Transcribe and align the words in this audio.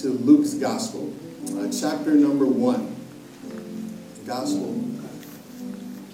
to 0.00 0.08
Luke's 0.08 0.54
Gospel, 0.54 1.12
uh, 1.48 1.68
chapter 1.70 2.12
number 2.12 2.46
one. 2.46 2.96
Gospel 4.26 4.82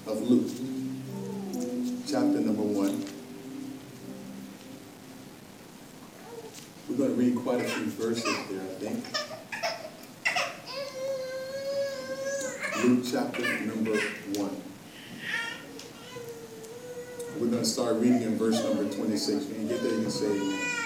of 0.09 0.23
Luke, 0.23 0.51
chapter 2.05 2.41
number 2.41 2.63
one. 2.63 3.05
We're 6.89 6.97
going 6.97 7.11
to 7.11 7.17
read 7.17 7.37
quite 7.37 7.61
a 7.61 7.69
few 7.69 7.85
verses 7.85 8.25
there, 8.51 8.61
I 8.61 8.75
think. 8.81 9.05
Luke 12.85 13.05
chapter 13.09 13.43
number 13.67 13.97
one. 14.35 14.63
We're 17.39 17.51
going 17.51 17.63
to 17.63 17.65
start 17.65 17.97
reading 17.97 18.23
in 18.23 18.37
verse 18.37 18.61
number 18.65 18.93
26. 18.93 19.45
When 19.45 19.63
you 19.63 19.69
get 19.69 19.81
there, 19.83 19.93
you 19.93 20.03
can 20.03 20.11
say 20.11 20.27
amen. 20.27 20.86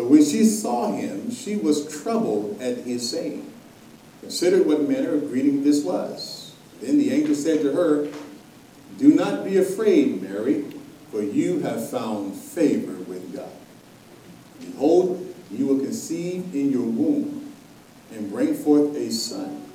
But 0.00 0.08
when 0.08 0.24
she 0.24 0.46
saw 0.46 0.92
him, 0.92 1.30
she 1.30 1.56
was 1.56 2.02
troubled 2.02 2.58
at 2.58 2.78
his 2.78 3.10
saying. 3.10 3.52
Considered 4.22 4.66
what 4.66 4.88
manner 4.88 5.12
of 5.12 5.28
greeting 5.28 5.62
this 5.62 5.84
was. 5.84 6.54
Then 6.80 6.96
the 6.96 7.12
angel 7.12 7.34
said 7.34 7.60
to 7.60 7.72
her, 7.74 8.08
Do 8.96 9.14
not 9.14 9.44
be 9.44 9.58
afraid, 9.58 10.22
Mary, 10.22 10.64
for 11.10 11.20
you 11.20 11.58
have 11.58 11.90
found 11.90 12.34
favor 12.34 12.94
with 12.94 13.36
God. 13.36 13.52
Behold, 14.60 15.34
you 15.50 15.66
will 15.66 15.80
conceive 15.80 16.54
in 16.54 16.72
your 16.72 16.86
womb 16.86 17.52
and 18.10 18.30
bring 18.30 18.54
forth 18.54 18.96
a 18.96 19.12
son, 19.12 19.66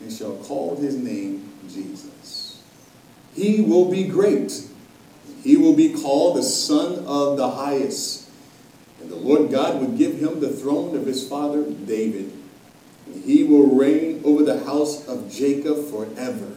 and 0.00 0.12
shall 0.12 0.38
call 0.38 0.74
his 0.74 0.96
name 0.96 1.52
Jesus. 1.68 2.60
He 3.32 3.60
will 3.60 3.88
be 3.88 4.08
great 4.08 4.66
he 5.42 5.56
will 5.56 5.74
be 5.74 5.92
called 5.92 6.36
the 6.36 6.42
Son 6.42 7.04
of 7.04 7.36
the 7.36 7.50
Highest. 7.50 8.21
And 9.02 9.10
the 9.10 9.16
Lord 9.16 9.50
God 9.50 9.80
will 9.80 9.96
give 9.96 10.18
him 10.18 10.40
the 10.40 10.48
throne 10.48 10.96
of 10.96 11.04
his 11.04 11.28
father 11.28 11.64
David. 11.64 12.32
And 13.06 13.24
he 13.24 13.44
will 13.44 13.74
reign 13.74 14.22
over 14.24 14.44
the 14.44 14.64
house 14.64 15.06
of 15.08 15.30
Jacob 15.30 15.88
forever. 15.90 16.56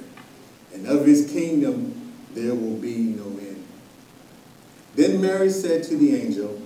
And 0.74 0.88
of 0.88 1.06
his 1.06 1.30
kingdom 1.32 2.14
there 2.34 2.54
will 2.54 2.78
be 2.78 2.98
no 2.98 3.26
end. 3.26 3.66
Then 4.96 5.22
Mary 5.22 5.50
said 5.50 5.84
to 5.86 5.98
the 5.98 6.16
angel, 6.16 6.62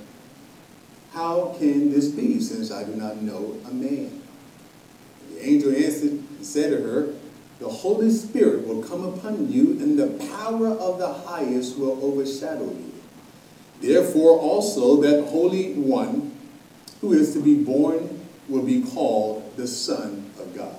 How 1.13 1.55
can 1.57 1.91
this 1.91 2.09
be, 2.09 2.39
since 2.39 2.72
I 2.72 2.83
do 2.83 2.95
not 2.95 3.22
know 3.22 3.57
a 3.66 3.73
man? 3.73 4.22
The 5.31 5.47
angel 5.47 5.75
answered 5.75 6.11
and 6.11 6.45
said 6.45 6.72
to 6.72 6.81
her, 6.83 7.13
the 7.59 7.67
Holy 7.67 8.09
Spirit 8.09 8.66
will 8.66 8.81
come 8.81 9.03
upon 9.03 9.52
you, 9.52 9.72
and 9.81 10.00
the 10.00 10.25
power 10.27 10.69
of 10.69 10.97
the 10.97 11.11
highest 11.11 11.77
will 11.77 12.00
overshadow 12.02 12.63
you. 12.63 12.94
Therefore, 13.81 14.38
also, 14.39 15.02
that 15.02 15.30
Holy 15.30 15.73
One 15.73 16.38
who 17.02 17.13
is 17.13 17.33
to 17.33 17.41
be 17.41 17.63
born 17.63 18.25
will 18.47 18.63
be 18.63 18.83
called 18.83 19.55
the 19.55 19.67
Son 19.67 20.31
of 20.39 20.55
God. 20.55 20.75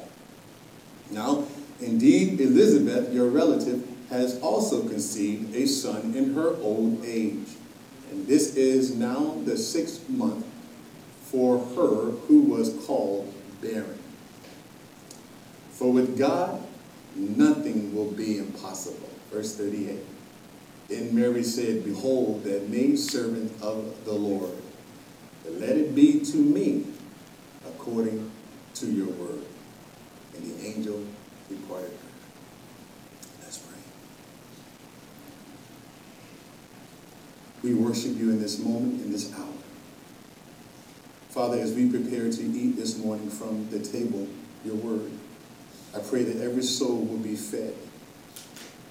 Now, 1.11 1.47
indeed, 1.81 2.41
Elizabeth, 2.41 3.13
your 3.13 3.29
relative, 3.29 3.87
has 4.11 4.41
also 4.41 4.87
conceived 4.89 5.55
a 5.55 5.67
son 5.67 6.15
in 6.17 6.35
her 6.35 6.57
old 6.57 7.05
age. 7.05 7.49
And 8.11 8.27
this 8.27 8.57
is 8.57 8.95
now 8.95 9.37
the 9.45 9.57
sixth 9.57 10.09
month 10.09 10.45
for 11.23 11.59
her 11.59 12.11
who 12.27 12.43
was 12.43 12.75
called 12.87 13.33
barren. 13.63 13.99
For 15.71 15.93
with 15.93 16.19
God, 16.19 16.61
nothing 17.15 17.95
will 17.95 18.11
be 18.11 18.39
impossible. 18.39 19.09
Verse 19.33 19.57
38. 19.57 19.99
Then 20.91 21.15
Mary 21.15 21.45
said, 21.45 21.85
Behold, 21.85 22.43
that 22.43 22.69
maidservant 22.69 23.53
of 23.63 24.05
the 24.05 24.13
Lord. 24.13 24.51
Let 25.49 25.77
it 25.77 25.95
be 25.95 26.21
to 26.21 26.37
me 26.37 26.85
according 27.65 28.29
to 28.75 28.87
your 28.91 29.07
word. 29.07 29.45
And 30.35 30.45
the 30.45 30.67
angel 30.67 31.05
departed 31.49 31.91
her. 31.91 32.09
Let's 33.43 33.59
pray. 33.59 33.79
We 37.63 37.75
worship 37.75 38.17
you 38.17 38.31
in 38.31 38.41
this 38.41 38.59
moment, 38.59 39.01
in 39.01 39.13
this 39.13 39.33
hour. 39.35 39.47
Father, 41.29 41.59
as 41.61 41.73
we 41.73 41.89
prepare 41.89 42.31
to 42.31 42.43
eat 42.43 42.75
this 42.77 42.99
morning 42.99 43.31
from 43.31 43.71
the 43.71 43.79
table, 43.79 44.27
your 44.65 44.75
word, 44.75 45.13
I 45.95 46.01
pray 46.01 46.25
that 46.25 46.43
every 46.43 46.65
soul 46.65 47.05
will 47.05 47.19
be 47.19 47.37
fed, 47.37 47.75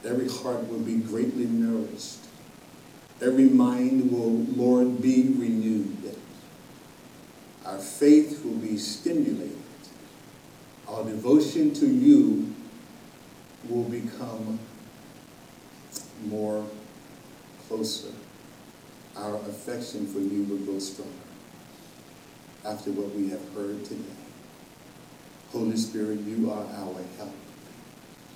every 0.05 0.29
heart 0.29 0.67
will 0.69 0.79
be 0.79 0.97
greatly 0.97 1.45
nourished, 1.45 2.19
every 3.21 3.49
mind 3.49 4.11
will, 4.11 4.31
Lord, 4.55 5.01
be 5.01 5.33
renewed. 5.37 6.15
Our 7.65 7.77
faith 7.77 8.43
will 8.43 8.55
be 8.55 8.77
stimulated. 8.77 9.57
Our 10.87 11.03
devotion 11.03 11.73
to 11.75 11.87
you 11.87 12.55
will 13.67 13.83
become 13.83 14.59
more 16.25 16.65
closer. 17.67 18.11
Our 19.15 19.35
affection 19.35 20.07
for 20.07 20.19
you 20.19 20.43
will 20.43 20.57
grow 20.65 20.79
stronger 20.79 21.11
after 22.65 22.91
what 22.91 23.13
we 23.15 23.29
have 23.29 23.53
heard 23.53 23.85
today. 23.85 24.01
Holy 25.51 25.77
Spirit, 25.77 26.19
you 26.21 26.51
are 26.51 26.63
our 26.63 27.01
help. 27.17 27.33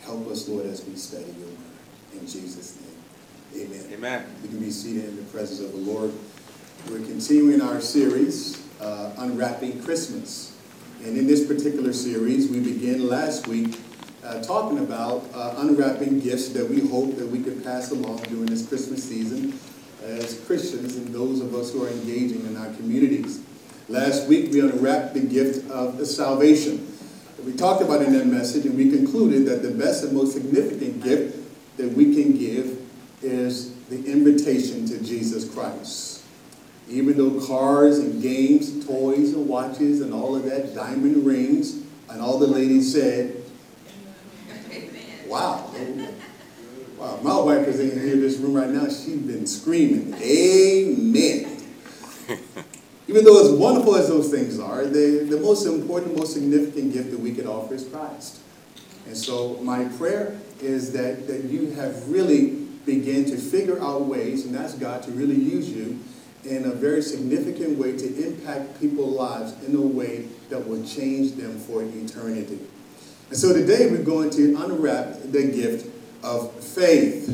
Help 0.06 0.28
us, 0.28 0.50
Lord, 0.50 0.66
as 0.66 0.84
we 0.84 0.96
study 0.96 1.24
your 1.40 1.48
word. 1.48 1.58
In 2.14 2.28
Jesus' 2.28 2.78
name, 2.82 3.66
amen. 3.66 3.86
Amen. 3.94 4.36
We 4.42 4.50
can 4.50 4.60
be 4.60 4.70
seated 4.70 5.06
in 5.06 5.16
the 5.16 5.24
presence 5.24 5.62
of 5.62 5.72
the 5.72 5.78
Lord. 5.78 6.12
We're 6.90 7.06
continuing 7.06 7.62
our 7.62 7.80
series, 7.80 8.62
uh, 8.82 9.14
Unwrapping 9.18 9.82
Christmas. 9.82 10.58
And 11.06 11.18
in 11.18 11.26
this 11.26 11.48
particular 11.48 11.94
series, 11.94 12.50
we 12.50 12.60
began 12.60 13.08
last 13.08 13.48
week 13.48 13.80
uh, 14.26 14.42
talking 14.42 14.80
about 14.80 15.24
uh, 15.34 15.56
unwrapping 15.58 16.20
gifts 16.20 16.50
that 16.50 16.70
we 16.70 16.86
hope 16.88 17.16
that 17.16 17.28
we 17.28 17.42
could 17.42 17.64
pass 17.64 17.92
along 17.92 18.18
during 18.24 18.48
this 18.48 18.68
Christmas 18.68 19.04
season 19.04 19.58
as 20.04 20.40
Christians 20.46 20.98
and 20.98 21.14
those 21.14 21.40
of 21.40 21.56
us 21.56 21.72
who 21.72 21.86
are 21.86 21.90
engaging 21.90 22.46
in 22.46 22.58
our 22.58 22.74
communities. 22.74 23.42
Last 23.88 24.28
week, 24.28 24.52
we 24.52 24.60
unwrapped 24.60 25.14
the 25.14 25.22
gift 25.22 25.70
of 25.70 26.06
salvation 26.06 26.93
we 27.46 27.54
talked 27.54 27.82
about 27.82 28.02
in 28.02 28.14
that 28.14 28.26
message, 28.28 28.66
and 28.66 28.78
we 28.78 28.90
concluded 28.90 29.46
that 29.48 29.62
the 29.62 29.72
best 29.72 30.04
and 30.04 30.14
most 30.14 30.34
significant 30.34 31.04
gift 31.04 31.38
that 31.78 31.90
we 31.90 32.14
can 32.14 32.38
give 32.38 32.80
is 33.22 33.74
the 33.86 34.04
invitation 34.06 34.86
to 34.88 35.04
Jesus 35.04 35.52
Christ. 35.54 36.24
Even 36.90 37.18
though 37.18 37.46
cars 37.46 38.00
and 38.00 38.22
games, 38.22 38.86
toys 38.86 39.34
and 39.34 39.48
watches 39.48 40.02
and 40.02 40.14
all 40.14 40.36
of 40.36 40.44
that, 40.44 40.76
diamond 40.76 41.26
rings, 41.26 41.82
and 42.10 42.22
all 42.22 42.38
the 42.38 42.48
ladies 42.48 42.94
said, 42.94 43.44
wow. 45.28 45.70
Wow, 46.98 47.20
my 47.22 47.38
wife 47.40 47.68
is 47.68 47.80
in 47.80 48.00
here 48.00 48.16
this 48.16 48.38
room 48.38 48.54
right 48.54 48.70
now. 48.70 48.86
She's 48.86 49.18
been 49.18 49.46
screaming, 49.46 50.14
Amen. 50.22 51.53
Even 53.14 53.26
though 53.26 53.46
as 53.46 53.52
wonderful 53.52 53.96
as 53.96 54.08
those 54.08 54.32
things 54.32 54.60
are, 54.60 54.86
the, 54.88 55.28
the 55.30 55.40
most 55.40 55.68
important, 55.68 56.18
most 56.18 56.34
significant 56.34 56.94
gift 56.94 57.12
that 57.12 57.20
we 57.20 57.32
can 57.32 57.46
offer 57.46 57.76
is 57.76 57.88
Christ. 57.88 58.40
And 59.06 59.16
so 59.16 59.60
my 59.62 59.86
prayer 60.00 60.40
is 60.60 60.94
that, 60.94 61.28
that 61.28 61.44
you 61.44 61.70
have 61.74 62.10
really 62.10 62.66
begun 62.88 63.26
to 63.26 63.38
figure 63.38 63.80
out 63.80 64.06
ways 64.06 64.48
and 64.48 64.56
ask 64.56 64.80
God 64.80 65.04
to 65.04 65.12
really 65.12 65.36
use 65.36 65.70
you 65.70 66.00
in 66.44 66.66
a 66.66 66.72
very 66.72 67.04
significant 67.04 67.78
way 67.78 67.96
to 67.96 68.26
impact 68.28 68.82
people's 68.82 69.16
lives 69.16 69.64
in 69.64 69.76
a 69.76 69.80
way 69.80 70.26
that 70.50 70.68
will 70.68 70.84
change 70.84 71.34
them 71.34 71.60
for 71.60 71.84
eternity. 71.84 72.62
And 73.30 73.38
so 73.38 73.54
today 73.54 73.92
we're 73.92 74.02
going 74.02 74.32
to 74.32 74.56
unwrap 74.56 75.22
the 75.22 75.52
gift 75.52 75.88
of 76.24 76.52
faith. 76.64 77.30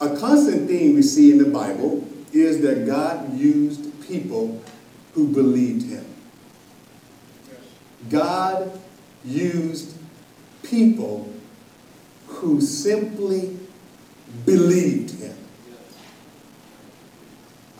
A 0.00 0.16
constant 0.16 0.68
theme 0.68 0.94
we 0.94 1.02
see 1.02 1.32
in 1.32 1.38
the 1.38 1.50
Bible 1.50 2.06
is 2.32 2.60
that 2.62 2.86
God 2.86 3.36
used 3.36 3.91
people 4.12 4.62
who 5.14 5.28
believed 5.28 5.90
him. 5.90 6.04
God 8.10 8.78
used 9.24 9.96
people 10.62 11.32
who 12.26 12.60
simply 12.60 13.56
believed 14.44 15.18
him. 15.18 15.36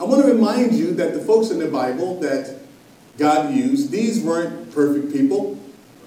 I 0.00 0.05
want 0.05 0.25
to 0.25 0.32
remind 0.32 0.73
you 0.75 0.94
that 0.94 1.12
the 1.12 1.20
folks 1.20 1.50
in 1.50 1.58
the 1.58 1.69
Bible 1.69 2.19
that 2.20 2.58
God 3.19 3.55
used. 3.55 3.90
These 3.90 4.23
weren't 4.23 4.73
perfect 4.73 5.12
people. 5.12 5.58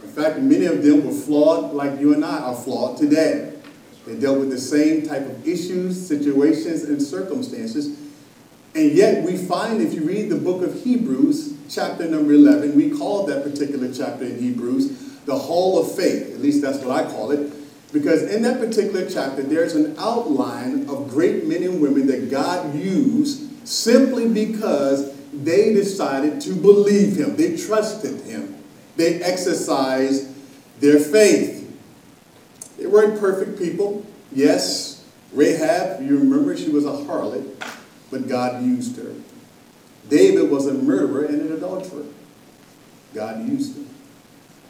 In 0.04 0.10
fact, 0.10 0.40
many 0.40 0.66
of 0.66 0.84
them 0.84 1.06
were 1.06 1.14
flawed 1.14 1.74
like 1.74 2.00
you 2.00 2.14
and 2.14 2.26
I 2.26 2.40
are 2.40 2.56
flawed 2.56 2.98
today. 2.98 3.54
They 4.06 4.16
dealt 4.16 4.40
with 4.40 4.50
the 4.50 4.58
same 4.58 5.08
type 5.08 5.22
of 5.22 5.48
issues, 5.48 6.08
situations, 6.08 6.84
and 6.84 7.02
circumstances. 7.02 8.05
And 8.76 8.92
yet 8.92 9.24
we 9.24 9.38
find, 9.38 9.82
if 9.82 9.94
you 9.94 10.04
read 10.04 10.30
the 10.30 10.36
book 10.36 10.62
of 10.62 10.84
Hebrews, 10.84 11.54
chapter 11.70 12.06
number 12.08 12.34
11, 12.34 12.76
we 12.76 12.92
call 12.92 13.26
that 13.26 13.44
particular 13.44 13.92
chapter 13.94 14.26
in 14.26 14.38
Hebrews 14.38 15.06
the 15.26 15.38
Hall 15.38 15.80
of 15.80 15.92
Faith. 15.96 16.34
At 16.34 16.42
least 16.42 16.62
that's 16.62 16.80
what 16.80 16.96
I 16.96 17.10
call 17.10 17.32
it. 17.32 17.52
Because 17.92 18.24
in 18.24 18.42
that 18.44 18.60
particular 18.60 19.10
chapter, 19.10 19.42
there's 19.42 19.76
an 19.76 19.96
outline 19.98 20.90
of 20.90 21.10
great 21.10 21.46
men 21.46 21.64
and 21.64 21.82
women 21.82 22.08
that 22.08 22.30
God 22.30 22.76
used 22.76 23.68
simply 23.68 24.28
because 24.28 25.16
they 25.32 25.74
decided 25.74 26.42
to 26.42 26.54
believe 26.54 27.16
him. 27.16 27.36
They 27.36 27.58
trusted 27.58 28.22
him. 28.22 28.56
They 28.96 29.22
exercised 29.22 30.30
their 30.80 31.00
faith. 31.00 31.62
They 32.78 32.86
weren't 32.86 33.20
perfect 33.20 33.58
people. 33.58 34.06
Yes, 34.32 35.06
Rahab, 35.32 36.02
you 36.02 36.18
remember, 36.18 36.56
she 36.58 36.70
was 36.70 36.86
a 36.86 36.92
harlot, 36.92 37.50
but 38.16 38.30
God 38.30 38.64
used 38.64 38.96
her. 38.96 39.14
David 40.08 40.50
was 40.50 40.68
a 40.68 40.74
murderer 40.74 41.26
and 41.26 41.42
an 41.42 41.52
adulterer. 41.52 42.06
God 43.14 43.46
used 43.46 43.76
him. 43.76 43.90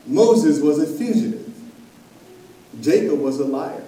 Moses 0.07 0.59
was 0.59 0.80
a 0.80 0.88
fugitive. 0.88 1.53
Jacob 2.81 3.19
was 3.19 3.39
a 3.39 3.45
liar. 3.45 3.83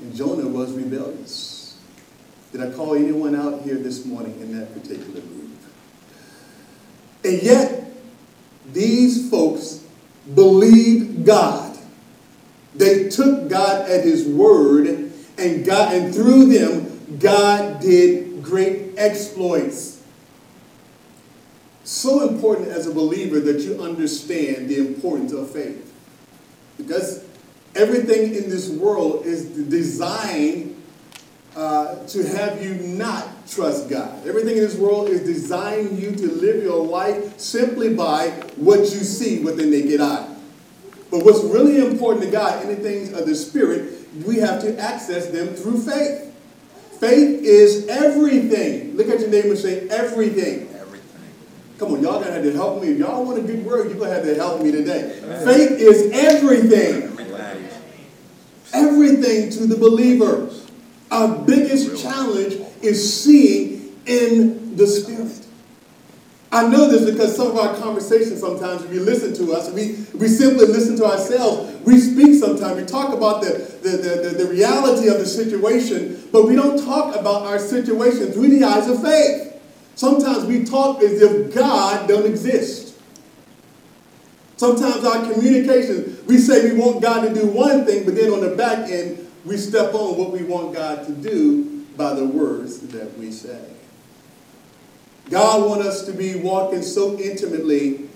And 0.00 0.16
Jonah 0.16 0.48
was 0.48 0.72
rebellious. 0.72 1.78
Did 2.50 2.62
I 2.62 2.70
call 2.70 2.94
anyone 2.94 3.34
out 3.34 3.60
here 3.60 3.76
this 3.76 4.06
morning 4.06 4.40
in 4.40 4.58
that 4.58 4.72
particular 4.72 5.20
group? 5.20 5.58
And 7.24 7.42
yet, 7.42 7.92
these 8.72 9.28
folks 9.28 9.84
believed 10.34 11.26
God. 11.26 11.76
They 12.74 13.10
took 13.10 13.50
God 13.50 13.90
at 13.90 14.02
his 14.02 14.26
word, 14.26 14.86
and 15.36 15.66
God, 15.66 15.92
and 15.94 16.14
through 16.14 16.46
them, 16.46 16.93
God 17.18 17.80
did 17.80 18.42
great 18.42 18.94
exploits. 18.96 20.02
So 21.84 22.28
important 22.28 22.68
as 22.68 22.86
a 22.86 22.94
believer 22.94 23.40
that 23.40 23.60
you 23.60 23.80
understand 23.82 24.68
the 24.68 24.78
importance 24.78 25.32
of 25.32 25.50
faith. 25.50 25.92
Because 26.78 27.24
everything 27.74 28.34
in 28.34 28.48
this 28.48 28.70
world 28.70 29.26
is 29.26 29.44
designed 29.68 30.74
uh, 31.54 32.04
to 32.06 32.26
have 32.26 32.62
you 32.62 32.74
not 32.74 33.46
trust 33.46 33.88
God. 33.88 34.26
Everything 34.26 34.56
in 34.56 34.62
this 34.62 34.76
world 34.76 35.08
is 35.08 35.20
designed 35.20 35.98
you 35.98 36.12
to 36.12 36.30
live 36.32 36.62
your 36.62 36.84
life 36.84 37.38
simply 37.38 37.94
by 37.94 38.30
what 38.56 38.80
you 38.80 39.04
see 39.04 39.38
with 39.38 39.56
the 39.56 39.66
naked 39.66 40.00
eye. 40.00 40.34
But 41.10 41.24
what's 41.24 41.44
really 41.44 41.78
important 41.78 42.24
to 42.24 42.30
God, 42.30 42.64
anything 42.64 43.14
of 43.14 43.26
the 43.26 43.36
Spirit, 43.36 44.08
we 44.26 44.38
have 44.38 44.60
to 44.62 44.76
access 44.78 45.28
them 45.28 45.48
through 45.48 45.80
faith. 45.82 46.33
Faith 47.00 47.42
is 47.42 47.86
everything. 47.88 48.96
Look 48.96 49.08
at 49.08 49.20
your 49.20 49.30
neighbor 49.30 49.50
and 49.50 49.58
say, 49.58 49.88
everything. 49.88 50.68
Everything. 50.74 51.34
Come 51.78 51.94
on, 51.94 52.02
y'all 52.02 52.20
gonna 52.20 52.32
have 52.32 52.42
to 52.42 52.52
help 52.52 52.82
me. 52.82 52.88
If 52.88 52.98
y'all 52.98 53.24
want 53.24 53.38
a 53.38 53.42
good 53.42 53.64
word, 53.64 53.90
you're 53.90 53.98
gonna 53.98 54.14
have 54.14 54.24
to 54.24 54.34
help 54.34 54.62
me 54.62 54.70
today. 54.70 55.20
Amen. 55.22 55.44
Faith 55.44 55.72
is 55.72 56.10
everything. 56.12 57.02
Everything. 57.02 57.68
Everything 58.72 59.50
to 59.50 59.66
the 59.66 59.76
believer. 59.76 60.50
Our 61.10 61.38
biggest 61.44 62.02
challenge 62.02 62.56
is 62.82 63.22
seeing 63.22 63.96
in 64.06 64.76
the 64.76 64.86
Spirit. 64.86 65.46
I 66.54 66.68
know 66.68 66.88
this 66.88 67.10
because 67.10 67.34
some 67.34 67.48
of 67.48 67.58
our 67.58 67.74
conversations 67.78 68.38
sometimes, 68.38 68.84
if 68.84 68.92
you 68.92 69.00
listen 69.00 69.34
to 69.44 69.52
us, 69.54 69.72
we, 69.72 70.06
we 70.16 70.28
simply 70.28 70.66
listen 70.66 70.96
to 70.98 71.04
ourselves. 71.04 71.80
We 71.80 71.98
speak 71.98 72.40
sometimes. 72.40 72.80
We 72.80 72.86
talk 72.86 73.12
about 73.12 73.42
the, 73.42 73.54
the, 73.82 73.90
the, 73.90 74.28
the, 74.28 74.44
the 74.44 74.50
reality 74.50 75.08
of 75.08 75.18
the 75.18 75.26
situation, 75.26 76.28
but 76.30 76.46
we 76.46 76.54
don't 76.54 76.78
talk 76.84 77.16
about 77.16 77.42
our 77.42 77.58
situation 77.58 78.30
through 78.30 78.50
the 78.50 78.62
eyes 78.62 78.88
of 78.88 79.02
faith. 79.02 79.60
Sometimes 79.96 80.44
we 80.44 80.62
talk 80.62 81.02
as 81.02 81.20
if 81.20 81.52
God 81.52 82.06
don't 82.06 82.24
exist. 82.24 83.00
Sometimes 84.56 85.04
our 85.04 85.28
communication, 85.32 86.24
we 86.28 86.38
say 86.38 86.72
we 86.72 86.78
want 86.78 87.02
God 87.02 87.22
to 87.22 87.34
do 87.34 87.48
one 87.48 87.84
thing, 87.84 88.04
but 88.04 88.14
then 88.14 88.30
on 88.32 88.40
the 88.40 88.54
back 88.54 88.88
end, 88.88 89.28
we 89.44 89.56
step 89.56 89.92
on 89.92 90.16
what 90.16 90.30
we 90.30 90.44
want 90.44 90.72
God 90.72 91.04
to 91.04 91.12
do 91.12 91.84
by 91.96 92.14
the 92.14 92.24
words 92.24 92.78
that 92.78 93.18
we 93.18 93.32
say. 93.32 93.73
God 95.30 95.68
wants 95.68 95.86
us 95.86 96.06
to 96.06 96.12
be 96.12 96.36
walking 96.36 96.82
so 96.82 97.18
intimately 97.18 98.08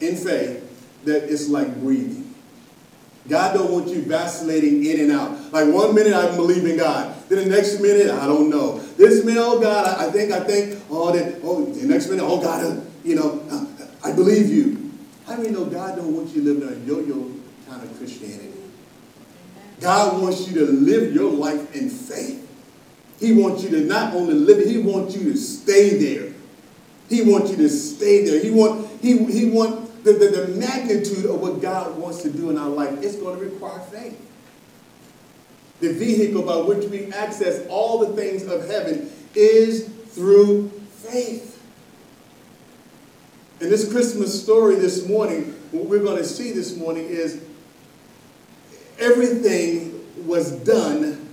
in 0.00 0.16
faith 0.16 0.66
that 1.04 1.30
it's 1.30 1.48
like 1.48 1.80
breathing. 1.80 2.34
God 3.28 3.54
don't 3.54 3.70
want 3.70 3.88
you 3.88 4.02
vacillating 4.02 4.84
in 4.84 5.00
and 5.00 5.12
out. 5.12 5.52
Like 5.52 5.72
one 5.72 5.94
minute 5.94 6.14
I 6.14 6.34
believe 6.34 6.64
in 6.64 6.76
God, 6.76 7.14
then 7.28 7.38
the 7.38 7.54
next 7.54 7.80
minute 7.80 8.10
I 8.10 8.26
don't 8.26 8.48
know. 8.48 8.78
This 8.96 9.24
minute, 9.24 9.42
oh 9.42 9.60
God, 9.60 9.98
I, 9.98 10.10
think, 10.10 10.32
I 10.32 10.40
think, 10.40 10.82
oh, 10.90 11.12
then, 11.12 11.40
oh, 11.44 11.64
the 11.64 11.86
next 11.86 12.08
minute, 12.08 12.24
oh 12.24 12.40
God, 12.40 12.64
uh, 12.64 12.80
you 13.04 13.16
know, 13.16 13.42
uh, 13.50 13.66
I 14.02 14.12
believe 14.12 14.48
you. 14.48 14.90
How 15.26 15.36
many 15.36 15.50
know 15.50 15.64
God 15.64 15.96
don't 15.96 16.14
want 16.16 16.34
you 16.34 16.42
living 16.42 16.68
a 16.68 16.86
yo-yo 16.86 17.30
kind 17.68 17.82
of 17.82 17.96
Christianity? 17.98 18.52
God 19.80 20.20
wants 20.20 20.48
you 20.48 20.66
to 20.66 20.72
live 20.72 21.14
your 21.14 21.30
life 21.30 21.74
in 21.74 21.88
faith. 21.88 22.49
He 23.20 23.34
wants 23.34 23.62
you 23.62 23.68
to 23.70 23.80
not 23.82 24.14
only 24.14 24.32
live 24.32 24.58
it, 24.58 24.66
he 24.66 24.78
wants 24.78 25.14
you 25.14 25.30
to 25.32 25.36
stay 25.36 25.98
there. 25.98 26.32
He 27.10 27.22
wants 27.22 27.50
you 27.50 27.58
to 27.58 27.68
stay 27.68 28.24
there. 28.24 28.42
He 28.42 28.50
want, 28.50 28.88
he, 29.02 29.24
he 29.26 29.50
want 29.50 30.04
the, 30.04 30.14
the, 30.14 30.28
the 30.28 30.48
magnitude 30.48 31.26
of 31.26 31.38
what 31.38 31.60
God 31.60 31.98
wants 31.98 32.22
to 32.22 32.30
do 32.30 32.48
in 32.48 32.56
our 32.56 32.70
life. 32.70 33.02
It's 33.02 33.16
going 33.16 33.38
to 33.38 33.44
require 33.44 33.78
faith. 33.80 34.18
The 35.80 35.92
vehicle 35.92 36.42
by 36.42 36.56
which 36.56 36.88
we 36.88 37.12
access 37.12 37.66
all 37.68 37.98
the 37.98 38.16
things 38.16 38.46
of 38.46 38.66
heaven 38.68 39.12
is 39.34 39.88
through 40.08 40.68
faith. 40.68 41.62
In 43.60 43.68
this 43.68 43.90
Christmas 43.90 44.42
story 44.42 44.76
this 44.76 45.06
morning, 45.06 45.54
what 45.72 45.84
we're 45.84 46.02
going 46.02 46.16
to 46.16 46.24
see 46.24 46.52
this 46.52 46.74
morning 46.76 47.04
is 47.04 47.42
everything 48.98 50.06
was 50.26 50.52
done 50.52 51.29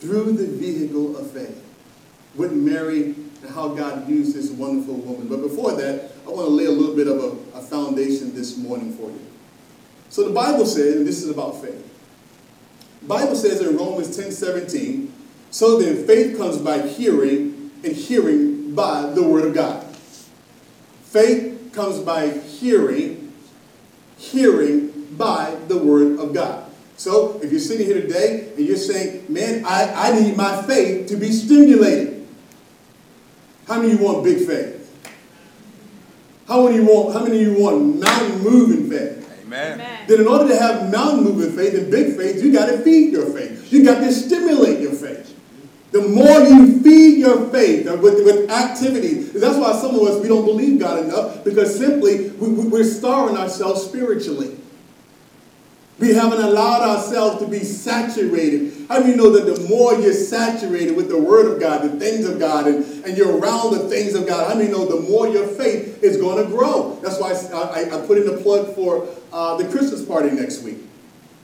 through 0.00 0.32
the 0.32 0.46
vehicle 0.46 1.16
of 1.16 1.30
faith 1.30 1.64
with 2.34 2.52
Mary 2.52 3.14
and 3.42 3.50
how 3.54 3.68
God 3.68 4.08
used 4.08 4.34
this 4.34 4.50
wonderful 4.50 4.94
woman. 4.94 5.28
But 5.28 5.42
before 5.42 5.72
that, 5.72 6.12
I 6.26 6.30
want 6.30 6.46
to 6.46 6.52
lay 6.52 6.66
a 6.66 6.70
little 6.70 6.94
bit 6.94 7.06
of 7.06 7.18
a, 7.18 7.58
a 7.58 7.62
foundation 7.62 8.34
this 8.34 8.56
morning 8.56 8.92
for 8.92 9.10
you. 9.10 9.20
So 10.10 10.26
the 10.26 10.34
Bible 10.34 10.66
says, 10.66 10.96
and 10.96 11.06
this 11.06 11.22
is 11.22 11.30
about 11.30 11.60
faith. 11.60 11.84
Bible 13.02 13.36
says 13.36 13.60
in 13.60 13.76
Romans 13.76 14.16
10 14.16 14.32
17, 14.32 15.12
so 15.50 15.80
then 15.80 16.06
faith 16.06 16.36
comes 16.36 16.58
by 16.58 16.86
hearing, 16.86 17.70
and 17.84 17.94
hearing 17.94 18.74
by 18.74 19.02
the 19.02 19.22
word 19.22 19.44
of 19.44 19.54
God. 19.54 19.84
Faith 21.04 21.70
comes 21.72 22.00
by 22.00 22.28
hearing, 22.28 23.32
hearing 24.16 25.06
by 25.16 25.56
the 25.68 25.78
word 25.78 26.18
of 26.18 26.34
God. 26.34 26.67
So 26.98 27.40
if 27.42 27.52
you're 27.52 27.60
sitting 27.60 27.86
here 27.86 28.00
today 28.00 28.50
and 28.56 28.66
you're 28.66 28.76
saying, 28.76 29.24
man, 29.28 29.64
I, 29.64 30.10
I 30.10 30.20
need 30.20 30.36
my 30.36 30.62
faith 30.62 31.06
to 31.08 31.16
be 31.16 31.30
stimulated. 31.30 32.26
How 33.68 33.76
many 33.80 33.92
of 33.92 34.00
you 34.00 34.04
want 34.04 34.24
big 34.24 34.44
faith? 34.44 34.74
How 36.48 36.64
many 36.64 36.76
you 36.76 36.84
want, 36.86 37.14
how 37.14 37.22
many 37.22 37.40
of 37.40 37.52
you 37.52 37.62
want 37.62 38.00
mountain 38.00 38.42
moving 38.42 38.90
faith? 38.90 39.42
Amen. 39.44 40.06
Then 40.08 40.20
in 40.20 40.26
order 40.26 40.48
to 40.48 40.58
have 40.58 40.90
mountain 40.90 41.22
moving 41.22 41.54
faith 41.56 41.74
and 41.74 41.88
big 41.88 42.16
faith, 42.16 42.42
you 42.42 42.52
got 42.52 42.66
to 42.66 42.78
feed 42.78 43.12
your 43.12 43.26
faith. 43.26 43.72
You 43.72 43.84
got 43.84 44.00
to 44.00 44.12
stimulate 44.12 44.80
your 44.80 44.92
faith. 44.92 45.38
The 45.92 46.02
more 46.02 46.40
you 46.40 46.82
feed 46.82 47.18
your 47.18 47.48
faith 47.50 47.86
uh, 47.86 47.96
with, 47.96 48.24
with 48.24 48.50
activity, 48.50 49.14
that's 49.14 49.56
why 49.56 49.72
some 49.72 49.94
of 49.94 50.02
us, 50.02 50.20
we 50.20 50.26
don't 50.26 50.44
believe 50.44 50.80
God 50.80 51.04
enough 51.04 51.44
because 51.44 51.78
simply 51.78 52.30
we, 52.30 52.48
we're 52.48 52.82
starving 52.82 53.36
ourselves 53.36 53.84
spiritually. 53.84 54.58
We 55.98 56.14
haven't 56.14 56.40
allowed 56.40 56.82
ourselves 56.82 57.42
to 57.42 57.48
be 57.48 57.58
saturated. 57.64 58.86
How 58.88 59.02
do 59.02 59.08
you 59.08 59.16
know 59.16 59.30
that 59.30 59.52
the 59.52 59.68
more 59.68 59.94
you're 59.94 60.12
saturated 60.12 60.96
with 60.96 61.08
the 61.08 61.18
Word 61.18 61.52
of 61.52 61.58
God, 61.58 61.82
the 61.82 61.98
things 61.98 62.24
of 62.24 62.38
God, 62.38 62.68
and, 62.68 63.04
and 63.04 63.16
you're 63.16 63.36
around 63.36 63.72
the 63.72 63.88
things 63.88 64.14
of 64.14 64.26
God, 64.26 64.48
how 64.48 64.56
do 64.56 64.64
you 64.64 64.70
know 64.70 64.86
the 64.86 65.08
more 65.08 65.26
your 65.26 65.46
faith 65.46 66.02
is 66.02 66.16
going 66.16 66.44
to 66.44 66.48
grow? 66.48 67.00
That's 67.02 67.20
why 67.20 67.32
I, 67.32 67.82
I, 67.82 67.98
I 67.98 68.06
put 68.06 68.18
in 68.18 68.28
a 68.28 68.36
plug 68.36 68.76
for 68.76 69.08
uh, 69.32 69.56
the 69.56 69.68
Christmas 69.68 70.04
party 70.04 70.30
next 70.30 70.62
week. 70.62 70.78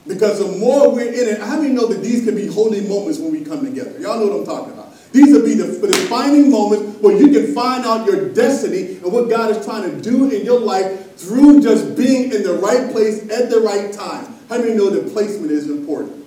Because 0.07 0.39
the 0.39 0.57
more 0.59 0.95
we're 0.95 1.13
in 1.13 1.29
it, 1.35 1.41
how 1.41 1.57
do 1.57 1.67
you 1.67 1.73
know 1.73 1.87
that 1.87 2.01
these 2.01 2.25
can 2.25 2.37
be 2.37 2.47
holy 2.47 2.83
moments 2.83 3.19
when 3.19 3.33
we 3.33 3.43
come 3.43 3.65
together? 3.65 3.99
Y'all 3.99 4.21
know 4.21 4.29
what 4.29 4.41
I'm 4.41 4.47
talking 4.47 4.73
about. 4.73 4.95
These 5.13 5.33
will 5.33 5.45
be 5.45 5.55
the, 5.55 5.65
defining 5.87 6.51
moments 6.51 7.01
where 7.01 7.17
you 7.17 7.29
can 7.29 7.55
find 7.55 7.85
out 7.85 8.07
your 8.07 8.29
destiny 8.33 8.97
and 8.97 9.13
what 9.13 9.31
God 9.31 9.51
is 9.51 9.65
trying 9.65 9.91
to 9.91 10.01
do 10.01 10.31
in 10.31 10.45
your 10.45 10.61
life 10.61 11.17
through 11.17 11.63
just 11.63 11.97
being 11.97 12.33
in 12.33 12.43
the 12.43 12.55
right 12.55 12.91
place 12.93 13.31
at 13.31 13.49
the 13.49 13.61
right 13.61 13.93
time. 13.93 14.34
How 14.49 14.59
many 14.59 14.75
know 14.75 14.91
that 14.91 15.13
placement 15.13 15.51
is 15.51 15.71
important? 15.71 16.25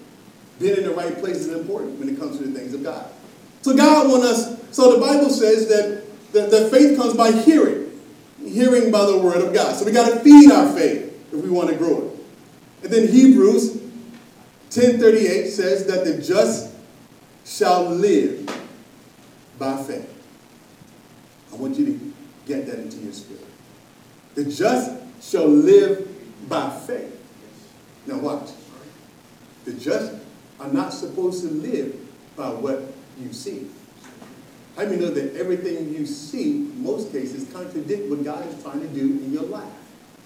Being 0.60 0.78
in 0.78 0.84
the 0.84 0.94
right 0.94 1.18
place 1.20 1.38
is 1.38 1.50
important 1.50 2.00
when 2.00 2.10
it 2.10 2.20
comes 2.20 2.38
to 2.38 2.44
the 2.44 2.58
things 2.58 2.74
of 2.74 2.84
God. 2.84 3.08
So 3.62 3.76
God 3.76 4.10
wants 4.10 4.26
us, 4.26 4.76
so 4.76 4.94
the 4.94 5.00
Bible 5.00 5.30
says 5.30 5.68
that, 5.68 6.04
that, 6.34 6.50
that 6.52 6.72
faith 6.72 6.98
comes 6.98 7.14
by 7.16 7.32
hearing. 7.32 7.92
hearing 8.44 8.92
by 8.92 9.06
the 9.06 9.18
word 9.18 9.38
of 9.38 9.54
God. 9.54 9.76
So 9.76 9.86
we 9.86 9.92
got 9.92 10.10
to 10.10 10.20
feed 10.20 10.52
our 10.52 10.72
faith 10.74 11.14
if 11.32 11.44
we 11.44 11.50
want 11.50 11.70
to 11.70 11.76
grow 11.76 12.08
it. 12.08 12.84
And 12.84 12.94
then 12.94 13.08
Hebrews 13.08 13.78
10:38 14.70 15.50
says 15.50 15.86
that 15.88 16.06
the 16.06 16.22
just 16.22 16.74
shall 17.46 17.86
live 17.86 18.46
by 19.58 19.82
faith. 19.84 20.14
I 21.52 21.56
want 21.56 21.78
you 21.78 21.86
to 21.86 22.14
get 22.46 22.66
that 22.68 22.80
into 22.80 22.98
your 22.98 23.14
spirit. 23.14 23.46
The 24.36 24.46
just 24.46 24.92
shall 25.22 25.48
live 25.48 26.08
by 26.48 26.70
faith. 26.70 27.17
Now 28.08 28.18
watch. 28.20 28.50
The 29.66 29.74
just 29.74 30.14
are 30.60 30.72
not 30.72 30.94
supposed 30.94 31.42
to 31.42 31.50
live 31.50 31.96
by 32.36 32.50
what 32.50 32.94
you 33.20 33.34
see. 33.34 33.68
How 34.76 34.86
do 34.86 34.92
you 34.92 35.02
know 35.02 35.10
that 35.10 35.36
everything 35.36 35.94
you 35.94 36.06
see, 36.06 36.52
in 36.52 36.84
most 36.84 37.12
cases, 37.12 37.52
contradict 37.52 38.10
what 38.10 38.24
God 38.24 38.48
is 38.48 38.62
trying 38.64 38.80
to 38.80 38.88
do 38.88 39.02
in 39.02 39.34
your 39.34 39.44
life? 39.44 39.68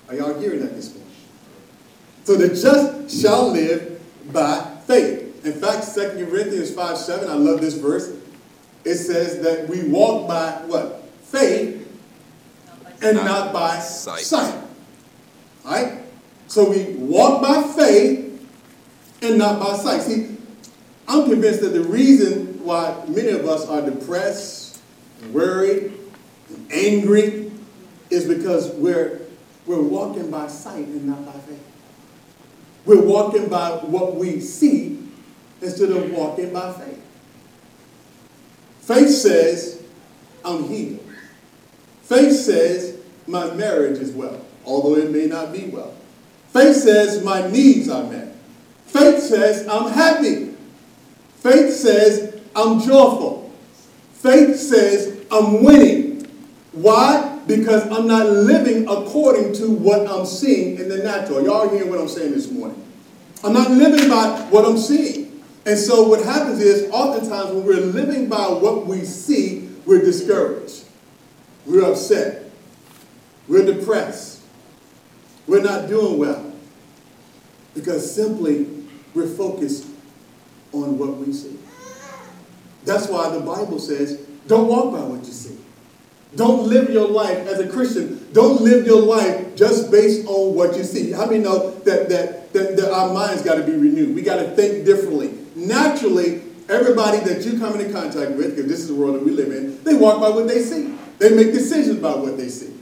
Are 0.09 0.15
y'all 0.15 0.37
hearing 0.39 0.59
that 0.59 0.75
this 0.75 0.93
morning? 0.93 1.11
So 2.23 2.35
the 2.35 2.49
just 2.49 3.21
shall 3.21 3.49
live 3.51 4.01
by 4.31 4.77
faith. 4.85 5.45
In 5.45 5.53
fact, 5.53 5.91
2 5.95 6.25
Corinthians 6.29 6.71
5 6.73 6.97
7, 6.97 7.29
I 7.29 7.33
love 7.33 7.61
this 7.61 7.75
verse. 7.75 8.13
It 8.83 8.95
says 8.95 9.41
that 9.41 9.69
we 9.69 9.87
walk 9.87 10.27
by 10.27 10.51
what? 10.67 11.03
Faith 11.23 11.87
and 13.01 13.17
not 13.17 13.53
by 13.53 13.79
sight. 13.79 14.21
sight. 14.21 14.63
Right? 15.63 16.00
So 16.51 16.69
we 16.69 16.83
walk 16.95 17.41
by 17.41 17.63
faith 17.63 18.45
and 19.21 19.37
not 19.37 19.57
by 19.61 19.73
sight. 19.77 20.01
See, 20.01 20.35
I'm 21.07 21.29
convinced 21.29 21.61
that 21.61 21.69
the 21.69 21.83
reason 21.85 22.61
why 22.65 23.05
many 23.07 23.29
of 23.29 23.47
us 23.47 23.69
are 23.69 23.81
depressed, 23.81 24.81
worried, 25.31 25.93
and 26.49 26.71
angry 26.73 27.53
is 28.09 28.27
because 28.27 28.69
we're, 28.71 29.21
we're 29.65 29.81
walking 29.81 30.29
by 30.29 30.47
sight 30.47 30.87
and 30.87 31.05
not 31.05 31.25
by 31.25 31.39
faith. 31.39 31.65
We're 32.85 33.01
walking 33.01 33.47
by 33.47 33.69
what 33.69 34.15
we 34.15 34.41
see 34.41 34.99
instead 35.61 35.91
of 35.91 36.11
walking 36.11 36.51
by 36.51 36.73
faith. 36.73 37.01
Faith 38.81 39.09
says, 39.09 39.81
I'm 40.43 40.65
healed. 40.65 40.99
Faith 42.01 42.33
says, 42.33 42.99
my 43.25 43.53
marriage 43.53 43.99
is 43.99 44.11
well, 44.11 44.45
although 44.65 44.97
it 44.97 45.11
may 45.11 45.27
not 45.27 45.53
be 45.53 45.67
well. 45.67 45.95
Faith 46.51 46.75
says, 46.75 47.23
my 47.23 47.47
needs 47.49 47.89
are 47.89 48.03
met. 48.03 48.35
Faith 48.85 49.19
says, 49.23 49.67
I'm 49.67 49.91
happy. 49.91 50.53
Faith 51.37 51.73
says, 51.73 52.41
I'm 52.55 52.79
joyful. 52.79 53.51
Faith 54.13 54.57
says, 54.57 55.25
I'm 55.31 55.63
winning. 55.63 56.27
Why? 56.73 57.39
Because 57.47 57.89
I'm 57.89 58.05
not 58.07 58.27
living 58.27 58.87
according 58.87 59.53
to 59.55 59.71
what 59.71 60.07
I'm 60.07 60.25
seeing 60.25 60.77
in 60.77 60.89
the 60.89 60.97
natural. 60.97 61.43
Y'all 61.43 61.69
hearing 61.69 61.89
what 61.89 61.99
I'm 61.99 62.09
saying 62.09 62.31
this 62.31 62.51
morning? 62.51 62.81
I'm 63.43 63.53
not 63.53 63.71
living 63.71 64.09
by 64.09 64.47
what 64.49 64.65
I'm 64.65 64.77
seeing. 64.77 65.43
And 65.65 65.77
so 65.77 66.07
what 66.07 66.23
happens 66.23 66.59
is, 66.59 66.89
oftentimes 66.91 67.51
when 67.51 67.65
we're 67.65 67.81
living 67.81 68.29
by 68.29 68.47
what 68.47 68.85
we 68.85 69.03
see, 69.03 69.69
we're 69.85 70.01
discouraged. 70.01 70.85
We're 71.65 71.89
upset. 71.89 72.51
We're 73.47 73.65
depressed. 73.65 74.30
We're 75.47 75.63
not 75.63 75.87
doing 75.87 76.17
well. 76.17 76.51
Because 77.73 78.13
simply 78.13 78.67
we're 79.13 79.27
focused 79.27 79.87
on 80.73 80.97
what 80.97 81.17
we 81.17 81.33
see. 81.33 81.57
That's 82.85 83.07
why 83.07 83.29
the 83.29 83.39
Bible 83.39 83.79
says, 83.79 84.17
don't 84.47 84.67
walk 84.67 84.93
by 84.93 85.01
what 85.01 85.25
you 85.25 85.31
see. 85.31 85.57
Don't 86.35 86.67
live 86.67 86.89
your 86.89 87.07
life 87.07 87.37
as 87.47 87.59
a 87.59 87.67
Christian. 87.67 88.27
Don't 88.31 88.61
live 88.61 88.85
your 88.85 89.01
life 89.01 89.55
just 89.55 89.91
based 89.91 90.25
on 90.27 90.55
what 90.55 90.77
you 90.77 90.83
see. 90.83 91.11
How 91.11 91.25
many 91.25 91.39
know 91.39 91.71
that, 91.71 92.07
that, 92.09 92.53
that, 92.53 92.77
that 92.77 92.91
our 92.91 93.13
minds 93.13 93.41
got 93.41 93.55
to 93.55 93.63
be 93.63 93.73
renewed? 93.73 94.15
We 94.15 94.21
got 94.21 94.37
to 94.37 94.55
think 94.55 94.85
differently. 94.85 95.37
Naturally, 95.55 96.41
everybody 96.69 97.19
that 97.19 97.45
you 97.45 97.59
come 97.59 97.77
into 97.79 97.91
contact 97.91 98.31
with, 98.31 98.55
because 98.55 98.67
this 98.67 98.79
is 98.79 98.87
the 98.87 98.95
world 98.95 99.15
that 99.15 99.25
we 99.25 99.31
live 99.31 99.51
in, 99.51 99.83
they 99.83 99.93
walk 99.93 100.21
by 100.21 100.29
what 100.29 100.47
they 100.47 100.61
see. 100.61 100.95
They 101.19 101.35
make 101.35 101.51
decisions 101.51 101.97
about 101.97 102.19
what 102.19 102.37
they 102.37 102.47
see. 102.47 102.73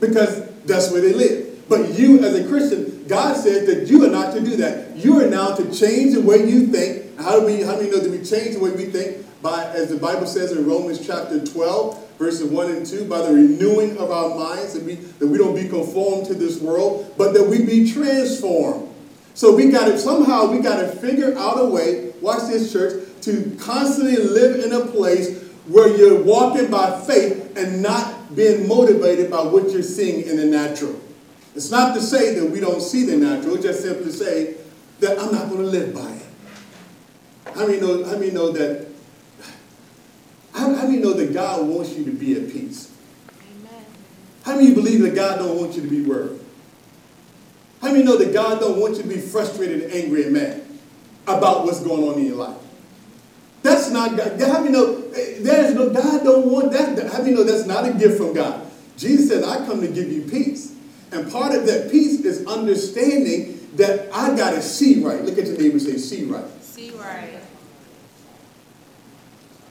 Because 0.00 0.51
that's 0.64 0.90
where 0.90 1.00
they 1.00 1.12
live. 1.12 1.68
But 1.68 1.98
you, 1.98 2.22
as 2.24 2.34
a 2.34 2.46
Christian, 2.48 3.04
God 3.08 3.36
says 3.36 3.66
that 3.66 3.88
you 3.88 4.04
are 4.04 4.10
not 4.10 4.34
to 4.34 4.40
do 4.40 4.56
that. 4.56 4.96
You 4.96 5.20
are 5.22 5.28
now 5.28 5.54
to 5.54 5.64
change 5.74 6.14
the 6.14 6.20
way 6.20 6.48
you 6.48 6.66
think. 6.66 7.18
How 7.18 7.40
do 7.40 7.46
we? 7.46 7.62
How 7.62 7.76
do 7.76 7.84
we 7.84 7.90
know 7.90 7.98
that 7.98 8.10
we 8.10 8.18
change 8.18 8.54
the 8.54 8.60
way 8.60 8.70
we 8.70 8.86
think? 8.86 9.24
By, 9.42 9.64
as 9.66 9.88
the 9.88 9.96
Bible 9.96 10.26
says 10.26 10.52
in 10.52 10.64
Romans 10.66 11.04
chapter 11.04 11.44
12, 11.44 12.16
verses 12.16 12.48
1 12.48 12.70
and 12.70 12.86
2, 12.86 13.08
by 13.08 13.22
the 13.22 13.32
renewing 13.32 13.98
of 13.98 14.12
our 14.12 14.36
minds, 14.36 14.74
that 14.74 14.84
we, 14.84 14.94
that 14.94 15.26
we 15.26 15.36
don't 15.36 15.54
be 15.54 15.68
conformed 15.68 16.26
to 16.26 16.34
this 16.34 16.60
world, 16.60 17.12
but 17.18 17.32
that 17.34 17.44
we 17.44 17.66
be 17.66 17.90
transformed. 17.90 18.88
So 19.34 19.54
we 19.56 19.68
got 19.70 19.86
to, 19.86 19.98
somehow 19.98 20.46
we 20.46 20.60
got 20.60 20.80
to 20.80 20.88
figure 20.88 21.36
out 21.36 21.58
a 21.58 21.64
way, 21.64 22.12
watch 22.20 22.42
this 22.48 22.72
church, 22.72 23.04
to 23.22 23.56
constantly 23.58 24.16
live 24.16 24.64
in 24.64 24.72
a 24.72 24.86
place 24.86 25.42
where 25.66 25.88
you're 25.96 26.22
walking 26.22 26.70
by 26.70 27.00
faith 27.00 27.56
and 27.56 27.82
not 27.82 28.21
being 28.34 28.66
motivated 28.66 29.30
by 29.30 29.42
what 29.42 29.70
you're 29.70 29.82
seeing 29.82 30.26
in 30.26 30.36
the 30.36 30.46
natural. 30.46 30.98
It's 31.54 31.70
not 31.70 31.94
to 31.94 32.00
say 32.00 32.38
that 32.38 32.46
we 32.46 32.60
don't 32.60 32.80
see 32.80 33.04
the 33.04 33.16
natural, 33.16 33.54
it's 33.54 33.64
just 33.64 33.82
simply 33.82 34.06
to 34.06 34.12
say 34.12 34.56
that 35.00 35.18
I'm 35.18 35.32
not 35.32 35.48
going 35.48 35.60
to 35.60 35.66
live 35.66 35.94
by 35.94 36.10
it. 36.10 37.54
How 37.54 37.66
many 37.66 37.80
know, 37.80 38.04
how 38.04 38.16
many 38.16 38.30
know 38.30 38.50
that 38.52 38.88
how, 40.54 40.74
how 40.74 40.86
many 40.86 40.98
know 40.98 41.14
that 41.14 41.32
God 41.32 41.66
wants 41.66 41.94
you 41.94 42.04
to 42.04 42.10
be 42.10 42.34
at 42.34 42.50
peace? 42.50 42.92
Amen. 43.40 43.84
How 44.44 44.56
many 44.56 44.74
believe 44.74 45.00
that 45.02 45.14
God 45.14 45.38
don't 45.38 45.56
want 45.58 45.74
you 45.74 45.82
to 45.82 45.88
be 45.88 46.02
worried? 46.02 46.40
How 47.80 47.90
many 47.90 48.04
know 48.04 48.16
that 48.16 48.32
God 48.32 48.60
don't 48.60 48.78
want 48.78 48.96
you 48.96 49.02
to 49.02 49.08
be 49.08 49.18
frustrated 49.18 49.82
and 49.82 49.92
angry 49.92 50.24
and 50.24 50.32
mad 50.32 50.64
about 51.26 51.64
what's 51.64 51.80
going 51.80 52.04
on 52.04 52.18
in 52.18 52.26
your 52.26 52.36
life? 52.36 52.61
That's 53.62 53.90
not 53.90 54.16
God. 54.16 54.40
How 54.40 54.60
many 54.60 54.72
know 54.72 55.00
there's 55.10 55.74
no 55.74 55.90
God 55.90 56.24
don't 56.24 56.50
want 56.50 56.72
that? 56.72 57.10
How 57.12 57.18
many 57.18 57.32
know 57.32 57.44
that's 57.44 57.66
not 57.66 57.88
a 57.88 57.92
gift 57.92 58.18
from 58.18 58.34
God? 58.34 58.66
Jesus 58.96 59.28
said, 59.28 59.44
I 59.44 59.64
come 59.66 59.80
to 59.80 59.88
give 59.88 60.10
you 60.10 60.22
peace. 60.22 60.74
And 61.12 61.30
part 61.30 61.54
of 61.54 61.66
that 61.66 61.90
peace 61.90 62.20
is 62.20 62.46
understanding 62.46 63.68
that 63.76 64.08
I 64.12 64.36
got 64.36 64.52
to 64.52 64.62
see 64.62 65.02
right. 65.02 65.22
Look 65.22 65.38
at 65.38 65.46
your 65.46 65.56
neighbor 65.58 65.72
and 65.72 65.82
say, 65.82 65.96
see 65.96 66.24
right. 66.24 66.44
See 66.62 66.90
right. 66.90 67.38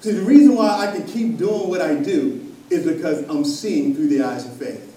See, 0.02 0.12
the 0.12 0.24
reason 0.24 0.56
why 0.56 0.88
I 0.88 0.96
can 0.96 1.06
keep 1.06 1.38
doing 1.38 1.70
what 1.70 1.82
I 1.82 1.96
do 1.96 2.54
is 2.70 2.86
because 2.86 3.28
I'm 3.30 3.44
seeing 3.44 3.94
through 3.94 4.08
the 4.08 4.24
eyes 4.24 4.46
of 4.46 4.54
faith. 4.54 4.88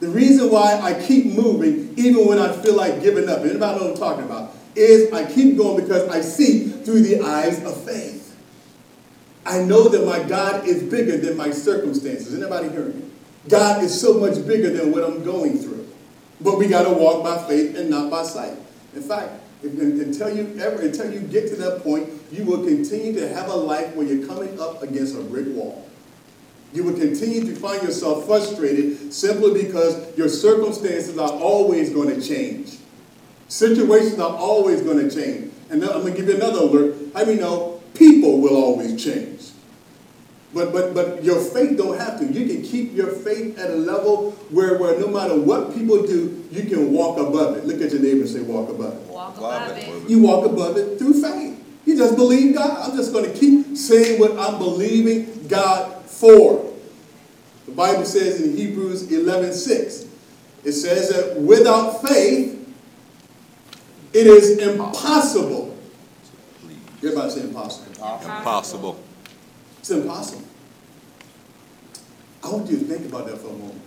The 0.00 0.08
reason 0.08 0.50
why 0.50 0.78
I 0.80 1.00
keep 1.02 1.26
moving, 1.26 1.94
even 1.96 2.26
when 2.26 2.38
I 2.38 2.52
feel 2.52 2.76
like 2.76 3.02
giving 3.02 3.28
up, 3.28 3.40
anybody 3.40 3.78
know 3.78 3.86
what 3.86 3.92
I'm 3.92 3.96
talking 3.96 4.24
about, 4.24 4.54
is 4.76 5.12
I 5.12 5.30
keep 5.30 5.56
going 5.56 5.82
because 5.82 6.08
I 6.08 6.20
see 6.20 6.68
through 6.68 7.02
the 7.02 7.20
eyes 7.20 7.62
of 7.64 7.82
faith. 7.84 8.36
I 9.46 9.62
know 9.62 9.88
that 9.88 10.06
my 10.06 10.22
God 10.26 10.66
is 10.66 10.82
bigger 10.82 11.18
than 11.18 11.36
my 11.36 11.50
circumstances. 11.50 12.34
Anybody 12.34 12.70
hearing 12.70 12.98
me? 12.98 13.10
God 13.48 13.84
is 13.84 13.98
so 13.98 14.14
much 14.14 14.46
bigger 14.46 14.70
than 14.70 14.90
what 14.90 15.04
I'm 15.04 15.22
going 15.22 15.58
through. 15.58 15.86
But 16.40 16.58
we 16.58 16.66
got 16.66 16.84
to 16.84 16.94
walk 16.94 17.22
by 17.22 17.46
faith 17.46 17.76
and 17.76 17.90
not 17.90 18.10
by 18.10 18.22
sight. 18.22 18.56
In 18.94 19.02
fact, 19.02 19.32
until 19.62 20.34
you 20.34 20.58
ever, 20.60 20.82
until 20.82 21.12
you 21.12 21.20
get 21.20 21.48
to 21.48 21.56
that 21.56 21.82
point, 21.82 22.08
you 22.30 22.44
will 22.44 22.64
continue 22.64 23.12
to 23.14 23.28
have 23.28 23.48
a 23.48 23.54
life 23.54 23.94
where 23.94 24.06
you're 24.06 24.26
coming 24.26 24.58
up 24.60 24.82
against 24.82 25.16
a 25.16 25.22
brick 25.22 25.46
wall. 25.48 25.88
You 26.72 26.84
will 26.84 26.98
continue 26.98 27.44
to 27.44 27.54
find 27.54 27.82
yourself 27.82 28.26
frustrated 28.26 29.12
simply 29.12 29.62
because 29.62 30.16
your 30.18 30.28
circumstances 30.28 31.16
are 31.18 31.30
always 31.30 31.90
going 31.90 32.08
to 32.08 32.26
change. 32.26 32.73
Situations 33.54 34.18
are 34.18 34.36
always 34.36 34.82
going 34.82 35.08
to 35.08 35.14
change. 35.14 35.52
And 35.70 35.80
I'm 35.84 36.02
going 36.02 36.12
to 36.12 36.20
give 36.20 36.28
you 36.28 36.34
another 36.34 36.58
alert. 36.58 36.96
I 37.14 37.24
mean, 37.24 37.38
no, 37.38 37.80
people 37.94 38.40
will 38.40 38.56
always 38.56 39.02
change. 39.02 39.50
But 40.52 40.72
but 40.72 40.92
but 40.92 41.22
your 41.22 41.40
faith 41.40 41.78
don't 41.78 41.96
have 41.96 42.18
to. 42.18 42.26
You 42.26 42.48
can 42.52 42.64
keep 42.64 42.94
your 42.94 43.12
faith 43.12 43.56
at 43.56 43.70
a 43.70 43.76
level 43.76 44.32
where, 44.50 44.76
where 44.78 44.98
no 44.98 45.06
matter 45.06 45.40
what 45.40 45.72
people 45.72 46.04
do, 46.04 46.44
you 46.50 46.64
can 46.64 46.92
walk 46.92 47.16
above 47.16 47.56
it. 47.56 47.64
Look 47.64 47.80
at 47.80 47.92
your 47.92 48.02
neighbor 48.02 48.22
and 48.22 48.28
say, 48.28 48.40
walk 48.40 48.70
above 48.70 48.94
it. 48.94 49.08
Walk 49.08 49.36
above 49.36 49.78
it. 49.78 50.10
You 50.10 50.20
walk 50.20 50.46
above 50.46 50.76
it 50.76 50.98
through 50.98 51.22
faith. 51.22 51.64
You 51.84 51.96
just 51.96 52.16
believe 52.16 52.56
God. 52.56 52.90
I'm 52.90 52.96
just 52.96 53.12
going 53.12 53.32
to 53.32 53.38
keep 53.38 53.76
saying 53.76 54.18
what 54.18 54.36
I'm 54.36 54.58
believing 54.58 55.46
God 55.46 56.04
for. 56.06 56.72
The 57.66 57.72
Bible 57.72 58.04
says 58.04 58.40
in 58.40 58.56
Hebrews 58.56 59.12
11, 59.12 59.54
6, 59.54 60.06
it 60.64 60.72
says 60.72 61.10
that 61.10 61.40
without 61.40 62.02
faith, 62.02 62.63
it 64.14 64.26
is 64.26 64.58
impossible. 64.58 65.76
Everybody 66.98 67.30
say 67.30 67.40
impossible. 67.42 67.92
Impossible. 68.22 69.00
It's 69.80 69.90
impossible. 69.90 70.44
I 72.42 72.50
want 72.50 72.70
you 72.70 72.78
to 72.78 72.84
think 72.84 73.06
about 73.06 73.26
that 73.26 73.38
for 73.38 73.48
a 73.48 73.52
moment. 73.52 73.80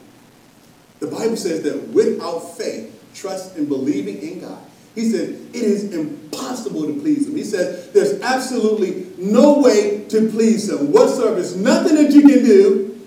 The 0.99 1.07
Bible 1.07 1.37
says 1.37 1.63
that 1.63 1.87
without 1.89 2.39
faith, 2.57 2.93
trust 3.13 3.55
and 3.55 3.67
believing 3.67 4.17
in 4.21 4.41
God, 4.41 4.59
he 4.95 5.09
said 5.09 5.29
it 5.29 5.55
is 5.55 5.93
impossible 5.93 6.87
to 6.87 6.99
please 6.99 7.27
him. 7.27 7.35
He 7.35 7.43
says 7.43 7.91
there's 7.91 8.19
absolutely 8.21 9.11
no 9.17 9.59
way 9.59 10.05
to 10.09 10.29
please 10.29 10.69
him 10.69 10.91
whatsoever. 10.91 11.35
There's 11.35 11.55
nothing 11.55 11.95
that 11.95 12.11
you 12.11 12.21
can 12.21 12.43
do 12.43 12.99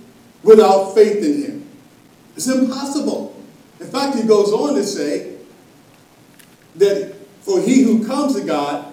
without 0.42 0.94
faith 0.94 1.24
in 1.24 1.42
him. 1.42 1.68
It's 2.36 2.48
impossible. 2.48 3.36
In 3.80 3.86
fact, 3.86 4.16
he 4.16 4.22
goes 4.22 4.52
on 4.52 4.74
to 4.76 4.84
say 4.84 5.36
that 6.76 7.14
for 7.42 7.60
he 7.60 7.82
who 7.82 8.06
comes 8.06 8.34
to 8.34 8.44
God 8.44 8.92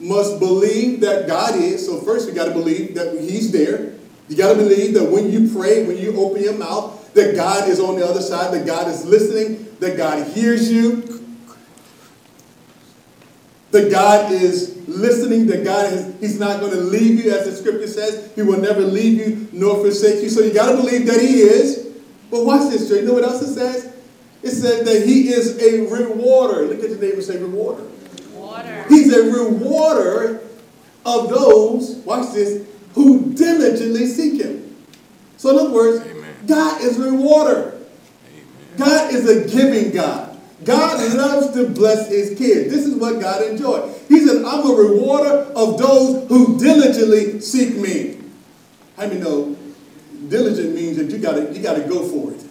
must 0.00 0.38
believe 0.38 1.00
that 1.00 1.26
God 1.26 1.56
is. 1.56 1.84
So 1.86 2.00
first 2.00 2.28
you 2.28 2.34
got 2.34 2.46
to 2.46 2.52
believe 2.52 2.94
that 2.94 3.20
he's 3.20 3.52
there. 3.52 3.92
You 4.28 4.36
got 4.36 4.54
to 4.54 4.58
believe 4.58 4.94
that 4.94 5.10
when 5.10 5.30
you 5.30 5.52
pray, 5.54 5.84
when 5.86 5.98
you 5.98 6.16
open 6.16 6.42
your 6.42 6.56
mouth, 6.56 7.12
that 7.14 7.36
God 7.36 7.68
is 7.68 7.78
on 7.78 7.96
the 7.96 8.06
other 8.06 8.20
side, 8.20 8.52
that 8.54 8.66
God 8.66 8.88
is 8.88 9.04
listening, 9.04 9.66
that 9.80 9.96
God 9.96 10.26
hears 10.28 10.72
you, 10.72 11.02
that 13.70 13.90
God 13.90 14.32
is 14.32 14.88
listening, 14.88 15.46
that 15.46 15.64
God 15.64 15.92
is, 15.92 16.20
He's 16.20 16.38
not 16.38 16.60
going 16.60 16.72
to 16.72 16.80
leave 16.80 17.24
you, 17.24 17.32
as 17.32 17.44
the 17.44 17.52
scripture 17.52 17.86
says. 17.86 18.32
He 18.34 18.42
will 18.42 18.60
never 18.60 18.80
leave 18.80 19.18
you 19.18 19.48
nor 19.52 19.76
forsake 19.76 20.22
you. 20.22 20.30
So 20.30 20.42
you 20.42 20.54
got 20.54 20.70
to 20.70 20.76
believe 20.76 21.06
that 21.06 21.20
He 21.20 21.42
is. 21.42 21.92
But 22.30 22.44
watch 22.44 22.70
this, 22.70 22.88
Joe. 22.88 22.96
You 22.96 23.02
know 23.02 23.14
what 23.14 23.24
else 23.24 23.42
it 23.42 23.54
says? 23.54 23.93
It 24.44 24.50
says 24.50 24.84
that 24.84 25.06
He 25.06 25.28
is 25.28 25.58
a 25.58 25.90
rewarder. 25.90 26.66
Look 26.66 26.82
at 26.84 26.90
your 26.90 26.98
neighbor 26.98 27.22
say 27.22 27.38
rewarder. 27.38 27.84
Water. 28.34 28.84
He's 28.88 29.12
a 29.12 29.22
rewarder 29.24 30.42
of 31.06 31.30
those, 31.30 31.96
watch 32.04 32.32
this, 32.32 32.66
who 32.94 33.32
diligently 33.34 34.06
seek 34.06 34.40
Him. 34.40 34.76
So, 35.36 35.50
in 35.50 35.58
other 35.58 35.74
words, 35.74 36.06
Amen. 36.06 36.34
God 36.46 36.80
is 36.82 36.98
a 36.98 37.10
rewarder. 37.10 37.80
Amen. 38.28 38.76
God 38.76 39.14
is 39.14 39.28
a 39.28 39.48
giving 39.48 39.90
God. 39.92 40.34
God 40.64 41.14
loves 41.14 41.54
to 41.54 41.68
bless 41.68 42.08
his 42.08 42.38
kids. 42.38 42.72
This 42.72 42.86
is 42.86 42.94
what 42.94 43.20
God 43.20 43.42
enjoys. 43.42 44.02
He 44.08 44.20
said, 44.20 44.44
I'm 44.44 44.70
a 44.70 44.74
rewarder 44.74 45.52
of 45.54 45.78
those 45.78 46.26
who 46.28 46.58
diligently 46.58 47.40
seek 47.40 47.76
me. 47.76 48.18
How 48.96 49.06
many 49.06 49.20
know 49.20 49.56
diligent 50.28 50.74
means 50.74 50.96
that 50.96 51.10
you 51.10 51.18
gotta 51.18 51.52
you 51.52 51.62
gotta 51.62 51.82
go 51.82 52.08
for 52.08 52.32
it. 52.32 52.44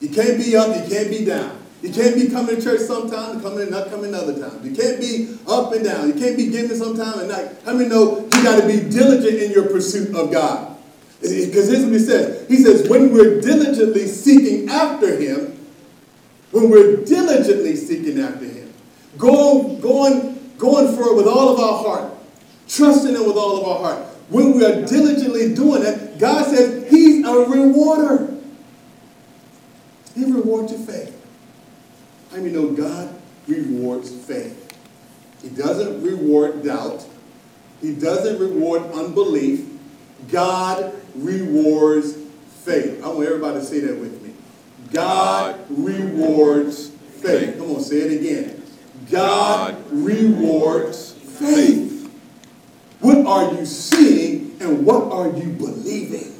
You 0.00 0.08
can't 0.10 0.38
be 0.38 0.56
up, 0.56 0.68
you 0.76 0.94
can't 0.94 1.10
be 1.10 1.24
down. 1.24 1.58
You 1.82 1.92
can't 1.92 2.16
be 2.16 2.28
coming 2.28 2.56
to 2.56 2.62
church 2.62 2.80
sometime 2.80 3.32
and 3.32 3.42
coming 3.42 3.60
and 3.60 3.70
not 3.70 3.88
coming 3.88 4.12
other 4.12 4.38
times. 4.38 4.66
You 4.66 4.74
can't 4.74 5.00
be 5.00 5.38
up 5.46 5.72
and 5.72 5.84
down. 5.84 6.08
You 6.08 6.14
can't 6.14 6.36
be 6.36 6.48
giving 6.48 6.76
sometime 6.76 7.20
and 7.20 7.28
not. 7.28 7.52
How 7.64 7.72
many 7.72 7.88
know 7.88 8.20
you 8.20 8.42
got 8.42 8.60
to 8.60 8.66
be 8.66 8.80
diligent 8.90 9.40
in 9.40 9.52
your 9.52 9.66
pursuit 9.68 10.14
of 10.14 10.32
God? 10.32 10.76
Because 11.20 11.68
here's 11.68 11.84
what 11.84 11.92
he 11.92 11.98
says. 11.98 12.48
He 12.48 12.56
says, 12.56 12.88
when 12.88 13.12
we're 13.12 13.40
diligently 13.40 14.06
seeking 14.06 14.68
after 14.68 15.16
him, 15.16 15.56
when 16.50 16.70
we're 16.70 17.04
diligently 17.04 17.76
seeking 17.76 18.20
after 18.20 18.44
him, 18.44 18.72
going, 19.16 19.80
going, 19.80 20.52
going 20.58 20.96
for 20.96 21.10
it 21.10 21.16
with 21.16 21.26
all 21.26 21.54
of 21.54 21.60
our 21.60 21.84
heart, 21.84 22.12
trusting 22.68 23.14
him 23.14 23.26
with 23.26 23.36
all 23.36 23.60
of 23.60 23.68
our 23.68 23.94
heart, 23.94 24.06
when 24.30 24.56
we 24.56 24.64
are 24.64 24.84
diligently 24.84 25.54
doing 25.54 25.82
it, 25.84 26.18
God 26.18 26.44
says 26.46 26.90
he's 26.90 27.24
a 27.24 27.32
rewarder. 27.32 28.37
He 30.18 30.24
rewards 30.24 30.72
your 30.72 30.80
faith. 30.80 31.14
I 32.32 32.38
mean, 32.38 32.52
know 32.52 32.72
God 32.72 33.14
rewards 33.46 34.10
faith. 34.10 34.76
He 35.40 35.48
doesn't 35.48 36.02
reward 36.02 36.64
doubt. 36.64 37.06
He 37.80 37.94
doesn't 37.94 38.40
reward 38.40 38.82
unbelief. 38.90 39.64
God 40.28 40.92
rewards 41.14 42.14
faith. 42.64 43.00
I 43.04 43.06
want 43.06 43.28
everybody 43.28 43.60
to 43.60 43.64
say 43.64 43.78
that 43.78 43.96
with 43.96 44.20
me. 44.20 44.34
God 44.92 45.64
rewards 45.70 46.88
faith. 46.88 47.56
Come 47.56 47.76
on, 47.76 47.80
say 47.80 47.98
it 47.98 48.20
again. 48.20 48.60
God 49.12 49.80
rewards 49.92 51.12
faith. 51.12 52.12
What 52.98 53.24
are 53.24 53.54
you 53.54 53.64
seeing 53.64 54.56
and 54.58 54.84
what 54.84 55.12
are 55.12 55.28
you 55.28 55.50
believing? 55.52 56.34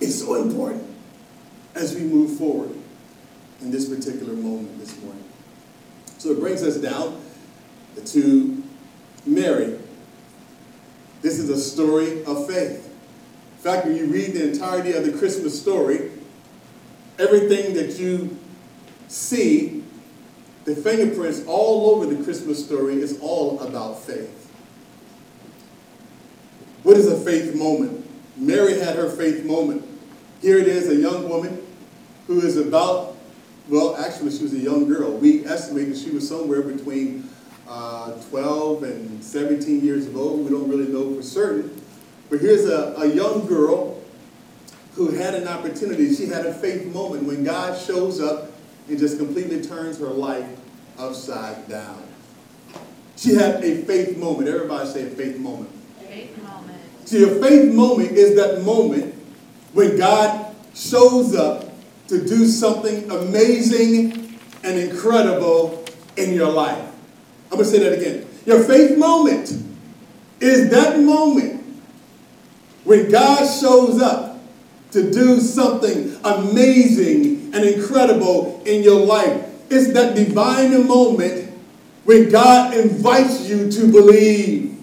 It's 0.00 0.18
so 0.18 0.42
important 0.42 0.93
as 1.74 1.94
we 1.94 2.02
move 2.02 2.38
forward 2.38 2.74
in 3.60 3.70
this 3.70 3.88
particular 3.88 4.34
moment 4.34 4.78
this 4.78 5.00
morning. 5.02 5.24
So 6.18 6.30
it 6.30 6.40
brings 6.40 6.62
us 6.62 6.76
down 6.76 7.20
to 8.04 8.62
Mary. 9.26 9.78
This 11.22 11.38
is 11.38 11.50
a 11.50 11.58
story 11.58 12.24
of 12.24 12.46
faith. 12.46 12.86
In 12.86 13.62
fact, 13.62 13.86
when 13.86 13.96
you 13.96 14.06
read 14.06 14.34
the 14.34 14.50
entirety 14.50 14.92
of 14.92 15.04
the 15.04 15.12
Christmas 15.16 15.58
story, 15.58 16.10
everything 17.18 17.74
that 17.74 17.98
you 17.98 18.36
see, 19.08 19.82
the 20.64 20.76
fingerprints 20.76 21.44
all 21.46 21.90
over 21.90 22.06
the 22.06 22.22
Christmas 22.24 22.64
story 22.64 23.00
is 23.00 23.18
all 23.20 23.60
about 23.60 24.02
faith. 24.02 24.40
What 26.82 26.98
is 26.98 27.10
a 27.10 27.18
faith 27.18 27.54
moment? 27.54 28.06
Mary 28.36 28.78
had 28.78 28.96
her 28.96 29.08
faith 29.08 29.44
moment. 29.44 29.86
Here 30.42 30.58
it 30.58 30.68
is, 30.68 30.88
a 30.88 30.96
young 30.96 31.28
woman 31.28 31.63
who 32.26 32.40
is 32.40 32.56
about, 32.56 33.16
well, 33.68 33.96
actually, 33.96 34.30
she 34.30 34.42
was 34.42 34.52
a 34.52 34.58
young 34.58 34.88
girl. 34.88 35.12
We 35.12 35.44
estimated 35.44 35.96
she 35.96 36.10
was 36.10 36.28
somewhere 36.28 36.62
between 36.62 37.28
uh, 37.68 38.12
12 38.30 38.82
and 38.84 39.24
17 39.24 39.84
years 39.84 40.12
old. 40.14 40.44
We 40.44 40.50
don't 40.50 40.68
really 40.68 40.88
know 40.88 41.14
for 41.14 41.22
certain. 41.22 41.80
But 42.30 42.40
here's 42.40 42.66
a, 42.66 42.94
a 42.96 43.06
young 43.06 43.46
girl 43.46 44.02
who 44.94 45.10
had 45.10 45.34
an 45.34 45.48
opportunity. 45.48 46.14
She 46.14 46.26
had 46.26 46.46
a 46.46 46.54
faith 46.54 46.86
moment 46.86 47.24
when 47.24 47.44
God 47.44 47.78
shows 47.78 48.20
up 48.20 48.52
and 48.88 48.98
just 48.98 49.18
completely 49.18 49.62
turns 49.62 49.98
her 49.98 50.06
life 50.06 50.46
upside 50.98 51.68
down. 51.68 52.02
She 53.16 53.34
had 53.34 53.64
a 53.64 53.82
faith 53.82 54.16
moment. 54.16 54.48
Everybody 54.48 54.88
say 54.88 55.06
a 55.06 55.10
faith 55.10 55.38
moment. 55.38 55.70
Faith 56.00 56.36
moment. 56.42 56.78
See, 57.04 57.22
a 57.22 57.40
faith 57.40 57.72
moment 57.72 58.12
is 58.12 58.36
that 58.36 58.62
moment 58.62 59.14
when 59.72 59.96
God 59.96 60.54
shows 60.74 61.34
up 61.34 61.63
to 62.08 62.26
do 62.26 62.46
something 62.46 63.10
amazing 63.10 64.38
and 64.62 64.78
incredible 64.78 65.84
in 66.16 66.34
your 66.34 66.50
life. 66.50 66.84
I'm 67.50 67.58
going 67.58 67.64
to 67.64 67.70
say 67.70 67.78
that 67.78 67.92
again. 67.92 68.26
Your 68.46 68.62
faith 68.62 68.98
moment 68.98 69.52
is 70.40 70.70
that 70.70 71.00
moment 71.00 71.62
when 72.84 73.10
God 73.10 73.46
shows 73.60 74.00
up 74.02 74.38
to 74.90 75.10
do 75.10 75.40
something 75.40 76.16
amazing 76.24 77.54
and 77.54 77.64
incredible 77.64 78.62
in 78.64 78.82
your 78.82 79.04
life. 79.04 79.50
It's 79.70 79.92
that 79.94 80.14
divine 80.14 80.86
moment 80.86 81.52
when 82.04 82.28
God 82.28 82.76
invites 82.76 83.48
you 83.48 83.70
to 83.70 83.90
believe. 83.90 84.78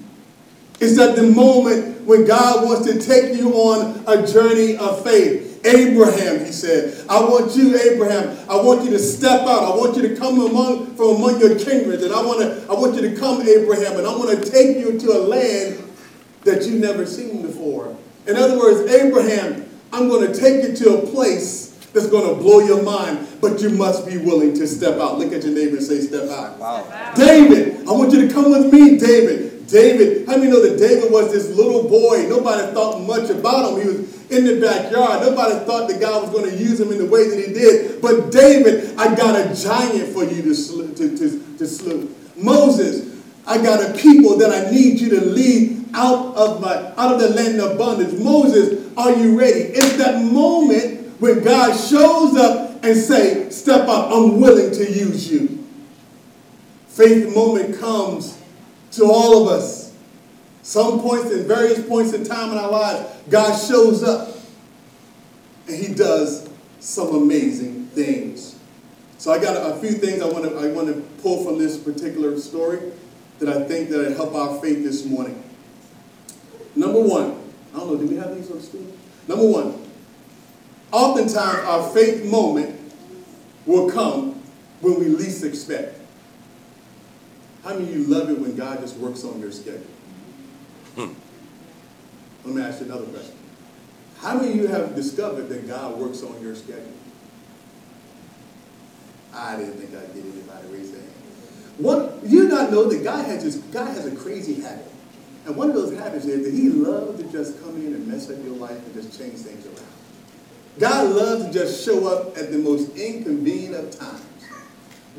It's 0.79 0.99
at 0.99 1.15
the 1.15 1.23
moment 1.23 2.01
when 2.05 2.25
God 2.25 2.65
wants 2.65 2.91
to 2.91 2.99
take 2.99 3.37
you 3.37 3.53
on 3.53 4.03
a 4.07 4.25
journey 4.25 4.75
of 4.77 5.03
faith. 5.03 5.50
Abraham, 5.63 6.45
he 6.45 6.51
said, 6.51 7.05
I 7.07 7.21
want 7.21 7.55
you, 7.55 7.77
Abraham, 7.77 8.37
I 8.49 8.55
want 8.55 8.83
you 8.83 8.89
to 8.91 8.99
step 8.99 9.41
out. 9.41 9.71
I 9.71 9.75
want 9.75 9.95
you 9.95 10.07
to 10.07 10.15
come 10.15 10.39
among 10.39 10.95
from 10.95 11.17
among 11.17 11.39
your 11.39 11.57
kindred. 11.59 12.01
And 12.01 12.13
I 12.13 12.25
want 12.25 12.39
to 12.39 12.65
I 12.69 12.73
want 12.73 12.95
you 12.95 13.01
to 13.09 13.15
come, 13.15 13.41
Abraham, 13.47 13.97
and 13.97 14.07
I 14.07 14.15
want 14.15 14.29
to 14.31 14.49
take 14.49 14.77
you 14.77 14.99
to 14.99 15.11
a 15.11 15.19
land 15.19 15.83
that 16.43 16.65
you've 16.65 16.81
never 16.81 17.05
seen 17.05 17.41
before. 17.41 17.95
In 18.27 18.35
other 18.35 18.57
words, 18.57 18.91
Abraham, 18.91 19.69
I'm 19.93 20.09
going 20.09 20.31
to 20.31 20.39
take 20.39 20.63
you 20.63 20.75
to 20.75 20.97
a 20.99 21.07
place 21.07 21.71
that's 21.93 22.07
going 22.07 22.27
to 22.27 22.41
blow 22.41 22.59
your 22.59 22.81
mind, 22.83 23.27
but 23.41 23.61
you 23.61 23.69
must 23.69 24.05
be 24.05 24.17
willing 24.17 24.53
to 24.55 24.67
step 24.67 24.99
out. 24.99 25.19
Look 25.19 25.33
at 25.33 25.43
your 25.43 25.53
neighbor 25.53 25.77
and 25.77 25.85
say, 25.85 25.99
step 25.99 26.29
out. 26.29 26.61
Out. 26.61 27.15
David, 27.15 27.87
I 27.87 27.91
want 27.91 28.13
you 28.13 28.25
to 28.27 28.33
come 28.33 28.51
with 28.51 28.71
me, 28.71 28.97
David. 28.97 29.67
David, 29.67 30.27
how 30.27 30.37
many 30.37 30.49
know 30.49 30.61
that 30.61 30.77
David 30.77 31.11
was 31.11 31.31
this 31.31 31.49
little 31.55 31.87
boy? 31.87 32.27
Nobody 32.27 32.73
thought 32.73 33.01
much 33.01 33.29
about 33.29 33.71
him. 33.71 33.81
He 33.81 33.87
was 33.87 34.10
in 34.31 34.45
the 34.45 34.61
backyard. 34.61 35.21
Nobody 35.21 35.65
thought 35.65 35.87
that 35.89 35.99
God 35.99 36.23
was 36.23 36.31
going 36.31 36.49
to 36.49 36.57
use 36.57 36.79
him 36.79 36.91
in 36.91 36.97
the 36.97 37.05
way 37.05 37.29
that 37.29 37.37
he 37.37 37.53
did. 37.53 38.01
But 38.01 38.31
David, 38.31 38.97
I 38.97 39.13
got 39.15 39.35
a 39.35 39.53
giant 39.53 40.13
for 40.13 40.23
you 40.23 40.41
to, 40.43 40.55
sl- 40.55 40.93
to, 40.93 41.17
to, 41.17 41.57
to 41.57 41.67
slew. 41.67 42.13
Moses, 42.35 43.21
I 43.45 43.57
got 43.57 43.83
a 43.83 43.97
people 43.97 44.37
that 44.37 44.51
I 44.51 44.71
need 44.71 44.99
you 44.99 45.09
to 45.11 45.21
lead 45.25 45.85
out 45.93 46.35
of 46.35 46.61
my 46.61 46.73
out 46.95 47.13
of 47.13 47.19
the 47.19 47.29
land 47.29 47.59
of 47.59 47.77
bondage. 47.77 48.17
Moses, 48.19 48.89
are 48.95 49.11
you 49.11 49.37
ready? 49.37 49.59
It's 49.59 49.97
that 49.97 50.23
moment 50.23 51.19
when 51.19 51.43
God 51.43 51.75
shows 51.77 52.37
up 52.37 52.83
and 52.83 52.97
say, 52.97 53.49
step 53.49 53.87
up, 53.87 54.11
I'm 54.11 54.39
willing 54.39 54.71
to 54.71 54.91
use 54.91 55.31
you. 55.31 55.67
Faith 56.87 57.33
moment 57.35 57.79
comes 57.79 58.37
to 58.91 59.05
all 59.05 59.43
of 59.43 59.53
us. 59.53 59.80
Some 60.63 61.01
points 61.01 61.31
in 61.31 61.47
various 61.47 61.85
points 61.87 62.13
in 62.13 62.23
time 62.23 62.51
in 62.51 62.57
our 62.57 62.69
lives, 62.69 63.09
God 63.29 63.57
shows 63.57 64.03
up 64.03 64.37
and 65.67 65.75
he 65.75 65.93
does 65.93 66.49
some 66.79 67.15
amazing 67.15 67.87
things. 67.87 68.59
So 69.17 69.31
I 69.31 69.39
got 69.39 69.55
a, 69.55 69.79
few 69.79 69.91
things 69.91 70.21
I 70.21 70.25
want 70.27 70.45
to 70.45 70.57
I 70.57 70.71
want 70.71 70.87
to 70.87 71.01
pull 71.21 71.43
from 71.43 71.59
this 71.59 71.77
particular 71.77 72.39
story 72.39 72.79
that 73.39 73.49
I 73.49 73.63
think 73.63 73.89
that 73.89 74.15
help 74.15 74.33
our 74.35 74.59
faith 74.59 74.83
this 74.83 75.05
morning. 75.05 75.43
Number 76.75 77.01
one, 77.01 77.39
I 77.73 77.77
don't 77.77 77.93
know, 77.93 77.97
do 77.97 78.07
we 78.07 78.15
have 78.15 78.35
these 78.35 78.49
on 78.49 78.57
the 78.57 78.63
screen? 78.63 78.91
Number 79.27 79.45
one, 79.45 79.79
oftentimes 80.91 81.67
our 81.67 81.89
faith 81.89 82.25
moment 82.25 82.79
will 83.65 83.89
come 83.89 84.41
when 84.81 84.99
we 84.99 85.05
least 85.05 85.43
expect. 85.43 85.99
How 87.63 87.73
many 87.73 87.89
of 87.89 87.95
you 87.95 88.03
love 88.05 88.29
it 88.29 88.39
when 88.39 88.55
God 88.55 88.79
just 88.79 88.97
works 88.97 89.23
on 89.23 89.39
your 89.39 89.51
schedule? 89.51 89.85
Hmm. 90.95 91.13
Let 92.45 92.55
me 92.55 92.61
ask 92.61 92.79
you 92.79 92.87
another 92.87 93.05
question. 93.05 93.35
How 94.19 94.35
many 94.35 94.51
of 94.51 94.55
you 94.55 94.67
have 94.67 94.95
discovered 94.95 95.49
that 95.49 95.67
God 95.67 95.97
works 95.97 96.23
on 96.23 96.41
your 96.41 96.55
schedule? 96.55 96.93
I 99.33 99.55
didn't 99.57 99.73
think 99.75 99.95
I'd 99.95 100.13
get 100.13 100.23
anybody 100.23 100.67
raise 100.69 100.91
their 100.91 101.01
hand. 101.01 101.13
One, 101.77 102.19
you 102.23 102.43
do 102.43 102.49
not 102.49 102.71
know 102.71 102.85
that 102.85 103.03
God 103.03 103.25
has 103.25 103.43
just 103.43 103.71
God 103.71 103.87
has 103.87 104.05
a 104.05 104.15
crazy 104.15 104.61
habit. 104.61 104.85
And 105.45 105.55
one 105.55 105.69
of 105.69 105.75
those 105.75 105.97
habits 105.97 106.25
is 106.25 106.45
that 106.45 106.53
he 106.53 106.69
loves 106.69 107.19
to 107.19 107.31
just 107.31 107.59
come 107.63 107.77
in 107.77 107.93
and 107.93 108.07
mess 108.07 108.29
up 108.29 108.37
your 108.43 108.55
life 108.55 108.77
and 108.85 108.93
just 108.93 109.17
change 109.17 109.39
things 109.39 109.65
around. 109.65 109.87
God 110.77 111.15
loves 111.15 111.45
to 111.45 111.53
just 111.53 111.83
show 111.83 112.07
up 112.07 112.37
at 112.37 112.51
the 112.51 112.57
most 112.57 112.95
inconvenient 112.95 113.75
of 113.75 113.97
times. 113.97 114.25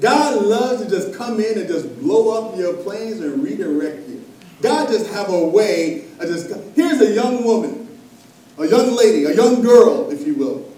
God 0.00 0.42
loves 0.42 0.84
to 0.84 0.88
just 0.88 1.14
come 1.14 1.40
in 1.40 1.58
and 1.58 1.68
just 1.68 1.98
blow 2.00 2.30
up 2.38 2.56
your 2.56 2.74
plans 2.74 3.20
and 3.20 3.42
redirect 3.42 4.08
you. 4.08 4.11
God 4.62 4.88
just 4.88 5.10
have 5.10 5.28
a 5.28 5.44
way 5.44 6.04
of 6.20 6.28
just, 6.28 6.48
here's 6.76 7.00
a 7.00 7.12
young 7.12 7.44
woman, 7.44 7.98
a 8.58 8.66
young 8.66 8.96
lady, 8.96 9.24
a 9.24 9.34
young 9.34 9.60
girl, 9.60 10.10
if 10.10 10.26
you 10.26 10.34
will, 10.34 10.72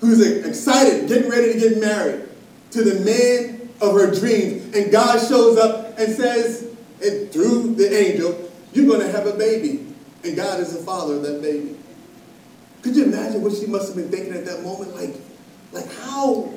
who's 0.00 0.24
excited, 0.46 1.08
getting 1.08 1.28
ready 1.28 1.52
to 1.54 1.58
get 1.58 1.80
married 1.80 2.28
to 2.70 2.84
the 2.84 3.00
man 3.04 3.68
of 3.80 3.94
her 3.94 4.14
dreams. 4.14 4.74
And 4.76 4.92
God 4.92 5.18
shows 5.26 5.58
up 5.58 5.98
and 5.98 6.14
says, 6.14 6.68
and 7.02 7.30
through 7.32 7.74
the 7.74 7.92
angel, 7.96 8.50
you're 8.72 8.86
going 8.86 9.00
to 9.00 9.10
have 9.10 9.26
a 9.26 9.34
baby. 9.34 9.86
And 10.24 10.36
God 10.36 10.60
is 10.60 10.76
the 10.76 10.82
father 10.84 11.14
of 11.14 11.22
that 11.22 11.42
baby. 11.42 11.76
Could 12.82 12.96
you 12.96 13.04
imagine 13.04 13.42
what 13.42 13.52
she 13.54 13.66
must 13.66 13.88
have 13.88 13.96
been 13.96 14.10
thinking 14.10 14.34
at 14.34 14.44
that 14.46 14.62
moment? 14.62 14.94
Like, 14.94 15.14
like 15.72 15.92
how, 15.94 16.48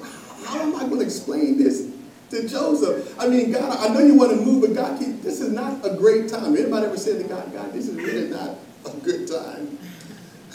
how 0.46 0.60
am 0.60 0.76
I 0.76 0.82
going 0.82 1.00
to 1.00 1.06
explain 1.06 1.58
this 1.58 1.92
to 2.32 2.48
Joseph? 2.48 3.20
I 3.20 3.28
mean, 3.28 3.52
God, 3.52 3.78
I 3.78 3.94
know 3.94 4.00
you 4.00 4.16
want 4.16 4.32
to 4.32 4.38
move, 4.38 4.62
but 4.62 4.74
God, 4.74 5.00
this 5.00 5.40
is 5.40 5.52
not 5.52 5.86
a 5.86 5.96
great 5.96 6.30
time. 6.30 6.56
Anybody 6.56 6.88
ever 6.88 6.98
said 6.98 7.22
to 7.22 7.28
God, 7.28 7.54
God, 7.54 7.72
this 7.74 7.88
is 7.88 7.96
really 7.96 8.30
not 8.30 8.58
a 8.86 8.90
good 8.98 9.28
time? 9.28 9.78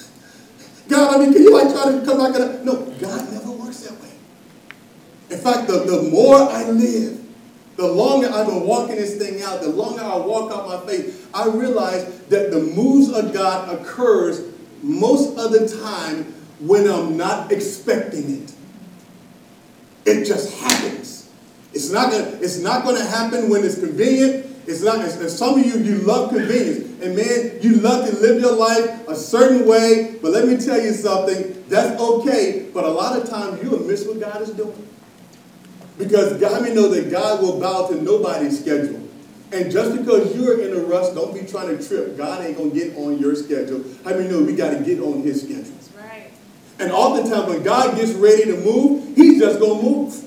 God, 0.88 1.14
I 1.14 1.18
mean, 1.18 1.32
can 1.32 1.42
you 1.42 1.52
like 1.52 1.72
try 1.72 1.92
to 1.92 2.04
come 2.04 2.18
back 2.18 2.40
and 2.40 2.64
no, 2.64 2.76
God 2.98 3.32
never 3.32 3.50
works 3.52 3.80
that 3.80 4.00
way. 4.00 4.12
In 5.30 5.38
fact, 5.38 5.68
the, 5.68 5.80
the 5.80 6.02
more 6.10 6.36
I 6.36 6.68
live, 6.70 7.24
the 7.76 7.86
longer 7.86 8.28
I've 8.30 8.46
been 8.46 8.66
walking 8.66 8.96
this 8.96 9.16
thing 9.16 9.42
out, 9.42 9.60
the 9.60 9.68
longer 9.68 10.02
I 10.02 10.16
walk 10.16 10.52
out 10.52 10.66
my 10.66 10.90
faith, 10.90 11.28
I 11.34 11.48
realize 11.48 12.20
that 12.28 12.50
the 12.50 12.60
moves 12.60 13.10
of 13.12 13.34
God 13.34 13.68
occurs 13.74 14.42
most 14.82 15.36
of 15.38 15.52
the 15.52 15.68
time 15.82 16.32
when 16.60 16.88
I'm 16.88 17.16
not 17.16 17.52
expecting 17.52 18.42
it. 18.42 18.52
It 20.06 20.24
just 20.24 20.56
happens. 20.58 21.15
It's 21.76 21.90
not 21.90 22.10
gonna, 22.10 22.38
it's 22.40 22.58
not 22.58 22.84
gonna 22.84 23.04
happen 23.04 23.50
when 23.50 23.62
it's 23.62 23.78
convenient. 23.78 24.46
It's 24.66 24.82
not, 24.82 24.98
and 25.04 25.30
some 25.30 25.60
of 25.60 25.66
you, 25.66 25.78
you 25.78 25.98
love 25.98 26.30
convenience. 26.30 27.02
And 27.02 27.14
man, 27.14 27.58
you 27.60 27.76
love 27.76 28.08
to 28.08 28.16
live 28.16 28.40
your 28.40 28.56
life 28.56 29.06
a 29.06 29.14
certain 29.14 29.68
way. 29.68 30.16
But 30.22 30.32
let 30.32 30.48
me 30.48 30.56
tell 30.56 30.80
you 30.80 30.92
something, 30.94 31.62
that's 31.68 32.00
okay. 32.00 32.70
But 32.72 32.84
a 32.84 32.88
lot 32.88 33.20
of 33.20 33.28
times 33.28 33.62
you'll 33.62 33.80
miss 33.80 34.06
what 34.06 34.18
God 34.18 34.40
is 34.40 34.50
doing. 34.50 34.88
Because 35.98 36.40
God, 36.40 36.62
may 36.62 36.72
know 36.72 36.88
that 36.88 37.10
God 37.10 37.42
will 37.42 37.60
bow 37.60 37.88
to 37.88 38.02
nobody's 38.02 38.58
schedule. 38.58 39.06
And 39.52 39.70
just 39.70 39.98
because 39.98 40.34
you're 40.34 40.62
in 40.62 40.74
a 40.74 40.80
rush, 40.80 41.12
don't 41.14 41.34
be 41.34 41.46
trying 41.46 41.76
to 41.76 41.86
trip. 41.86 42.16
God 42.16 42.42
ain't 42.42 42.56
going 42.56 42.70
to 42.70 42.74
get 42.74 42.96
on 42.96 43.18
your 43.18 43.34
schedule. 43.34 43.84
How 44.02 44.12
many 44.12 44.28
know 44.28 44.42
we 44.42 44.56
got 44.56 44.70
to 44.70 44.82
get 44.82 44.98
on 45.00 45.20
his 45.20 45.42
schedule? 45.42 45.64
That's 45.64 45.92
right. 45.92 46.30
And 46.78 46.90
oftentimes 46.90 47.48
when 47.48 47.62
God 47.62 47.96
gets 47.96 48.12
ready 48.12 48.46
to 48.46 48.56
move, 48.56 49.14
he's 49.14 49.38
just 49.38 49.60
going 49.60 49.78
to 49.78 49.90
move. 49.90 50.22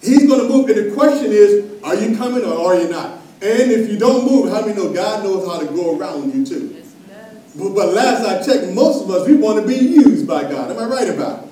He's 0.00 0.26
going 0.26 0.40
to 0.40 0.48
move. 0.48 0.68
And 0.68 0.90
the 0.90 0.94
question 0.94 1.26
is, 1.26 1.82
are 1.82 1.94
you 1.94 2.16
coming 2.16 2.44
or 2.44 2.66
are 2.66 2.80
you 2.80 2.88
not? 2.88 3.18
And 3.40 3.70
if 3.70 3.90
you 3.90 3.98
don't 3.98 4.24
move, 4.24 4.50
how 4.50 4.62
many 4.62 4.74
know 4.74 4.92
God 4.92 5.22
knows 5.22 5.46
how 5.46 5.60
to 5.60 5.66
go 5.66 5.96
around 5.96 6.34
you 6.34 6.44
too? 6.44 6.74
Yes, 6.74 6.94
he 6.94 7.12
does. 7.12 7.54
But, 7.54 7.74
but 7.74 7.94
last 7.94 8.24
I 8.24 8.44
checked, 8.44 8.74
most 8.74 9.04
of 9.04 9.10
us, 9.10 9.28
we 9.28 9.36
want 9.36 9.60
to 9.60 9.66
be 9.66 9.76
used 9.76 10.26
by 10.26 10.42
God. 10.42 10.70
Am 10.70 10.78
I 10.78 10.84
right 10.86 11.08
about 11.08 11.44
it? 11.44 11.50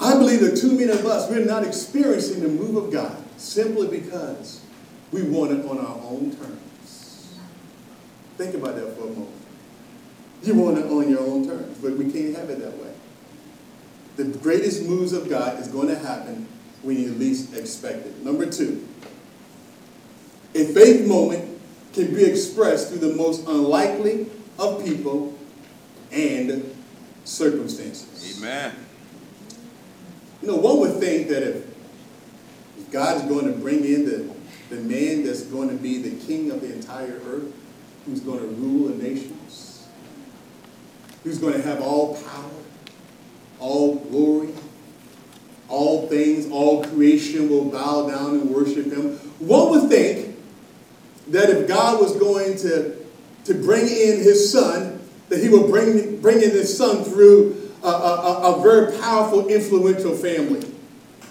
I 0.00 0.14
believe 0.14 0.40
that 0.40 0.56
too 0.56 0.72
many 0.72 0.90
of 0.90 1.06
us, 1.06 1.30
we're 1.30 1.44
not 1.44 1.64
experiencing 1.64 2.42
the 2.42 2.48
move 2.48 2.76
of 2.76 2.92
God 2.92 3.16
simply 3.36 3.86
because 3.86 4.60
we 5.12 5.22
want 5.22 5.52
it 5.52 5.64
on 5.66 5.78
our 5.78 5.96
own 6.04 6.34
terms. 6.36 7.38
Think 8.36 8.54
about 8.54 8.74
that 8.74 8.96
for 8.96 9.04
a 9.04 9.10
moment. 9.10 9.30
You 10.42 10.54
want 10.54 10.78
it 10.78 10.86
on 10.86 11.08
your 11.08 11.20
own 11.20 11.46
terms, 11.46 11.78
but 11.78 11.92
we 11.92 12.10
can't 12.10 12.36
have 12.36 12.50
it 12.50 12.58
that 12.58 12.76
way. 12.76 12.93
The 14.16 14.24
greatest 14.24 14.84
moves 14.84 15.12
of 15.12 15.28
God 15.28 15.58
is 15.60 15.68
going 15.68 15.88
to 15.88 15.98
happen 15.98 16.46
when 16.82 16.98
you 16.98 17.10
least 17.14 17.54
expect 17.56 18.06
it. 18.06 18.24
Number 18.24 18.46
two, 18.46 18.86
a 20.54 20.64
faith 20.66 21.06
moment 21.06 21.60
can 21.92 22.14
be 22.14 22.24
expressed 22.24 22.90
through 22.90 22.98
the 22.98 23.14
most 23.14 23.46
unlikely 23.48 24.26
of 24.58 24.84
people 24.84 25.36
and 26.12 26.74
circumstances. 27.24 28.38
Amen. 28.38 28.74
You 30.42 30.48
know, 30.48 30.56
one 30.56 30.78
would 30.80 31.00
think 31.00 31.28
that 31.28 31.42
if, 31.42 31.66
if 32.78 32.90
God 32.92 33.16
is 33.16 33.22
going 33.22 33.46
to 33.46 33.58
bring 33.58 33.84
in 33.84 34.04
the, 34.04 34.30
the 34.68 34.80
man 34.82 35.24
that's 35.24 35.42
going 35.42 35.70
to 35.70 35.76
be 35.76 35.98
the 36.02 36.24
king 36.24 36.50
of 36.50 36.60
the 36.60 36.72
entire 36.72 37.18
earth, 37.26 37.52
who's 38.06 38.20
going 38.20 38.40
to 38.40 38.46
rule 38.46 38.88
the 38.88 39.02
nations, 39.02 39.88
who's 41.22 41.38
going 41.38 41.54
to 41.54 41.62
have 41.62 41.80
all 41.80 42.14
power, 42.14 42.50
all 43.64 43.94
glory, 43.96 44.50
all 45.68 46.06
things, 46.06 46.50
all 46.50 46.84
creation 46.84 47.48
will 47.48 47.64
bow 47.64 48.06
down 48.08 48.34
and 48.34 48.50
worship 48.50 48.92
him. 48.92 49.16
One 49.38 49.70
would 49.70 49.88
think 49.88 50.36
that 51.28 51.48
if 51.48 51.66
God 51.66 51.98
was 51.98 52.14
going 52.16 52.58
to, 52.58 52.94
to 53.44 53.54
bring 53.54 53.86
in 53.86 54.18
his 54.18 54.52
son, 54.52 55.00
that 55.30 55.42
he 55.42 55.48
would 55.48 55.68
bring, 55.68 56.20
bring 56.20 56.42
in 56.42 56.50
his 56.50 56.76
son 56.76 57.04
through 57.04 57.70
a, 57.82 57.88
a, 57.88 58.54
a 58.54 58.62
very 58.62 58.98
powerful, 58.98 59.48
influential 59.48 60.14
family. 60.14 60.70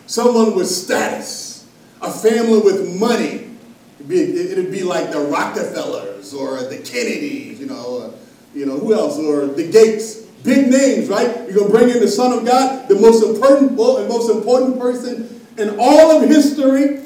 Someone 0.08 0.56
with 0.56 0.68
status, 0.68 1.68
a 2.02 2.12
family 2.12 2.62
with 2.62 3.00
money. 3.00 3.52
It'd 3.98 4.10
be, 4.10 4.22
it'd 4.22 4.72
be 4.72 4.82
like 4.82 5.12
the 5.12 5.20
Rockefellers 5.20 6.34
or 6.34 6.64
the 6.64 6.78
Kennedys, 6.78 7.60
you 7.60 7.68
know, 7.68 8.00
uh, 8.00 8.12
you 8.56 8.66
know, 8.66 8.80
who 8.80 8.94
else? 8.96 9.20
Or 9.20 9.46
the 9.46 9.72
Gates. 9.72 10.23
Big 10.44 10.70
names, 10.70 11.08
right? 11.08 11.28
You're 11.48 11.56
going 11.56 11.72
to 11.72 11.78
bring 11.78 11.90
in 11.90 12.00
the 12.00 12.08
Son 12.08 12.38
of 12.38 12.46
God, 12.46 12.90
the 12.90 12.96
most 12.96 13.24
important, 13.24 13.72
and 13.72 14.10
most 14.10 14.30
important 14.30 14.80
person 14.80 15.42
in 15.58 15.78
all 15.80 16.22
of 16.22 16.30
history. 16.30 17.02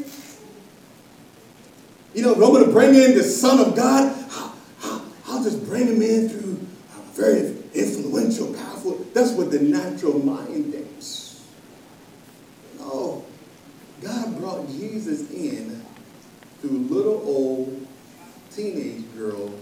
You 2.14 2.24
know, 2.24 2.32
if 2.32 2.38
I'm 2.38 2.52
going 2.52 2.66
to 2.66 2.72
bring 2.72 2.96
in 2.96 3.16
the 3.16 3.24
Son 3.24 3.60
of 3.60 3.76
God. 3.76 4.12
I'll, 4.82 5.06
I'll 5.28 5.44
just 5.44 5.64
bring 5.66 5.88
him 5.88 6.02
in 6.02 6.30
through 6.30 6.60
a 6.96 7.02
very 7.12 7.56
influential, 7.76 8.54
powerful. 8.56 9.06
That's 9.14 9.32
what 9.32 9.52
the 9.52 9.60
natural 9.60 10.18
mind 10.18 10.74
thinks. 10.74 11.46
No. 12.80 13.24
God 14.02 14.40
brought 14.40 14.68
Jesus 14.68 15.30
in 15.32 15.84
through 16.62 16.78
little 16.90 17.22
old 17.24 17.88
teenage 18.52 19.04
girl 19.16 19.54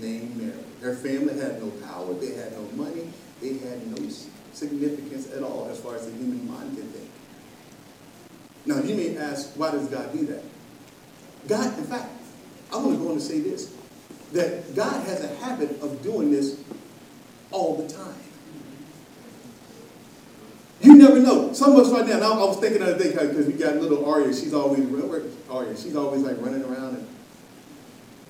named 0.00 0.36
Mary. 0.36 0.58
Her 0.80 0.94
family 0.94 1.38
had 1.38 1.62
no 1.62 1.70
power, 1.86 2.12
they 2.14 2.34
had 2.34 2.52
no 2.52 2.62
money, 2.72 3.08
they 3.40 3.58
had 3.58 3.86
no 3.86 4.08
significance 4.52 5.32
at 5.32 5.42
all 5.42 5.68
as 5.70 5.78
far 5.80 5.96
as 5.96 6.06
the 6.06 6.12
human 6.12 6.46
mind 6.48 6.76
can 6.76 6.86
think. 6.88 7.10
Now 8.66 8.80
you 8.82 8.94
may 8.94 9.16
ask, 9.16 9.54
why 9.54 9.70
does 9.70 9.88
God 9.88 10.12
do 10.12 10.26
that? 10.26 10.42
God, 11.48 11.78
in 11.78 11.84
fact, 11.84 12.10
I'm 12.72 12.82
going 12.82 12.98
to 12.98 13.02
go 13.02 13.10
on 13.10 13.14
to 13.16 13.20
say 13.20 13.40
this 13.40 13.74
that 14.32 14.76
God 14.76 15.06
has 15.06 15.24
a 15.24 15.34
habit 15.36 15.80
of 15.80 16.02
doing 16.02 16.30
this 16.30 16.62
all 17.50 17.76
the 17.76 17.88
time. 17.88 18.14
You 20.82 20.96
never 20.96 21.18
know. 21.18 21.52
Some 21.54 21.72
of 21.72 21.78
us 21.78 21.90
right 21.90 22.06
now, 22.06 22.20
I 22.20 22.36
was 22.44 22.58
thinking 22.58 22.80
the 22.80 22.94
other 22.94 23.02
day, 23.02 23.10
because 23.10 23.46
we 23.46 23.54
got 23.54 23.76
little 23.76 24.04
Arya, 24.04 24.34
she's 24.34 24.54
always, 24.54 24.86
Arya, 25.50 25.76
she's 25.76 25.96
always 25.96 26.22
like 26.22 26.36
running 26.40 26.62
around. 26.62 26.96
And 26.96 27.08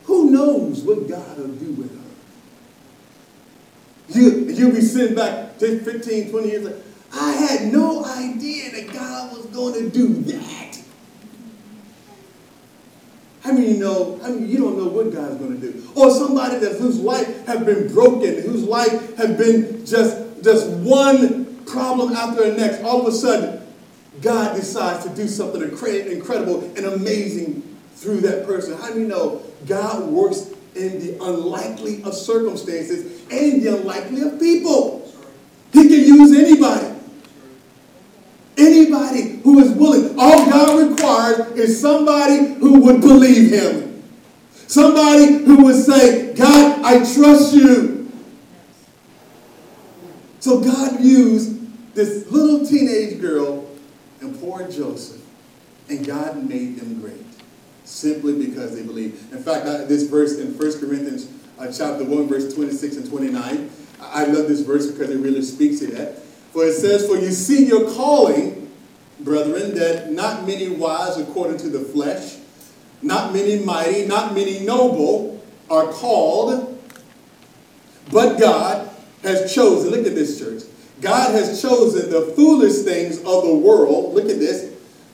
who 0.08 0.30
knows 0.30 0.82
what 0.84 1.06
God 1.06 1.36
will 1.36 1.48
do 1.48 1.70
with 1.72 1.94
her? 1.94 2.08
You, 4.18 4.46
you'll 4.46 4.72
be 4.72 4.80
sitting 4.80 5.14
back 5.14 5.58
10, 5.58 5.80
15, 5.80 6.30
20 6.30 6.48
years 6.48 6.64
like, 6.64 6.76
I 7.12 7.32
had 7.32 7.70
no 7.70 8.06
idea 8.06 8.70
that 8.70 8.90
God 8.90 9.36
was 9.36 9.44
going 9.46 9.74
to 9.74 9.90
do 9.90 10.08
that. 10.32 10.80
How 13.42 13.52
many 13.52 13.72
you 13.72 13.80
know? 13.80 14.18
I 14.22 14.30
mean, 14.30 14.48
you 14.48 14.56
don't 14.56 14.78
know 14.78 14.88
what 14.88 15.12
God's 15.12 15.36
going 15.36 15.60
to 15.60 15.72
do? 15.72 15.90
Or 15.94 16.10
somebody 16.10 16.58
that 16.58 16.78
whose 16.78 16.98
life 16.98 17.46
has 17.46 17.62
been 17.64 17.92
broken, 17.92 18.42
whose 18.42 18.64
life 18.64 19.16
has 19.18 19.36
been 19.36 19.84
just 19.84 20.42
just 20.42 20.68
one 20.70 21.64
problem 21.66 22.14
after 22.14 22.50
the 22.50 22.56
next. 22.56 22.82
All 22.82 23.02
of 23.02 23.06
a 23.06 23.12
sudden, 23.12 23.62
God 24.22 24.56
decides 24.56 25.04
to 25.04 25.14
do 25.14 25.28
something 25.28 25.62
incredible 25.62 26.62
and 26.76 26.86
amazing 26.86 27.62
through 27.94 28.20
that 28.22 28.46
person. 28.46 28.78
How 28.78 28.92
do 28.92 29.00
you 29.00 29.08
know 29.08 29.42
God 29.66 30.08
works 30.08 30.50
in 30.74 31.00
the 31.00 31.22
unlikely 31.22 32.02
of 32.04 32.14
circumstances 32.14 33.22
and 33.30 33.62
the 33.62 33.78
unlikely 33.78 34.22
of 34.22 34.38
people? 34.38 35.10
He 35.72 35.82
can 35.82 35.90
use 35.90 36.36
anybody. 36.36 36.94
Anybody 38.56 39.40
who 39.42 39.60
is 39.60 39.70
willing. 39.72 40.18
All 40.18 40.50
God 40.50 40.90
requires 40.90 41.52
is 41.52 41.80
somebody 41.80 42.54
who 42.54 42.80
would 42.82 43.00
believe 43.00 43.50
him. 43.50 44.02
Somebody 44.66 45.44
who 45.44 45.64
would 45.64 45.82
say, 45.82 46.34
God, 46.34 46.84
I 46.84 46.98
trust 46.98 47.54
you. 47.54 48.10
So 50.40 50.60
God 50.60 51.00
used 51.00 51.94
this 51.94 52.30
little 52.30 52.66
teenage 52.66 53.20
girl 53.20 53.66
and 54.20 54.38
poor 54.40 54.68
Joseph, 54.70 55.22
and 55.88 56.06
God 56.06 56.48
made 56.48 56.78
them 56.78 57.00
great 57.00 57.27
simply 57.88 58.46
because 58.46 58.74
they 58.74 58.82
believe. 58.82 59.32
In 59.32 59.42
fact, 59.42 59.64
this 59.88 60.04
verse 60.04 60.38
in 60.38 60.56
1 60.56 60.80
Corinthians 60.80 61.28
uh, 61.58 61.66
chapter 61.66 62.04
1, 62.04 62.28
verse 62.28 62.54
26 62.54 62.96
and 62.96 63.08
29, 63.08 63.70
I 64.00 64.24
love 64.24 64.46
this 64.46 64.60
verse 64.60 64.90
because 64.90 65.10
it 65.10 65.18
really 65.18 65.42
speaks 65.42 65.80
to 65.80 65.86
that. 65.88 66.18
For 66.52 66.64
it 66.64 66.74
says, 66.74 67.06
For 67.06 67.16
you 67.16 67.30
see 67.30 67.66
your 67.66 67.90
calling, 67.92 68.70
brethren, 69.20 69.74
that 69.74 70.12
not 70.12 70.46
many 70.46 70.68
wise 70.68 71.18
according 71.18 71.58
to 71.58 71.68
the 71.68 71.80
flesh, 71.80 72.36
not 73.02 73.32
many 73.32 73.64
mighty, 73.64 74.06
not 74.06 74.34
many 74.34 74.60
noble 74.60 75.42
are 75.70 75.86
called, 75.86 76.78
but 78.12 78.38
God 78.38 78.88
has 79.22 79.52
chosen, 79.52 79.90
look 79.90 80.06
at 80.06 80.14
this 80.14 80.38
church, 80.38 80.62
God 81.00 81.32
has 81.32 81.60
chosen 81.60 82.10
the 82.10 82.32
foolish 82.34 82.78
things 82.78 83.18
of 83.18 83.44
the 83.44 83.54
world, 83.54 84.14
look 84.14 84.28
at 84.28 84.38
this, 84.38 84.67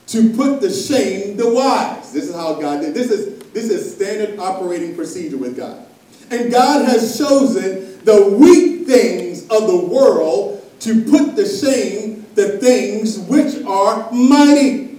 to 0.08 0.34
put 0.34 0.60
the 0.60 0.70
shame 0.70 1.36
the 1.36 1.52
wise. 1.52 2.12
This 2.12 2.28
is 2.28 2.34
how 2.34 2.54
God 2.60 2.80
did. 2.80 2.94
This 2.94 3.10
is 3.10 3.38
this 3.52 3.70
is 3.70 3.94
standard 3.94 4.38
operating 4.38 4.94
procedure 4.96 5.36
with 5.36 5.56
God. 5.56 5.86
And 6.30 6.50
God 6.50 6.86
has 6.86 7.16
chosen 7.16 8.04
the 8.04 8.28
weak 8.28 8.86
things 8.86 9.42
of 9.44 9.66
the 9.66 9.86
world 9.86 10.62
to 10.80 11.04
put 11.04 11.36
the 11.36 11.46
shame 11.46 12.26
the 12.34 12.58
things 12.58 13.18
which 13.18 13.64
are 13.64 14.10
mighty. 14.12 14.98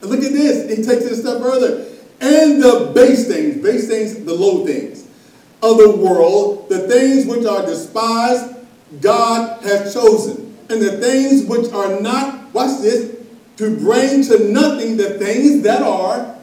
And 0.00 0.10
look 0.10 0.22
at 0.22 0.32
this. 0.32 0.68
He 0.68 0.82
takes 0.82 1.04
it 1.04 1.12
a 1.12 1.16
step 1.16 1.40
further. 1.40 1.86
And 2.20 2.62
the 2.62 2.92
base 2.94 3.26
things, 3.28 3.62
base 3.62 3.88
things, 3.88 4.24
the 4.24 4.34
low 4.34 4.66
things 4.66 5.06
of 5.62 5.76
the 5.76 5.90
world, 5.90 6.68
the 6.68 6.88
things 6.88 7.26
which 7.26 7.46
are 7.46 7.64
despised, 7.64 8.56
God 9.00 9.62
has 9.62 9.92
chosen. 9.94 10.56
And 10.68 10.80
the 10.80 10.98
things 10.98 11.44
which 11.44 11.70
are 11.72 12.00
not, 12.00 12.52
watch 12.54 12.80
this, 12.80 13.16
to 13.60 13.76
bring 13.76 14.22
to 14.22 14.50
nothing 14.50 14.96
the 14.96 15.18
things 15.18 15.60
that 15.64 15.82
are, 15.82 16.34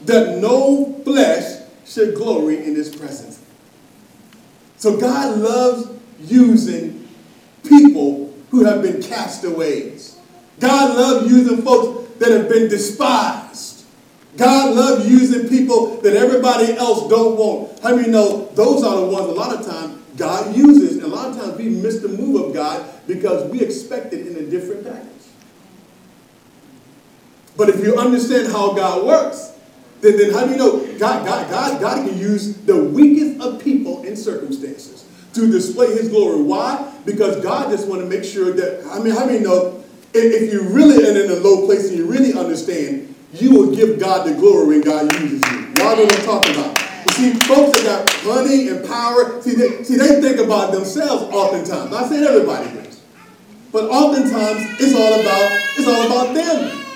that 0.00 0.38
no 0.38 1.00
flesh 1.04 1.62
should 1.86 2.16
glory 2.16 2.56
in 2.64 2.74
his 2.74 2.94
presence. 2.94 3.40
So 4.76 4.98
God 4.98 5.38
loves 5.38 5.88
using 6.20 7.08
people 7.62 8.34
who 8.50 8.64
have 8.64 8.82
been 8.82 9.00
castaways. 9.00 10.18
God 10.58 10.96
loves 10.96 11.30
using 11.30 11.62
folks 11.62 12.12
that 12.18 12.32
have 12.32 12.48
been 12.48 12.68
despised. 12.68 13.84
God 14.36 14.74
loves 14.74 15.08
using 15.08 15.48
people 15.48 15.98
that 15.98 16.16
everybody 16.16 16.76
else 16.76 17.08
don't 17.08 17.36
want. 17.36 17.78
How 17.84 17.94
many 17.94 18.08
know 18.08 18.46
those 18.54 18.82
are 18.82 18.96
the 18.96 19.06
ones 19.06 19.28
a 19.28 19.32
lot 19.32 19.54
of 19.54 19.64
times 19.64 20.02
God 20.16 20.56
uses? 20.56 20.96
And 20.96 21.04
a 21.04 21.08
lot 21.08 21.28
of 21.28 21.36
times 21.36 21.56
we 21.56 21.68
miss 21.68 22.00
the 22.00 22.08
move 22.08 22.48
of 22.48 22.52
God 22.52 22.84
because 23.06 23.48
we 23.48 23.60
expect 23.60 24.12
it 24.12 24.26
in 24.26 24.36
a 24.44 24.50
different 24.50 24.82
package. 24.82 25.17
But 27.58 27.68
if 27.70 27.84
you 27.84 27.96
understand 27.96 28.52
how 28.52 28.72
God 28.72 29.04
works, 29.04 29.52
then, 30.00 30.16
then 30.16 30.32
how 30.32 30.46
do 30.46 30.52
you 30.52 30.56
know 30.56 30.78
God, 30.96 31.26
God, 31.26 31.50
God, 31.50 31.80
God 31.80 32.08
can 32.08 32.16
use 32.16 32.56
the 32.58 32.84
weakest 32.84 33.40
of 33.40 33.60
people 33.60 34.04
in 34.04 34.16
circumstances 34.16 35.04
to 35.34 35.50
display 35.50 35.88
his 35.88 36.08
glory. 36.08 36.40
Why? 36.40 36.94
Because 37.04 37.42
God 37.42 37.70
just 37.70 37.88
want 37.88 38.00
to 38.00 38.06
make 38.06 38.22
sure 38.22 38.52
that, 38.52 38.86
I 38.86 39.00
mean, 39.00 39.12
how 39.12 39.26
many 39.26 39.40
know 39.40 39.84
if, 40.14 40.42
if 40.42 40.52
you 40.52 40.62
really 40.68 41.04
are 41.04 41.10
in 41.10 41.30
a 41.30 41.40
low 41.40 41.66
place 41.66 41.88
and 41.88 41.98
you 41.98 42.06
really 42.06 42.32
understand, 42.32 43.12
you 43.32 43.50
will 43.50 43.74
give 43.74 43.98
God 43.98 44.26
the 44.26 44.34
glory 44.34 44.78
when 44.78 44.80
God 44.80 45.12
uses 45.14 45.42
you. 45.50 45.58
Y'all 45.78 45.96
know 45.96 46.04
what 46.04 46.18
I'm 46.18 46.24
talking 46.24 46.54
about. 46.54 46.78
You 46.78 47.12
see, 47.12 47.32
folks 47.40 47.82
that 47.82 48.06
got 48.06 48.26
money 48.36 48.68
and 48.68 48.86
power, 48.86 49.42
see, 49.42 49.56
they, 49.56 49.82
see, 49.82 49.96
they 49.96 50.20
think 50.20 50.38
about 50.38 50.72
themselves 50.72 51.24
oftentimes. 51.34 51.92
I 51.92 52.08
saying 52.08 52.22
everybody 52.22 52.70
does. 52.70 53.00
But 53.72 53.90
oftentimes, 53.90 54.80
it's 54.80 54.94
all 54.94 55.20
about, 55.20 55.60
it's 55.76 55.88
all 55.88 56.06
about 56.06 56.34
them. 56.34 56.87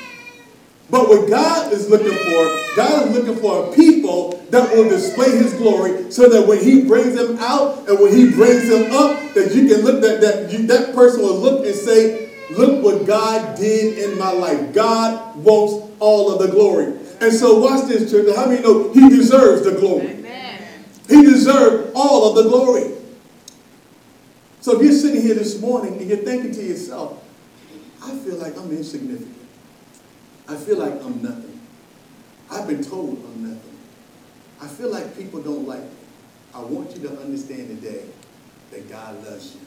But 0.93 1.09
what 1.09 1.27
God 1.27 1.73
is 1.73 1.89
looking 1.89 2.13
for, 2.13 2.77
God 2.77 3.09
is 3.09 3.17
looking 3.17 3.37
for 3.41 3.67
a 3.67 3.75
people 3.75 4.45
that 4.51 4.77
will 4.77 4.91
display 4.91 5.31
his 5.31 5.55
glory 5.55 6.13
so 6.13 6.29
that 6.29 6.47
when 6.47 6.63
he 6.63 6.83
brings 6.83 7.17
them 7.17 7.39
out 7.39 7.89
and 7.89 7.99
when 7.99 8.15
he 8.15 8.31
brings 8.31 8.69
them 8.69 8.93
up, 8.93 9.33
that 9.33 9.55
you 9.55 9.67
can 9.69 9.81
look 9.87 10.03
that 10.03 10.21
that 10.21 10.53
you, 10.53 10.67
that 10.67 10.95
person 10.95 11.23
will 11.23 11.39
look 11.39 11.65
and 11.65 11.75
say, 11.75 12.31
look 12.51 12.85
what 12.85 13.07
God 13.07 13.57
did 13.57 14.01
in 14.01 14.19
my 14.19 14.33
life. 14.33 14.75
God 14.75 15.35
wants 15.37 15.91
all 15.99 16.31
of 16.31 16.47
the 16.47 16.49
glory. 16.49 16.93
And 17.23 17.33
so 17.33 17.59
watch 17.61 17.89
this, 17.89 18.11
church. 18.11 18.37
How 18.37 18.45
many 18.45 18.61
know 18.61 18.93
he 18.93 19.09
deserves 19.09 19.63
the 19.63 19.73
glory? 19.73 20.09
Amen. 20.09 20.85
He 21.09 21.23
deserves 21.23 21.91
all 21.95 22.29
of 22.29 22.45
the 22.45 22.51
glory. 22.51 22.93
So 24.61 24.77
if 24.77 24.83
you're 24.83 24.93
sitting 24.93 25.23
here 25.23 25.37
this 25.37 25.59
morning 25.59 25.97
and 25.97 26.07
you're 26.07 26.19
thinking 26.19 26.53
to 26.53 26.63
yourself, 26.63 27.25
I 28.03 28.15
feel 28.19 28.37
like 28.37 28.59
I'm 28.59 28.71
insignificant. 28.73 29.42
I 30.49 30.57
feel 30.57 30.79
like 30.79 30.93
I'm 31.03 31.23
nothing. 31.23 31.61
I've 32.51 32.67
been 32.67 32.83
told 32.83 33.19
I'm 33.25 33.55
nothing. 33.55 33.79
I 34.61 34.67
feel 34.69 34.91
like 34.91 35.17
people 35.17 35.41
don't 35.41 35.67
like 35.67 35.83
me. 35.83 35.89
I 36.55 36.61
want 36.61 36.95
you 36.95 37.09
to 37.09 37.21
understand 37.21 37.69
today 37.69 38.05
that 38.71 38.89
God 38.89 39.25
loves 39.25 39.55
you. 39.55 39.61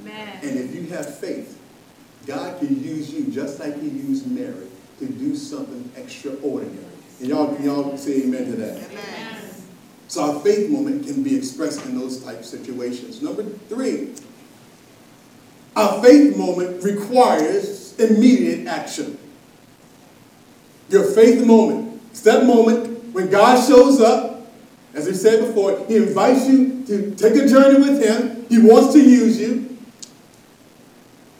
Amen. 0.00 0.38
And 0.42 0.58
if 0.58 0.74
you 0.74 0.86
have 0.88 1.18
faith, 1.18 1.60
God 2.26 2.58
can 2.58 2.82
use 2.82 3.12
you 3.12 3.30
just 3.30 3.60
like 3.60 3.80
he 3.80 3.88
used 3.88 4.30
Mary 4.30 4.68
to 4.98 5.06
do 5.06 5.34
something 5.36 5.90
extraordinary. 5.96 6.86
And 7.20 7.28
y'all, 7.28 7.54
can 7.54 7.64
y'all 7.64 7.96
say 7.96 8.22
amen 8.22 8.46
to 8.46 8.52
that? 8.52 8.90
Amen. 8.90 9.36
So 10.08 10.22
our 10.24 10.40
faith 10.40 10.70
moment 10.70 11.06
can 11.06 11.22
be 11.22 11.36
expressed 11.36 11.84
in 11.86 11.98
those 11.98 12.24
type 12.24 12.44
situations. 12.44 13.22
Number 13.22 13.44
three, 13.44 14.14
our 15.76 16.02
faith 16.02 16.36
moment 16.36 16.82
requires 16.82 17.96
immediate 17.98 18.66
action. 18.66 19.18
Your 20.90 21.04
faith 21.04 21.46
moment. 21.46 22.00
It's 22.10 22.22
that 22.22 22.44
moment 22.44 23.14
when 23.14 23.30
God 23.30 23.66
shows 23.66 24.00
up. 24.00 24.28
As 24.92 25.06
we 25.06 25.14
said 25.14 25.46
before, 25.46 25.84
He 25.86 25.96
invites 25.96 26.48
you 26.48 26.84
to 26.86 27.14
take 27.14 27.36
a 27.36 27.46
journey 27.46 27.78
with 27.78 28.02
Him. 28.02 28.44
He 28.48 28.58
wants 28.58 28.92
to 28.94 29.00
use 29.00 29.40
you. 29.40 29.78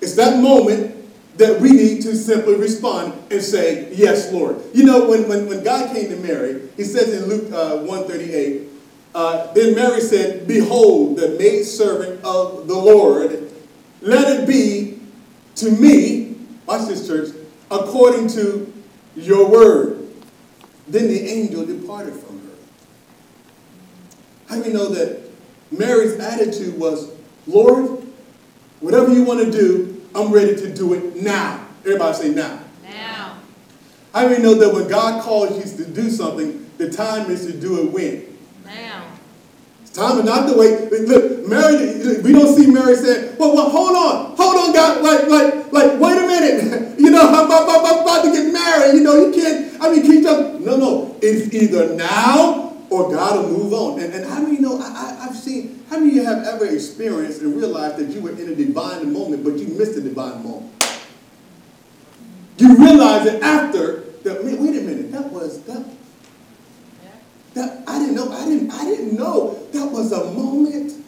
It's 0.01 0.15
that 0.15 0.41
moment 0.41 0.97
that 1.37 1.61
we 1.61 1.73
need 1.73 2.03
to 2.03 2.15
simply 2.15 2.55
respond 2.55 3.13
and 3.31 3.43
say, 3.43 3.93
Yes, 3.93 4.33
Lord. 4.33 4.63
You 4.73 4.85
know, 4.85 5.09
when, 5.09 5.29
when, 5.29 5.49
when 5.49 5.65
God 5.65 5.95
came 5.95 6.09
to 6.11 6.17
Mary, 6.17 6.69
He 6.77 6.85
says 6.85 7.13
in 7.13 7.29
Luke 7.29 7.53
uh, 7.53 7.79
138, 7.79 8.69
uh, 9.15 9.53
then 9.53 9.75
Mary 9.75 10.01
said, 10.01 10.47
Behold, 10.47 11.17
the 11.17 11.31
maidservant 11.31 12.25
of 12.25 12.69
the 12.69 12.75
Lord, 12.75 13.51
let 14.01 14.41
it 14.41 14.47
be 14.47 15.01
to 15.57 15.71
me, 15.71 16.37
watch 16.67 16.89
this, 16.89 17.07
church, 17.07 17.35
according 17.71 18.29
to 18.29 18.70
your 19.27 19.49
word. 19.49 20.09
Then 20.89 21.09
the 21.09 21.21
angel 21.21 21.65
departed 21.65 22.15
from 22.15 22.41
her. 22.41 22.55
How 24.49 24.63
do 24.63 24.69
you 24.69 24.75
know 24.75 24.89
that 24.89 25.21
Mary's 25.71 26.19
attitude 26.19 26.79
was, 26.79 27.11
Lord, 27.47 28.03
whatever 28.81 29.13
you 29.13 29.23
want 29.23 29.41
to 29.41 29.51
do, 29.51 30.03
I'm 30.15 30.33
ready 30.33 30.57
to 30.57 30.75
do 30.75 30.95
it 30.95 31.17
now. 31.17 31.65
Everybody 31.81 32.17
say 32.17 32.29
now. 32.31 32.61
Now. 32.83 33.39
How 34.13 34.29
do 34.29 34.35
you 34.35 34.41
know 34.41 34.55
that 34.55 34.75
when 34.75 34.89
God 34.89 35.23
calls 35.23 35.57
you 35.57 35.85
to 35.85 35.91
do 35.91 36.11
something, 36.11 36.69
the 36.79 36.91
time 36.91 37.31
is 37.31 37.47
to 37.47 37.53
do 37.53 37.81
it 37.81 37.93
when? 37.93 38.39
Time 39.93 40.25
not 40.25 40.49
to 40.49 40.57
wait. 40.57 40.91
Look, 40.93 41.49
Mary, 41.49 42.21
we 42.23 42.33
don't 42.33 42.55
see 42.55 42.71
Mary 42.71 42.95
saying, 42.95 43.37
well, 43.39 43.55
well, 43.55 43.69
hold 43.69 43.97
on, 43.97 44.37
hold 44.37 44.57
on, 44.57 44.73
God, 44.73 45.03
like, 45.03 45.27
like, 45.27 45.73
like, 45.73 46.01
wait 46.01 46.17
a 46.17 46.27
minute. 46.27 46.99
you 46.99 47.11
know, 47.11 47.29
I'm, 47.29 47.51
I'm, 47.51 47.69
I'm 47.69 48.03
about 48.03 48.25
to 48.25 48.31
get 48.31 48.53
married. 48.53 48.95
You 48.95 49.01
know, 49.01 49.27
you 49.27 49.33
can't, 49.33 49.83
I 49.83 49.91
mean, 49.91 50.03
keep 50.03 50.23
just, 50.23 50.61
no, 50.61 50.77
no. 50.77 51.19
It's 51.21 51.53
either 51.53 51.95
now 51.97 52.77
or 52.89 53.11
God 53.11 53.45
will 53.45 53.59
move 53.59 53.73
on. 53.73 54.01
And, 54.01 54.15
and 54.15 54.25
how 54.27 54.41
many 54.41 54.59
know, 54.59 54.79
I, 54.81 54.85
I, 54.85 55.27
I've 55.27 55.37
seen, 55.37 55.85
how 55.91 55.99
many 55.99 56.11
of 56.11 56.17
you 56.17 56.25
have 56.25 56.47
ever 56.47 56.67
experienced 56.67 57.41
and 57.41 57.57
realized 57.57 57.97
that 57.97 58.11
you 58.11 58.21
were 58.21 58.31
in 58.31 58.49
a 58.49 58.55
divine 58.55 59.13
moment, 59.13 59.43
but 59.43 59.59
you 59.59 59.69
missed 59.69 59.97
the 59.97 60.03
divine 60.03 60.45
moment? 60.45 60.73
You 62.59 62.77
realize 62.77 63.27
it 63.27 63.43
after 63.43 64.03
that, 64.23 64.45
wait 64.45 64.55
a 64.55 64.83
minute, 64.83 65.11
that 65.13 65.33
was, 65.33 65.63
that, 65.63 65.85
that 67.55 67.83
I 67.87 67.99
didn't 67.99 68.15
know, 68.15 68.31
I 68.33 68.45
didn't, 68.45 68.71
I 68.71 68.85
didn't 68.85 69.17
know 69.17 69.55
that 69.73 69.87
was 69.87 70.13
a 70.13 70.31
moment. 70.33 71.05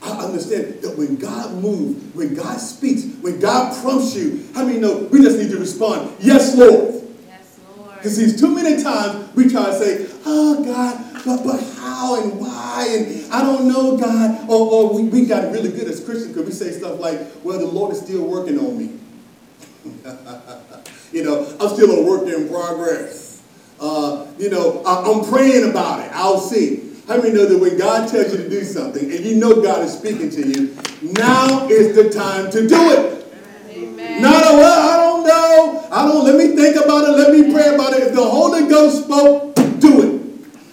I 0.00 0.10
understand 0.24 0.80
that 0.82 0.96
when 0.96 1.16
God 1.16 1.54
moves, 1.54 2.14
when 2.14 2.34
God 2.34 2.58
speaks, 2.58 3.04
when 3.20 3.40
God 3.40 3.76
prompts 3.82 4.14
you, 4.14 4.46
how 4.54 4.64
many 4.64 4.78
know 4.78 5.08
we 5.10 5.20
just 5.20 5.38
need 5.38 5.50
to 5.50 5.58
respond, 5.58 6.14
yes, 6.20 6.56
Lord. 6.56 7.02
Yes, 7.26 7.58
Lord. 7.76 7.94
Because 7.96 8.16
he's 8.16 8.40
too 8.40 8.54
many 8.54 8.82
times 8.82 9.34
we 9.34 9.48
try 9.48 9.66
to 9.66 9.78
say, 9.78 10.08
oh 10.24 10.64
God, 10.64 11.08
but, 11.24 11.44
but 11.44 11.62
how 11.76 12.22
and 12.22 12.40
why? 12.40 12.86
And 12.90 13.32
I 13.32 13.42
don't 13.42 13.68
know, 13.68 13.96
God. 13.96 14.48
Or, 14.48 14.72
or 14.72 14.94
we, 14.94 15.08
we 15.08 15.26
got 15.26 15.52
really 15.52 15.70
good 15.70 15.88
as 15.88 16.02
Christians 16.02 16.28
because 16.28 16.46
we 16.46 16.52
say 16.52 16.70
stuff 16.70 17.00
like, 17.00 17.20
well, 17.42 17.58
the 17.58 17.66
Lord 17.66 17.92
is 17.92 18.00
still 18.00 18.24
working 18.24 18.58
on 18.58 18.78
me. 18.78 18.98
you 21.12 21.24
know, 21.24 21.56
I'm 21.60 21.68
still 21.74 21.90
a 21.90 22.04
work 22.04 22.28
in 22.28 22.48
progress. 22.48 23.27
Uh, 23.80 24.26
you 24.38 24.50
know, 24.50 24.82
I, 24.84 25.08
am 25.08 25.24
praying 25.28 25.70
about 25.70 26.00
it. 26.04 26.10
I'll 26.12 26.40
see. 26.40 26.84
How 27.06 27.16
many 27.16 27.32
know 27.32 27.46
that 27.46 27.58
when 27.58 27.78
God 27.78 28.08
tells 28.08 28.32
you 28.32 28.38
to 28.42 28.48
do 28.50 28.64
something 28.64 29.02
and 29.02 29.24
you 29.24 29.36
know 29.36 29.62
God 29.62 29.82
is 29.82 29.96
speaking 29.96 30.28
to 30.30 30.46
you, 30.46 30.76
now 31.14 31.66
is 31.68 31.94
the 31.94 32.10
time 32.10 32.50
to 32.50 32.68
do 32.68 32.90
it. 32.92 33.26
Amen. 33.70 34.20
Not 34.20 34.42
a 34.44 34.56
well, 34.56 34.90
I 34.90 34.96
don't 34.96 35.26
know. 35.26 35.88
I 35.90 36.06
don't. 36.06 36.24
Let 36.26 36.36
me 36.36 36.54
think 36.54 36.76
about 36.76 37.08
it. 37.08 37.12
Let 37.12 37.32
me 37.32 37.52
pray 37.52 37.74
about 37.74 37.94
it. 37.94 38.02
If 38.08 38.14
the 38.14 38.24
Holy 38.24 38.68
Ghost 38.68 39.04
spoke, 39.04 39.54
do 39.80 40.02
it. 40.02 40.18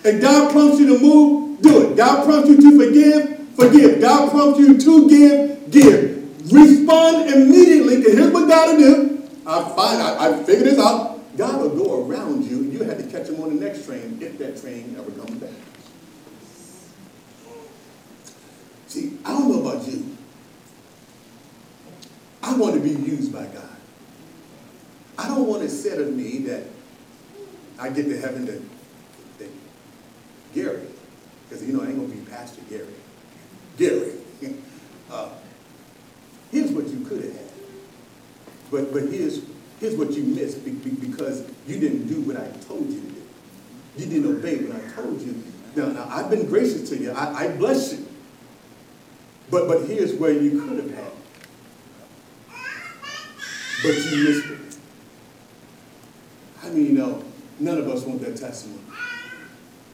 If 0.03 0.21
God 0.21 0.51
prompts 0.51 0.79
you 0.79 0.87
to 0.87 0.99
move, 0.99 1.61
do 1.61 1.89
it. 1.91 1.95
God 1.95 2.25
prompts 2.25 2.49
you 2.49 2.57
to 2.57 2.85
forgive, 2.85 3.55
forgive. 3.55 4.01
God 4.01 4.31
prompts 4.31 4.59
you 4.59 4.77
to 4.77 5.09
give, 5.09 5.71
give. 5.71 6.51
Respond 6.51 7.29
immediately. 7.29 7.97
Because 7.97 8.13
here's 8.13 8.31
what 8.33 8.49
God 8.49 8.77
will 8.77 8.79
do. 8.79 9.23
I 9.47 9.63
find 9.75 10.01
I, 10.01 10.39
I 10.39 10.43
figured 10.43 10.65
this 10.65 10.79
out. 10.79 11.14
God 11.37 11.61
will 11.61 11.75
go 11.75 12.07
around 12.07 12.43
you. 12.45 12.59
And 12.59 12.73
you 12.73 12.83
have 12.83 12.97
to 12.97 13.03
catch 13.05 13.27
him 13.27 13.41
on 13.41 13.57
the 13.57 13.65
next 13.65 13.85
train 13.85 14.17
if 14.21 14.37
that 14.37 14.59
train 14.61 14.95
ever 14.97 15.11
comes 15.11 15.41
back. 15.41 15.51
See, 18.87 19.17
I 19.25 19.31
don't 19.33 19.51
know 19.51 19.69
about 19.69 19.85
you. 19.87 20.15
I 22.41 22.55
want 22.55 22.75
to 22.75 22.79
be 22.79 22.91
used 22.91 23.33
by 23.33 23.45
God. 23.47 23.69
I 25.17 25.27
don't 25.27 25.47
want 25.47 25.63
it 25.63 25.69
said 25.69 25.99
of 25.99 26.13
me 26.13 26.39
that 26.39 26.63
I 27.79 27.89
get 27.89 28.03
to 28.05 28.17
heaven 28.19 28.45
to, 28.45 28.59
to 29.39 29.51
Gary, 30.53 30.85
because 31.49 31.65
you 31.65 31.73
know 31.73 31.81
I 31.81 31.87
ain't 31.87 31.95
gonna 31.95 32.07
be 32.07 32.29
Pastor 32.29 32.61
Gary. 32.69 32.93
Gary, 33.77 34.13
uh, 35.11 35.29
here's 36.51 36.71
what 36.71 36.87
you 36.87 37.03
could 37.05 37.23
have 37.23 37.33
had, 37.33 37.51
but 38.71 38.93
but 38.93 39.03
here's 39.03 39.41
here's 39.85 39.97
what 39.97 40.11
you 40.13 40.23
missed 40.23 40.65
because 40.65 41.47
you 41.67 41.79
didn't 41.79 42.07
do 42.07 42.21
what 42.21 42.35
I 42.37 42.47
told 42.67 42.89
you 42.89 43.01
to 43.01 43.07
do. 43.07 43.21
You 43.97 44.05
didn't 44.07 44.37
obey 44.37 44.57
what 44.57 44.83
I 44.83 45.01
told 45.01 45.21
you. 45.21 45.43
Now, 45.75 45.89
now 45.89 46.07
I've 46.09 46.29
been 46.29 46.47
gracious 46.47 46.89
to 46.89 46.97
you. 46.97 47.11
I, 47.11 47.45
I 47.45 47.47
bless 47.49 47.93
you. 47.93 48.07
But 49.51 49.67
but 49.67 49.85
here's 49.85 50.15
where 50.15 50.31
you 50.31 50.59
could 50.61 50.79
have 50.79 50.91
had. 50.91 51.11
But 53.83 53.95
you 53.95 54.23
missed 54.23 54.49
it. 54.49 54.77
I 56.63 56.69
mean, 56.69 56.85
you 56.87 56.93
know 56.93 57.23
none 57.59 57.77
of 57.77 57.87
us 57.87 58.03
want 58.03 58.21
that 58.21 58.37
testimony? 58.37 58.81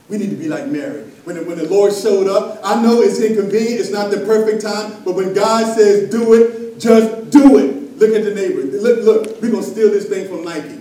We 0.08 0.18
need 0.18 0.30
to 0.30 0.38
be 0.38 0.48
like 0.48 0.68
Mary. 0.68 1.04
When 1.26 1.36
the, 1.36 1.44
when 1.44 1.58
the 1.58 1.68
Lord 1.70 1.94
showed 1.94 2.28
up, 2.28 2.60
I 2.64 2.82
know 2.82 3.02
it's 3.02 3.20
inconvenient, 3.20 3.80
it's 3.80 3.92
not 3.92 4.10
the 4.10 4.22
perfect 4.22 4.62
time, 4.62 5.04
but 5.04 5.16
when 5.16 5.34
God 5.34 5.76
says 5.76 6.10
do 6.10 6.34
it, 6.34 6.80
just 6.80 7.30
do 7.30 7.58
it. 7.58 7.81
Look 7.96 8.12
at 8.12 8.24
the 8.24 8.34
neighbor. 8.34 8.62
Look, 8.64 9.04
look, 9.04 9.42
we're 9.42 9.52
going 9.52 9.64
to 9.64 9.70
steal 9.70 9.90
this 9.92 10.08
thing 10.08 10.28
from 10.28 10.44
Nike. 10.44 10.80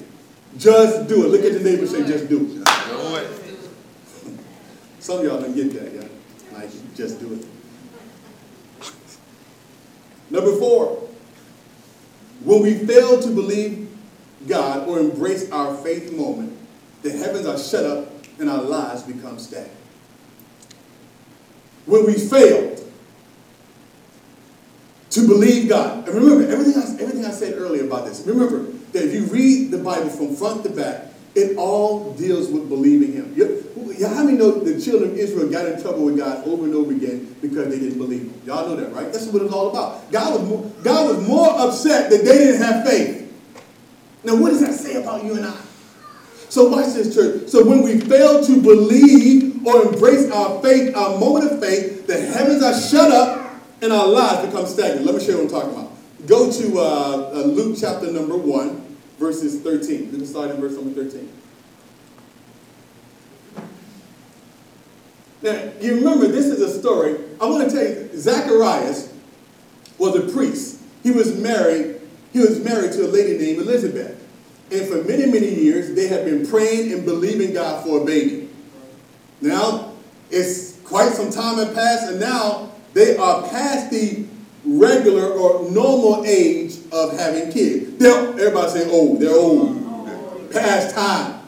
Just 0.57 1.09
do 1.09 1.25
it. 1.25 1.29
Look 1.29 1.45
at 1.45 1.53
the 1.53 1.61
neighbor 1.61 1.87
say, 1.87 2.07
just 2.07 2.29
do 2.29 2.63
it. 2.63 2.67
Some 5.01 5.19
of 5.19 5.25
y'all 5.25 5.41
don't 5.41 5.55
get 5.55 5.73
that, 5.75 5.93
yeah? 5.95 6.59
Nike, 6.59 6.79
just 6.95 7.21
do 7.21 7.35
it. 7.35 7.47
Number 10.31 10.57
four, 10.57 11.09
when 12.45 12.63
we 12.63 12.75
fail 12.87 13.21
to 13.21 13.29
believe 13.29 13.89
God 14.47 14.89
or 14.89 15.01
embrace 15.01 15.51
our 15.51 15.77
faith 15.79 16.13
moment, 16.13 16.57
the 17.03 17.11
heavens 17.11 17.47
are 17.47 17.59
shut 17.59 17.85
up 17.85 18.13
and 18.39 18.49
our 18.49 18.63
lives 18.63 19.03
become 19.03 19.39
stagnant. 19.39 19.77
When 21.87 22.07
we 22.07 22.15
failed 22.15 22.80
to 25.11 25.27
believe 25.27 25.69
God, 25.69 26.09
and 26.09 26.15
remember 26.15 26.51
everything 26.51 26.81
I, 26.81 26.87
everything 27.03 27.25
I 27.25 27.33
said 27.33 27.55
earlier 27.59 27.85
about 27.85 28.07
this, 28.07 28.25
remember 28.27 28.71
that 28.93 29.05
if 29.05 29.13
you 29.13 29.25
read 29.25 29.71
the 29.71 29.79
Bible 29.79 30.09
from 30.09 30.37
front 30.37 30.63
to 30.65 30.71
back, 30.71 31.07
it 31.35 31.57
all 31.57 32.13
deals 32.15 32.49
with 32.49 32.69
believing 32.69 33.13
Him. 33.13 33.35
How 34.01 34.25
many 34.25 34.39
know 34.39 34.53
the 34.53 34.81
children 34.81 35.11
of 35.11 35.17
Israel 35.19 35.51
got 35.51 35.67
in 35.67 35.81
trouble 35.81 36.05
with 36.05 36.17
God 36.17 36.47
over 36.47 36.65
and 36.65 36.75
over 36.75 36.93
again 36.93 37.37
because 37.43 37.69
they 37.69 37.79
didn't 37.79 37.99
believe 37.99 38.23
Him? 38.23 38.43
Y'all 38.47 38.69
know 38.69 38.77
that, 38.77 38.93
right? 38.93 39.13
That's 39.13 39.27
what 39.27 39.43
it's 39.43 39.53
all 39.53 39.71
about. 39.71 40.11
God 40.11 40.41
was 40.41 40.49
more, 40.49 40.73
God 40.83 41.17
was 41.17 41.27
more 41.27 41.61
upset 41.61 42.11
that 42.11 42.25
they 42.25 42.39
didn't 42.39 42.63
have 42.63 42.87
faith. 42.87 43.33
Now, 44.23 44.37
what 44.37 44.51
does 44.51 44.61
that 44.61 44.75
say 44.75 45.01
about 45.01 45.25
you 45.25 45.35
and 45.35 45.47
I? 45.47 45.57
So 46.49 46.69
watch 46.69 46.95
this, 46.95 47.15
church. 47.15 47.49
So 47.49 47.65
when 47.65 47.83
we 47.83 48.01
fail 48.01 48.45
to 48.45 48.61
believe 48.61 49.65
or 49.67 49.93
embrace 49.93 50.31
our 50.31 50.61
faith, 50.63 50.97
our 50.97 51.17
moment 51.19 51.51
of 51.51 51.61
faith, 51.61 52.07
the 52.07 52.21
heavens 52.21 52.63
are 52.63 52.79
shut 52.79 53.11
up 53.11 53.40
and 53.83 53.93
our 53.93 54.07
lives 54.07 54.47
become 54.47 54.67
stagnant. 54.67 55.07
Let 55.07 55.15
me 55.15 55.25
show 55.25 55.33
you 55.33 55.45
what 55.45 55.45
I'm 55.45 55.51
talking 55.51 55.71
about. 55.71 55.93
Go 56.27 56.53
to 56.53 56.79
uh, 56.79 57.31
uh, 57.35 57.43
Luke 57.47 57.77
chapter 57.81 58.11
number 58.13 58.37
1, 58.37 58.97
verses 59.19 59.61
13. 59.61 60.11
Let 60.13 60.19
can 60.19 60.27
start 60.27 60.51
in 60.51 60.61
verse 60.61 60.75
number 60.75 61.03
13. 61.03 61.29
Now, 65.43 65.73
you 65.81 65.97
remember, 65.97 66.27
this 66.29 66.47
is 66.47 66.61
a 66.61 66.79
story. 66.79 67.17
I 67.41 67.47
want 67.47 67.71
to 67.71 67.75
tell 67.75 67.85
you, 67.85 68.11
Zacharias 68.15 69.13
was 69.97 70.15
a 70.15 70.31
priest. 70.33 70.83
He 71.03 71.11
was 71.11 71.35
married. 71.39 72.01
He 72.33 72.41
was 72.41 72.63
married 72.63 72.93
to 72.93 73.07
a 73.07 73.09
lady 73.09 73.39
named 73.39 73.61
Elizabeth. 73.61 74.19
And 74.71 74.87
for 74.87 75.03
many, 75.03 75.27
many 75.27 75.55
years, 75.55 75.95
they 75.95 76.09
had 76.09 76.27
been 76.27 76.47
praying 76.47 76.93
and 76.93 77.07
believing 77.07 77.55
God 77.55 77.85
for 77.85 78.03
a 78.03 78.05
baby. 78.05 78.51
Now, 79.41 79.93
it's 80.31 80.79
quite 80.85 81.13
some 81.13 81.31
time 81.31 81.57
had 81.57 81.75
passed, 81.75 82.11
and 82.11 82.21
now 82.21 82.71
they 82.93 83.17
are 83.17 83.49
past 83.49 83.91
the 83.91 84.27
regular 84.65 85.29
or 85.29 85.71
normal 85.71 86.25
age 86.27 86.77
of 86.93 87.19
having 87.19 87.53
kids. 87.53 87.97
They're, 87.99 88.31
everybody 88.33 88.71
say 88.71 88.91
old. 88.91 89.21
They're 89.21 89.35
old. 89.35 90.51
Past 90.53 90.95
time. 90.95 91.41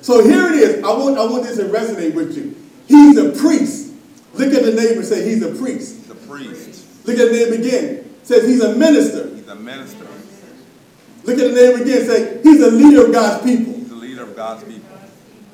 So 0.00 0.22
here 0.24 0.46
it 0.46 0.54
is. 0.54 0.84
I 0.84 0.88
want, 0.88 1.18
I 1.18 1.24
want 1.24 1.44
this 1.44 1.56
to 1.56 1.64
resonate 1.64 2.14
with 2.14 2.36
you. 2.36 2.56
He's 2.86 3.16
a 3.16 3.30
priest. 3.30 3.94
Look 4.34 4.52
at 4.52 4.62
the 4.62 4.72
neighbor 4.72 5.00
and 5.00 5.04
say 5.04 5.28
he's 5.28 5.42
a 5.42 5.54
priest. 5.54 6.08
The 6.08 6.14
priest. 6.14 7.06
Look 7.06 7.18
at 7.18 7.30
the 7.30 7.32
neighbor 7.32 7.54
again. 7.54 8.14
Says 8.22 8.46
he's 8.46 8.60
a 8.62 8.74
minister. 8.74 9.34
He's 9.34 9.48
a 9.48 9.54
minister. 9.54 10.06
Look 11.24 11.38
at 11.38 11.50
the 11.50 11.54
neighbor 11.54 11.82
again. 11.82 12.06
Say 12.06 12.42
he's 12.42 12.60
a 12.62 12.70
leader 12.70 13.06
of 13.06 13.12
God's 13.12 13.44
people. 13.44 13.74
He's 13.74 13.90
a 13.90 13.94
leader 13.94 14.22
of 14.24 14.36
God's 14.36 14.64
people. 14.64 14.82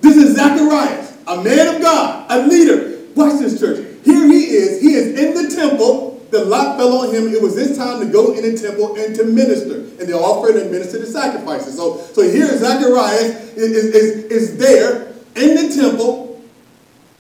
This 0.00 0.16
is 0.16 0.36
Zacharias, 0.36 1.16
a 1.26 1.42
man 1.42 1.74
of 1.74 1.82
God, 1.82 2.26
a 2.30 2.46
leader. 2.46 2.98
Watch 3.14 3.40
this 3.40 3.58
church. 3.58 3.84
Here 4.04 4.26
he 4.26 4.44
is. 4.44 4.80
He 4.80 4.94
is 4.94 5.18
in 5.18 5.34
the 5.34 5.54
temple. 5.54 6.26
The 6.30 6.44
lot 6.44 6.76
fell 6.76 6.98
on 6.98 7.14
him. 7.14 7.32
It 7.32 7.40
was 7.40 7.56
his 7.56 7.76
time 7.76 8.00
to 8.00 8.06
go 8.12 8.34
in 8.34 8.42
the 8.42 8.58
temple 8.58 8.96
and 8.96 9.14
to 9.16 9.24
minister. 9.24 9.76
And 9.76 10.08
they 10.08 10.12
offered 10.12 10.56
and 10.56 10.70
ministered 10.70 11.02
the 11.02 11.06
sacrifices. 11.06 11.76
So, 11.76 11.98
so 11.98 12.22
here 12.22 12.46
Zacharias 12.56 13.56
is, 13.56 13.94
is, 13.94 14.24
is 14.24 14.58
there 14.58 15.08
in 15.36 15.54
the 15.54 15.74
temple 15.74 16.42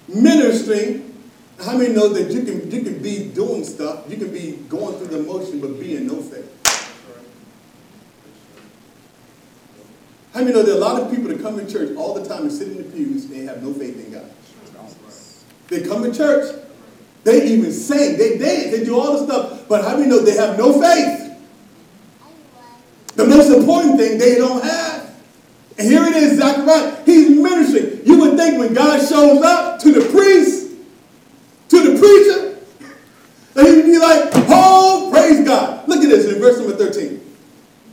ministering. 0.08 1.04
How 1.64 1.76
many 1.76 1.92
know 1.92 2.08
that 2.08 2.30
you 2.30 2.42
can, 2.42 2.70
you 2.70 2.82
can 2.82 3.02
be 3.02 3.28
doing 3.28 3.64
stuff, 3.64 4.04
you 4.08 4.16
can 4.16 4.30
be 4.32 4.52
going 4.68 4.96
through 4.96 5.08
the 5.08 5.22
motion, 5.24 5.60
but 5.60 5.80
be 5.80 5.96
in 5.96 6.06
no 6.06 6.22
faith? 6.22 6.54
How 10.32 10.40
many 10.40 10.52
know 10.52 10.62
there 10.62 10.74
are 10.74 10.78
a 10.78 10.80
lot 10.80 11.02
of 11.02 11.10
people 11.10 11.28
that 11.28 11.42
come 11.42 11.58
to 11.58 11.68
church 11.68 11.96
all 11.96 12.14
the 12.14 12.28
time 12.28 12.42
and 12.42 12.52
sit 12.52 12.68
in 12.68 12.76
the 12.76 12.84
pews 12.84 13.24
and 13.24 13.48
have 13.48 13.60
no 13.62 13.72
faith 13.72 14.04
in 14.06 14.12
God? 14.12 14.30
They 15.68 15.82
come 15.82 16.02
to 16.04 16.14
church, 16.14 16.54
they 17.28 17.46
even 17.46 17.72
sing, 17.72 18.16
they 18.16 18.38
dance, 18.38 18.70
they 18.70 18.84
do 18.84 18.98
all 18.98 19.18
the 19.18 19.26
stuff, 19.26 19.68
but 19.68 19.84
how 19.84 19.96
many 19.96 20.08
know 20.08 20.20
they 20.20 20.36
have 20.36 20.56
no 20.56 20.80
faith? 20.80 21.36
The 23.16 23.26
most 23.26 23.50
important 23.50 23.98
thing 23.98 24.16
they 24.16 24.36
don't 24.36 24.62
have. 24.64 25.14
And 25.76 25.86
here 25.86 26.04
it 26.04 26.16
is, 26.16 26.38
Zachariah. 26.38 27.04
He's 27.04 27.30
ministering. 27.30 28.06
You 28.06 28.18
would 28.20 28.38
think 28.38 28.58
when 28.58 28.72
God 28.72 28.98
shows 29.06 29.42
up 29.42 29.78
to 29.80 29.92
the 29.92 30.08
priest, 30.10 30.72
to 31.68 31.92
the 31.92 31.98
preacher, 31.98 32.58
that 33.54 33.66
he 33.66 33.74
would 33.76 33.84
be 33.84 33.98
like, 33.98 34.30
oh, 34.48 35.10
praise 35.12 35.44
God. 35.44 35.86
Look 35.88 36.02
at 36.02 36.08
this 36.08 36.32
in 36.32 36.40
verse 36.40 36.58
number 36.58 36.76
13. 36.76 37.20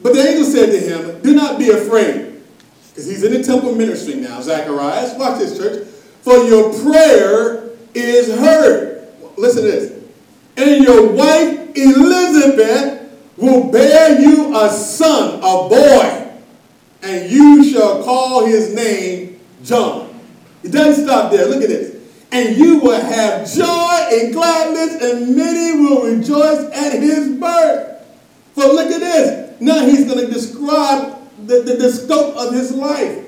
But 0.01 0.13
the 0.13 0.27
angel 0.27 0.45
said 0.45 0.67
to 0.67 0.79
him, 0.79 1.21
do 1.21 1.35
not 1.35 1.59
be 1.59 1.71
afraid. 1.71 2.41
Because 2.89 3.07
he's 3.07 3.23
in 3.23 3.33
the 3.33 3.43
temple 3.43 3.75
ministry 3.75 4.15
now, 4.15 4.39
Zacharias. 4.41 5.15
Watch 5.17 5.39
this, 5.39 5.57
church. 5.57 5.87
For 6.21 6.37
your 6.45 6.71
prayer 6.83 7.71
is 7.93 8.29
heard. 8.29 8.94
Listen 9.37 9.63
to 9.63 9.71
this. 9.71 10.03
And 10.57 10.83
your 10.83 11.11
wife 11.11 11.75
Elizabeth 11.75 13.11
will 13.37 13.69
bear 13.69 14.19
you 14.19 14.55
a 14.55 14.69
son, 14.69 15.35
a 15.39 15.69
boy 15.69 16.25
and 17.05 17.31
you 17.31 17.63
shall 17.71 18.03
call 18.03 18.45
his 18.45 18.73
name 18.73 19.39
John. 19.63 20.19
It 20.63 20.71
doesn't 20.71 21.05
stop 21.05 21.31
there. 21.31 21.45
Look 21.45 21.61
at 21.61 21.69
this. 21.69 21.95
And 22.31 22.57
you 22.57 22.79
will 22.79 22.99
have 22.99 23.49
joy 23.49 24.07
and 24.11 24.33
gladness, 24.33 25.01
and 25.01 25.35
many 25.35 25.79
will 25.79 26.03
rejoice 26.03 26.65
at 26.71 26.93
his 26.99 27.37
birth. 27.37 28.03
For 28.55 28.65
look 28.65 28.91
at 28.91 28.99
this. 28.99 29.61
Now 29.61 29.85
he's 29.85 30.05
going 30.05 30.25
to 30.25 30.31
describe 30.31 31.17
the, 31.45 31.61
the, 31.61 31.75
the 31.75 31.91
scope 31.91 32.35
of 32.35 32.53
his 32.53 32.71
life. 32.71 33.24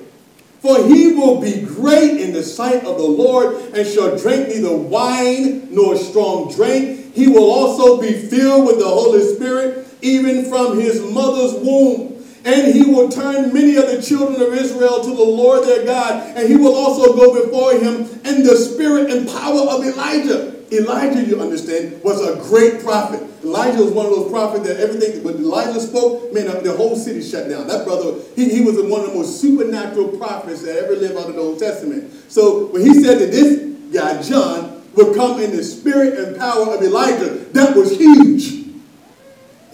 For 0.60 0.88
he 0.88 1.14
will 1.14 1.40
be 1.40 1.62
great 1.62 2.20
in 2.20 2.34
the 2.34 2.44
sight 2.44 2.84
of 2.84 2.98
the 2.98 3.04
Lord 3.04 3.56
and 3.74 3.88
shall 3.88 4.18
drink 4.18 4.50
neither 4.50 4.76
wine 4.76 5.74
nor 5.74 5.96
strong 5.96 6.54
drink. 6.54 7.14
He 7.14 7.28
will 7.28 7.50
also 7.50 8.02
be 8.02 8.14
filled 8.14 8.66
with 8.66 8.80
the 8.80 8.88
Holy 8.88 9.36
Spirit 9.36 9.88
even 10.02 10.46
from 10.46 10.80
his 10.80 11.02
mother's 11.02 11.54
womb 11.54 12.18
And 12.48 12.74
he 12.74 12.84
will 12.84 13.10
turn 13.10 13.54
many 13.54 13.76
of 13.76 13.88
the 13.92 14.02
children 14.02 14.42
of 14.42 14.54
Israel 14.54 15.04
to 15.04 15.10
the 15.10 15.22
Lord 15.22 15.66
their 15.66 15.86
God, 15.86 16.38
and 16.38 16.48
he 16.48 16.56
will 16.56 16.76
also 16.76 17.14
go 17.14 17.44
before 17.44 17.74
him 17.74 18.08
in 18.24 18.44
the 18.44 18.56
spirit 18.56 19.12
and 19.12 19.28
power 19.28 19.62
of 19.62 19.84
Elijah. 19.84 20.57
Elijah, 20.72 21.24
you 21.24 21.42
understand, 21.42 22.02
was 22.04 22.22
a 22.22 22.36
great 22.50 22.84
prophet. 22.84 23.22
Elijah 23.44 23.84
was 23.84 23.92
one 23.92 24.06
of 24.06 24.12
those 24.12 24.30
prophets 24.30 24.68
that 24.68 24.80
everything, 24.80 25.24
when 25.24 25.36
Elijah 25.36 25.80
spoke, 25.80 26.34
man, 26.34 26.46
the 26.64 26.74
whole 26.74 26.96
city 26.96 27.22
shut 27.22 27.50
down. 27.50 27.68
That 27.68 27.86
brother, 27.86 28.20
he, 28.36 28.50
he 28.50 28.62
was 28.62 28.76
one 28.76 29.02
of 29.02 29.12
the 29.12 29.16
most 29.16 29.40
supernatural 29.40 30.18
prophets 30.18 30.64
that 30.64 30.78
ever 30.78 30.96
lived 30.96 31.16
out 31.16 31.30
of 31.30 31.36
the 31.36 31.42
Old 31.42 31.60
Testament. 31.60 32.12
So 32.28 32.66
when 32.68 32.82
he 32.82 32.94
said 33.02 33.20
that 33.20 33.32
this 33.32 33.60
guy, 33.94 34.22
John, 34.22 34.84
would 34.96 35.16
come 35.16 35.40
in 35.40 35.56
the 35.56 35.64
spirit 35.64 36.20
and 36.20 36.38
power 36.38 36.76
of 36.76 36.82
Elijah, 36.82 37.30
that 37.54 37.76
was 37.76 37.98
huge. 37.98 38.58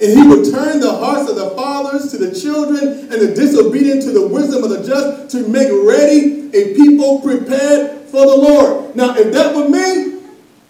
And 0.02 0.12
he 0.20 0.28
would 0.28 0.52
turn 0.52 0.80
the 0.80 0.92
hearts 0.92 1.30
of 1.30 1.38
the 1.38 1.52
fathers 1.52 2.12
to 2.12 2.18
the 2.18 2.38
children 2.38 3.12
and 3.12 3.22
the 3.22 3.34
disobedient 3.34 4.02
to 4.04 4.12
the 4.12 4.28
wisdom 4.28 4.64
of 4.64 4.70
the 4.70 4.84
just 4.84 5.32
to 5.32 5.48
make 5.48 5.70
ready 5.72 6.50
a 6.54 6.76
people 6.76 7.22
prepared 7.22 8.02
for 8.10 8.26
the 8.26 8.36
Lord. 8.36 8.96
Now, 8.96 9.16
if 9.16 9.32
that 9.34 9.56
were 9.56 9.70
me, 9.70 10.13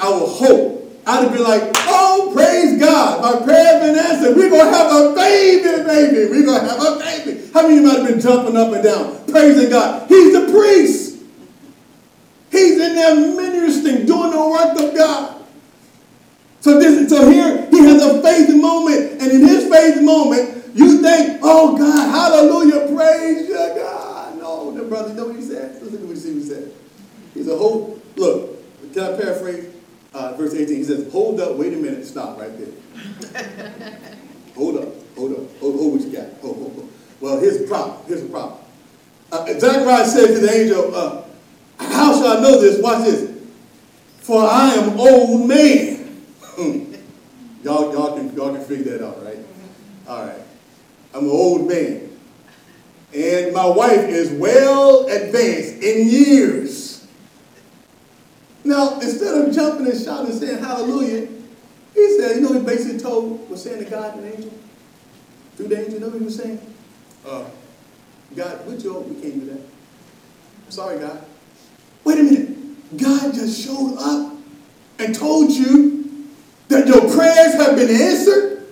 Would 0.10 0.30
hope. 0.30 0.80
I'd 1.06 1.34
be 1.34 1.40
like, 1.40 1.64
oh, 1.88 2.32
praise 2.34 2.80
God. 2.80 3.22
My 3.22 3.46
prayer 3.46 3.80
has 3.80 3.82
been 3.82 4.00
answered. 4.00 4.38
We're 4.38 4.50
going 4.50 4.72
to 4.72 4.78
have 4.78 4.92
a 4.92 5.14
baby, 5.14 5.84
baby. 5.84 6.32
We're 6.32 6.46
going 6.46 6.62
to 6.62 6.70
have 6.70 6.80
a 6.80 7.00
baby. 7.00 7.50
How 7.54 7.64
many 7.64 7.78
of 7.78 7.82
you 7.82 7.88
might 7.88 8.00
have 8.00 8.08
been 8.08 8.22
jumping 8.22 8.56
up 8.56 8.72
and 8.72 8.84
down, 8.84 9.26
praising 9.28 9.70
God? 9.70 10.08
He's 10.08 10.34
the 10.34 10.52
priest. 10.52 11.22
He's 12.52 12.80
in 12.80 12.96
there 12.96 13.16
ministering, 13.16 14.06
doing 14.06 14.32
the 14.32 14.50
work 14.50 14.80
of 14.80 14.96
God. 14.96 15.44
So 16.62 16.80
this, 16.80 17.10
so 17.10 17.30
here 17.30 17.68
he 17.70 17.80
has 17.80 18.02
a 18.02 18.22
faith 18.22 18.56
moment, 18.56 19.22
and 19.22 19.32
in 19.32 19.42
his 19.42 19.68
faith 19.68 20.02
moment, 20.02 20.64
you 20.74 21.02
think, 21.02 21.40
oh 21.44 21.78
God, 21.78 22.10
hallelujah, 22.10 22.96
praise 22.96 23.50
you, 23.50 23.56
God. 23.56 24.38
No, 24.40 24.72
the 24.72 24.84
brother, 24.84 25.10
you 25.10 25.16
know 25.16 25.26
what 25.26 25.36
he 25.36 25.42
said? 25.42 25.82
Listen 25.82 26.00
to 26.00 26.06
what 26.06 26.16
he 26.16 26.42
said. 26.42 26.72
He's 27.34 27.50
a 27.50 27.58
whole 27.58 28.00
look. 28.16 28.94
Can 28.94 29.04
I 29.04 29.18
paraphrase? 29.20 29.74
Uh, 30.14 30.34
verse 30.34 30.54
18, 30.54 30.76
he 30.76 30.84
says, 30.84 31.12
Hold 31.12 31.40
up, 31.40 31.56
wait 31.58 31.74
a 31.74 31.78
minute, 31.78 32.06
stop 32.06 32.40
right 32.40 32.52
there. 32.58 32.70
hold 34.56 34.78
up, 34.78 34.90
hold 35.16 35.32
up, 35.34 35.60
hold, 35.60 35.76
hold 35.76 35.94
what 35.94 36.02
you 36.02 36.12
got. 36.12 36.30
Hold, 36.42 36.58
hold, 36.58 36.74
hold. 36.74 36.92
Well, 37.20 37.40
here's 37.40 37.60
the 37.60 37.68
problem. 37.68 38.06
Here's 38.08 38.22
the 38.22 38.30
problem. 38.30 38.60
Uh, 39.32 39.60
Zechariah 39.60 40.06
said 40.06 40.28
to 40.28 40.40
the 40.40 40.52
angel, 40.52 40.94
uh, 40.94 41.24
How 41.80 42.14
shall 42.14 42.38
I 42.38 42.42
know 42.42 42.62
this? 42.62 42.82
Watch 42.82 43.06
this. 43.06 43.32
For 44.20 44.42
I 44.44 44.74
am 44.76 45.00
old 45.00 45.48
man. 45.48 46.22
Hmm. 46.42 46.94
y'all, 47.64 47.92
y'all, 47.92 48.16
can, 48.16 48.36
y'all 48.36 48.54
can 48.54 48.64
figure 48.64 48.98
that 48.98 49.06
out, 49.06 49.24
right? 49.24 49.40
All 50.08 50.28
right. 50.28 50.40
I'm 51.14 51.26
an 51.26 51.32
old 51.32 51.68
man. 51.68 52.10
And 53.14 53.54
my 53.54 53.66
wife 53.66 54.08
is 54.08 54.32
well 54.32 55.08
advanced 55.08 55.82
in 55.84 56.10
years. 56.10 56.93
Now, 58.64 59.00
instead 59.00 59.36
of 59.36 59.54
jumping 59.54 59.88
and 59.88 60.02
shouting 60.02 60.32
and 60.32 60.40
saying 60.40 60.60
hallelujah, 60.60 61.28
he 61.94 62.18
said, 62.18 62.36
you 62.36 62.42
know, 62.42 62.54
he 62.54 62.60
basically 62.60 63.00
told, 63.00 63.50
was 63.50 63.64
saying 63.64 63.84
to 63.84 63.90
God 63.90 64.18
and 64.18 64.26
angel, 64.26 64.54
through 65.56 65.68
the 65.68 65.80
angel, 65.80 65.94
you 65.94 66.00
know 66.00 66.08
what 66.08 66.20
he 66.20 66.26
was 66.26 66.36
saying? 66.38 66.60
Uh, 67.26 67.46
God, 68.36 68.66
with 68.66 68.84
your, 68.84 69.02
we 69.02 69.22
can't 69.22 69.40
do 69.40 69.46
that. 69.52 69.62
sorry, 70.72 71.00
God. 71.00 71.24
Wait 72.04 72.20
a 72.20 72.24
minute. 72.24 72.98
God 72.98 73.34
just 73.34 73.64
showed 73.64 73.96
up 74.00 74.34
and 75.00 75.14
told 75.14 75.52
you 75.52 76.28
that 76.70 76.88
your 76.88 77.02
prayers 77.16 77.54
have 77.56 77.76
been 77.76 77.90
answered. 77.90 78.66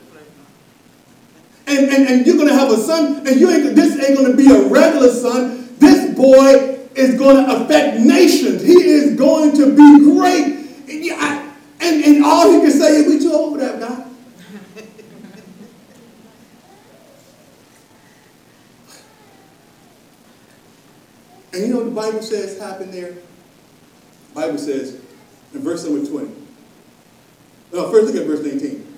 And, 1.68 1.90
and, 1.90 2.08
and 2.08 2.26
you're 2.26 2.36
going 2.36 2.48
to 2.50 2.56
have 2.56 2.72
a 2.72 2.78
son, 2.78 3.26
and 3.28 3.40
you 3.40 3.50
ain't, 3.50 3.76
this 3.76 3.94
ain't 4.04 4.18
going 4.18 4.32
to 4.32 4.38
be 4.38 4.52
a 4.52 4.68
regular 4.68 5.12
son. 5.12 5.70
This 5.78 6.16
boy 6.16 6.81
is 6.96 7.18
going 7.18 7.46
to 7.46 7.64
affect 7.64 8.00
nations. 8.00 8.62
He 8.64 8.74
is 8.74 9.16
going 9.16 9.56
to 9.56 9.76
be 9.76 10.04
great. 10.04 10.62
And, 11.82 12.04
and 12.04 12.24
all 12.24 12.52
he 12.52 12.62
can 12.62 12.72
say 12.72 12.98
is, 12.98 13.08
we 13.08 13.20
too 13.20 13.34
old 13.34 13.54
for 13.54 13.66
that, 13.66 13.80
God. 13.80 14.08
and 21.54 21.62
you 21.62 21.68
know 21.70 21.78
what 21.78 21.86
the 21.86 21.92
Bible 21.92 22.22
says 22.22 22.60
happened 22.60 22.94
there? 22.94 23.14
The 23.14 24.36
Bible 24.36 24.58
says 24.60 25.02
in 25.54 25.62
verse 25.62 25.84
number 25.84 26.08
20. 26.08 26.36
No, 27.74 27.90
first 27.92 28.14
look 28.14 28.22
at 28.22 28.28
verse 28.28 28.46
19. 28.46 28.98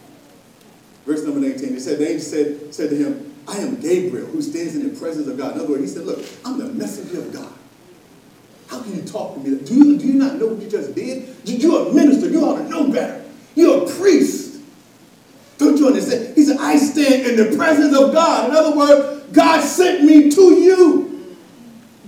Verse 1.06 1.24
number 1.24 1.40
19. 1.40 1.76
It 1.76 1.80
said, 1.80 2.00
the 2.00 2.10
angel 2.10 2.22
said, 2.22 2.74
said 2.74 2.90
to 2.90 2.96
him, 2.96 3.34
I 3.48 3.58
am 3.58 3.80
Gabriel, 3.80 4.28
who 4.28 4.42
stands 4.42 4.76
in 4.76 4.90
the 4.92 5.00
presence 5.00 5.28
of 5.28 5.38
God. 5.38 5.54
In 5.56 5.62
other 5.62 5.70
words, 5.70 5.82
he 5.82 5.88
said, 5.88 6.06
Look, 6.06 6.24
I'm 6.46 6.58
the 6.58 6.66
messenger 6.66 7.20
of 7.20 7.34
God. 7.34 7.54
How 8.68 8.82
can 8.82 8.96
you 8.96 9.02
talk 9.04 9.36
to 9.36 9.40
me? 9.40 9.60
Do 9.60 9.76
you, 9.76 9.98
do 9.98 10.08
you 10.08 10.14
not 10.14 10.36
know 10.36 10.48
what 10.48 10.62
you 10.62 10.70
just 10.70 10.96
did? 10.96 11.36
You're 11.46 11.90
a 11.90 11.94
minister. 11.94 12.30
You 12.30 12.46
ought 12.46 12.58
to 12.58 12.70
know 12.70 12.92
better. 12.92 13.24
You're 13.56 13.84
a 13.84 13.90
priest. 13.90 14.60
Don't 15.58 15.78
you 15.78 15.88
understand? 15.88 16.36
He 16.36 16.44
said, 16.44 16.58
I 16.60 16.76
stand 16.78 17.26
in 17.28 17.36
the 17.36 17.56
presence 17.56 17.96
of 17.98 18.14
God. 18.14 18.50
In 18.50 18.56
other 18.56 18.76
words, 18.76 19.24
God 19.32 19.62
sent 19.62 20.04
me 20.04 20.30
to 20.32 20.42
you. 20.56 21.36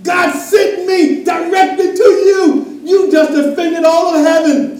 God 0.02 0.32
sent 0.32 0.86
me 0.86 1.24
directly 1.24 1.96
to 1.96 2.02
you. 2.02 2.80
You 2.84 3.10
just 3.10 3.32
offended 3.32 3.84
all 3.84 4.14
of 4.14 4.24
heaven. 4.24 4.76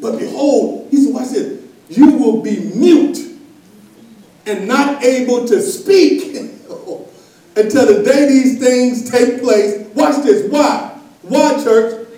But 0.00 0.18
behold, 0.18 0.88
he 0.90 1.04
said, 1.04 1.14
watch 1.14 1.30
this. 1.30 1.64
You 1.88 2.12
will 2.12 2.42
be 2.42 2.58
mute 2.74 3.18
and 4.46 4.68
not 4.68 5.02
able 5.02 5.46
to 5.46 5.60
speak 5.62 6.27
until 7.58 7.86
the 7.86 8.02
day 8.04 8.26
these 8.26 8.58
things 8.58 9.10
take 9.10 9.42
place. 9.42 9.86
Watch 9.94 10.22
this. 10.22 10.50
Why? 10.50 10.96
Why, 11.22 11.62
church? 11.62 12.08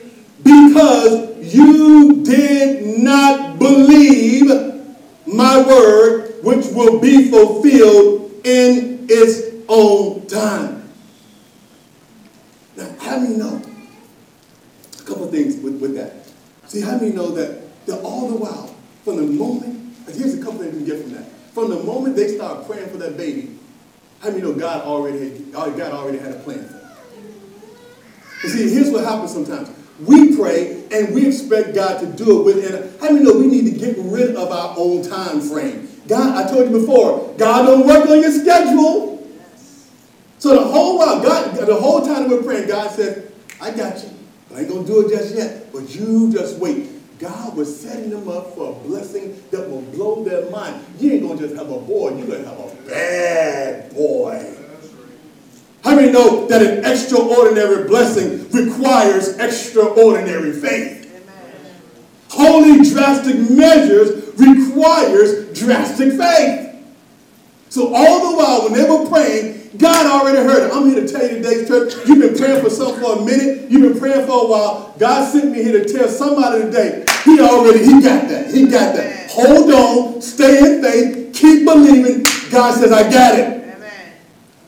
Because 0.43 1.55
you 1.55 2.23
did 2.23 3.03
not 3.03 3.59
believe 3.59 4.51
my 5.27 5.63
word, 5.63 6.45
which 6.45 6.67
will 6.67 7.01
be 7.01 7.31
fulfilled 7.31 8.31
in 8.45 9.07
its 9.09 9.65
own 9.69 10.27
time. 10.27 10.89
Now, 12.77 12.95
how 13.01 13.19
do 13.19 13.27
you 13.27 13.37
know? 13.37 13.63
A 14.99 15.03
couple 15.03 15.27
things 15.29 15.57
with, 15.63 15.81
with 15.81 15.95
that. 15.97 16.27
See, 16.67 16.81
how 16.81 16.99
do 16.99 17.07
you 17.07 17.13
know 17.13 17.31
that, 17.31 17.87
that 17.87 18.01
all 18.03 18.29
the 18.29 18.37
while, 18.37 18.75
from 19.05 19.17
the 19.17 19.23
moment, 19.23 19.95
here's 20.07 20.35
a 20.35 20.43
couple 20.43 20.61
things 20.61 20.75
you 20.75 20.85
can 20.85 20.87
get 20.87 21.03
from 21.03 21.13
that. 21.15 21.31
From 21.53 21.71
the 21.71 21.83
moment 21.83 22.17
they 22.17 22.29
start 22.29 22.67
praying 22.67 22.91
for 22.91 22.99
that 22.99 23.17
baby, 23.17 23.59
how 24.21 24.29
many 24.29 24.43
know 24.43 24.53
God 24.53 24.85
already 24.85 25.31
had, 25.31 25.53
God 25.53 25.93
already 25.93 26.19
had 26.19 26.33
a 26.33 26.39
plan 26.41 26.69
for 26.69 28.47
You 28.47 28.53
see, 28.53 28.75
here's 28.75 28.91
what 28.91 29.05
happens 29.05 29.33
sometimes. 29.33 29.71
We 30.01 30.37
pray 30.37 30.85
and 30.93 31.15
we 31.15 31.27
expect 31.27 31.75
God 31.75 32.01
to 32.01 32.07
do 32.07 32.41
it 32.41 32.45
within. 32.45 32.99
How 33.01 33.11
many 33.11 33.25
know 33.25 33.35
we 33.35 33.47
need 33.47 33.73
to 33.73 33.79
get 33.79 33.97
rid 33.99 34.37
of 34.37 34.51
our 34.51 34.75
own 34.77 35.03
time 35.03 35.41
frame? 35.41 35.89
God, 36.07 36.37
I 36.37 36.51
told 36.51 36.71
you 36.71 36.81
before, 36.81 37.35
God 37.39 37.67
don't 37.67 37.87
work 37.87 38.09
on 38.09 38.21
your 38.21 38.33
schedule. 38.33 39.27
So 40.39 40.55
the 40.55 40.65
whole 40.65 40.99
while, 40.99 41.23
God, 41.23 41.55
the 41.55 41.75
whole 41.75 42.03
time 42.03 42.29
we're 42.31 42.43
praying, 42.43 42.69
God 42.69 42.91
said, 42.91 43.31
I 43.61 43.71
got 43.71 44.03
you. 44.03 44.11
I 44.55 44.61
ain't 44.61 44.69
gonna 44.69 44.87
do 44.87 45.07
it 45.07 45.17
just 45.17 45.35
yet, 45.35 45.73
but 45.73 45.95
you 45.95 46.33
just 46.33 46.59
wait. 46.59 46.90
God 47.21 47.55
was 47.55 47.79
setting 47.79 48.09
them 48.09 48.29
up 48.29 48.55
for 48.55 48.71
a 48.71 48.89
blessing 48.89 49.41
that 49.51 49.69
will 49.69 49.83
blow 49.83 50.25
their 50.25 50.51
mind. 50.51 50.83
You 50.99 51.13
ain't 51.13 51.23
going 51.23 51.39
to 51.39 51.47
just 51.47 51.57
have 51.57 51.71
a 51.71 51.79
boy, 51.79 52.17
you're 52.17 52.27
going 52.27 52.43
to 52.43 52.49
have 52.49 52.59
a 52.59 52.89
bad 52.89 53.95
boy. 53.95 54.57
How 55.85 55.95
many 55.97 56.11
know 56.11 56.47
that 56.47 56.63
an 56.63 56.85
extraordinary 56.85 57.87
blessing 57.87 58.49
requires 58.51 59.37
extraordinary 59.37 60.53
faith? 60.53 60.99
Holy 62.31 62.89
drastic 62.89 63.37
measures 63.51 64.39
requires 64.39 65.59
drastic 65.59 66.13
faith. 66.13 66.70
So 67.71 67.95
all 67.95 68.31
the 68.33 68.37
while 68.37 68.65
when 68.65 68.73
they 68.73 68.83
were 68.83 69.09
praying, 69.09 69.71
God 69.79 70.05
already 70.05 70.39
heard 70.39 70.69
it. 70.69 70.75
I'm 70.75 70.91
here 70.91 71.07
to 71.07 71.09
tell 71.09 71.23
you 71.23 71.37
today, 71.37 71.65
church, 71.67 71.95
you've 72.05 72.19
been 72.19 72.37
praying 72.37 72.65
for 72.65 72.69
something 72.69 73.01
for 73.01 73.21
a 73.21 73.25
minute. 73.25 73.71
You've 73.71 73.93
been 73.93 74.01
praying 74.01 74.27
for 74.27 74.45
a 74.45 74.49
while. 74.49 74.95
God 74.99 75.31
sent 75.31 75.53
me 75.53 75.63
here 75.63 75.85
to 75.85 75.93
tell 75.93 76.09
somebody 76.09 76.63
today, 76.63 77.05
he 77.25 77.39
already, 77.41 77.85
he 77.85 78.03
got 78.03 78.29
that. 78.29 78.53
He 78.53 78.67
got 78.67 78.97
that. 78.97 79.31
Hold 79.31 79.71
on, 79.71 80.21
stay 80.21 80.59
in 80.59 80.83
faith, 80.83 81.33
keep 81.33 81.65
believing. 81.65 82.25
God 82.51 82.75
says, 82.75 82.91
I 82.91 83.09
got 83.09 83.39
it. 83.39 83.47
Amen. 83.47 84.13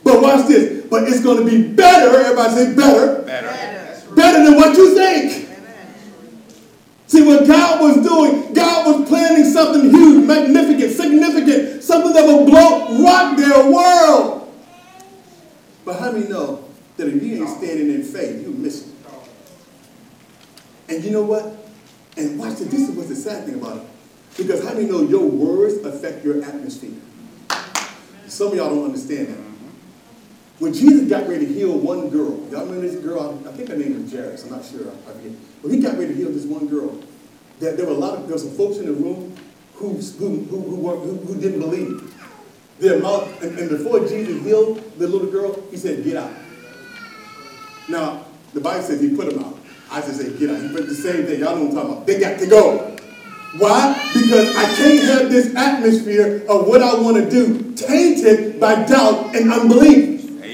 But 0.04 0.22
watch 0.22 0.46
this. 0.46 0.86
But 0.86 1.08
it's 1.08 1.24
going 1.24 1.44
to 1.44 1.50
be 1.50 1.74
better. 1.74 2.16
Everybody 2.16 2.54
say 2.54 2.76
better. 2.76 3.22
Better. 3.22 4.14
Better 4.14 4.44
than 4.44 4.54
what 4.54 4.76
you 4.76 4.94
think. 4.94 5.51
See, 7.12 7.20
what 7.22 7.46
God 7.46 7.82
was 7.82 7.96
doing, 7.96 8.54
God 8.54 8.86
was 8.86 9.06
planning 9.06 9.44
something 9.44 9.90
huge, 9.90 10.26
magnificent, 10.26 10.92
significant, 10.92 11.82
something 11.84 12.10
that 12.14 12.24
will 12.24 12.46
blow, 12.46 13.04
rock 13.04 13.36
their 13.36 13.70
world. 13.70 14.50
But 15.84 16.00
how 16.00 16.12
many 16.12 16.26
know 16.26 16.64
that 16.96 17.08
if 17.08 17.22
you 17.22 17.34
ain't 17.34 17.50
standing 17.50 17.90
in 17.90 18.02
faith, 18.02 18.40
you 18.40 18.48
miss 18.54 18.88
it? 18.88 18.94
And 20.88 21.04
you 21.04 21.10
know 21.10 21.20
what? 21.20 21.54
And 22.16 22.38
watch 22.38 22.56
this. 22.56 22.68
This 22.68 22.88
is 22.88 22.96
what's 22.96 23.10
the 23.10 23.16
sad 23.16 23.44
thing 23.44 23.56
about 23.56 23.76
it. 23.76 23.82
Because 24.38 24.64
how 24.64 24.72
many 24.72 24.86
know 24.86 25.02
your 25.02 25.26
words 25.26 25.84
affect 25.84 26.24
your 26.24 26.42
atmosphere? 26.42 26.98
Some 28.26 28.48
of 28.48 28.54
y'all 28.54 28.70
don't 28.70 28.86
understand 28.86 29.28
that. 29.28 29.51
When 30.62 30.72
Jesus 30.72 31.10
got 31.10 31.26
ready 31.26 31.44
to 31.44 31.52
heal 31.52 31.76
one 31.76 32.08
girl, 32.08 32.38
y'all 32.52 32.64
remember 32.64 32.82
this 32.82 32.94
girl? 33.02 33.36
I 33.48 33.50
think 33.50 33.68
her 33.68 33.76
name 33.76 34.00
was 34.00 34.12
Jairus. 34.12 34.44
I'm 34.44 34.50
not 34.50 34.64
sure. 34.64 34.92
I. 35.08 35.10
When 35.60 35.74
he 35.74 35.80
got 35.80 35.98
ready 35.98 36.14
to 36.14 36.14
heal 36.14 36.30
this 36.30 36.44
one 36.44 36.68
girl, 36.68 37.00
there, 37.58 37.74
there 37.74 37.84
were 37.84 37.90
a 37.90 37.96
lot 37.96 38.14
of 38.14 38.28
there 38.28 38.36
were 38.36 38.38
some 38.38 38.52
folks 38.52 38.76
in 38.76 38.86
the 38.86 38.92
room 38.92 39.34
who 39.74 39.94
who 39.94 40.36
who 40.44 40.60
who, 40.60 41.16
who, 41.16 41.40
didn't 41.40 41.58
believe. 41.58 42.14
The 42.78 42.96
amount, 42.96 43.42
and, 43.42 43.58
and 43.58 43.70
before 43.70 44.06
Jesus 44.06 44.40
healed 44.44 44.78
the 44.98 45.08
little 45.08 45.26
girl, 45.26 45.60
he 45.72 45.76
said, 45.76 46.04
"Get 46.04 46.16
out." 46.16 46.30
Now 47.88 48.24
the 48.54 48.60
Bible 48.60 48.84
says 48.84 49.00
he 49.00 49.16
put 49.16 49.34
them 49.34 49.42
out. 49.42 49.58
I 49.90 50.00
just 50.00 50.20
say, 50.20 50.30
"Get 50.38 50.48
out." 50.48 50.62
He 50.62 50.68
put 50.68 50.86
the 50.86 50.94
same 50.94 51.26
thing. 51.26 51.40
Y'all 51.40 51.56
know 51.56 51.64
what 51.64 51.70
I'm 51.70 51.74
talking 51.74 51.92
about. 51.92 52.06
They 52.06 52.20
got 52.20 52.38
to 52.38 52.46
go. 52.46 52.96
Why? 53.58 54.10
Because 54.14 54.54
I 54.54 54.76
can't 54.76 55.04
have 55.06 55.28
this 55.28 55.56
atmosphere 55.56 56.46
of 56.48 56.68
what 56.68 56.82
I 56.82 56.94
want 57.00 57.16
to 57.16 57.28
do 57.28 57.74
tainted 57.74 58.60
by 58.60 58.84
doubt 58.84 59.34
and 59.34 59.52
unbelief. 59.52 60.11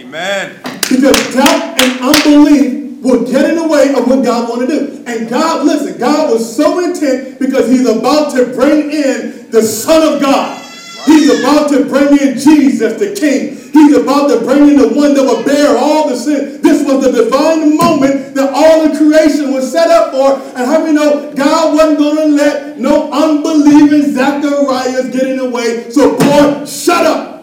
Amen. 0.09 0.59
Because 0.89 1.35
doubt 1.35 1.79
and 1.79 2.01
unbelief 2.01 3.03
will 3.03 3.31
get 3.31 3.51
in 3.51 3.57
the 3.57 3.69
way 3.69 3.93
of 3.93 4.09
what 4.09 4.25
God 4.25 4.49
want 4.49 4.67
to 4.67 4.67
do. 4.67 5.05
And 5.07 5.29
God, 5.29 5.67
listen, 5.67 5.99
God 5.99 6.33
was 6.33 6.57
so 6.57 6.83
intent 6.83 7.39
because 7.39 7.69
he's 7.69 7.87
about 7.87 8.33
to 8.35 8.47
bring 8.55 8.91
in 8.91 9.51
the 9.51 9.61
Son 9.61 10.15
of 10.15 10.23
God. 10.23 10.65
He's 11.05 11.29
about 11.41 11.69
to 11.73 11.85
bring 11.85 12.19
in 12.19 12.39
Jesus, 12.39 12.99
the 12.99 13.15
King. 13.21 13.55
He's 13.71 13.97
about 13.97 14.29
to 14.29 14.41
bring 14.41 14.71
in 14.71 14.79
the 14.79 14.89
one 14.89 15.13
that 15.13 15.25
will 15.25 15.45
bear 15.45 15.77
all 15.77 16.09
the 16.09 16.17
sin. 16.17 16.63
This 16.63 16.87
was 16.87 17.05
the 17.05 17.25
divine 17.25 17.77
moment 17.77 18.35
that 18.35 18.51
all 18.55 18.89
the 18.89 18.97
creation 18.97 19.53
was 19.53 19.71
set 19.71 19.91
up 19.91 20.13
for. 20.13 20.43
And 20.57 20.67
how 20.67 20.79
many 20.85 20.95
know 20.95 21.35
God 21.35 21.77
wasn't 21.77 21.99
going 21.99 22.17
to 22.17 22.35
let 22.35 22.79
no 22.79 23.13
unbelieving 23.13 24.11
Zacharias 24.11 25.11
get 25.11 25.27
in 25.27 25.37
the 25.37 25.51
way? 25.51 25.91
So, 25.91 26.17
boy, 26.17 26.65
shut 26.65 27.05
up. 27.05 27.38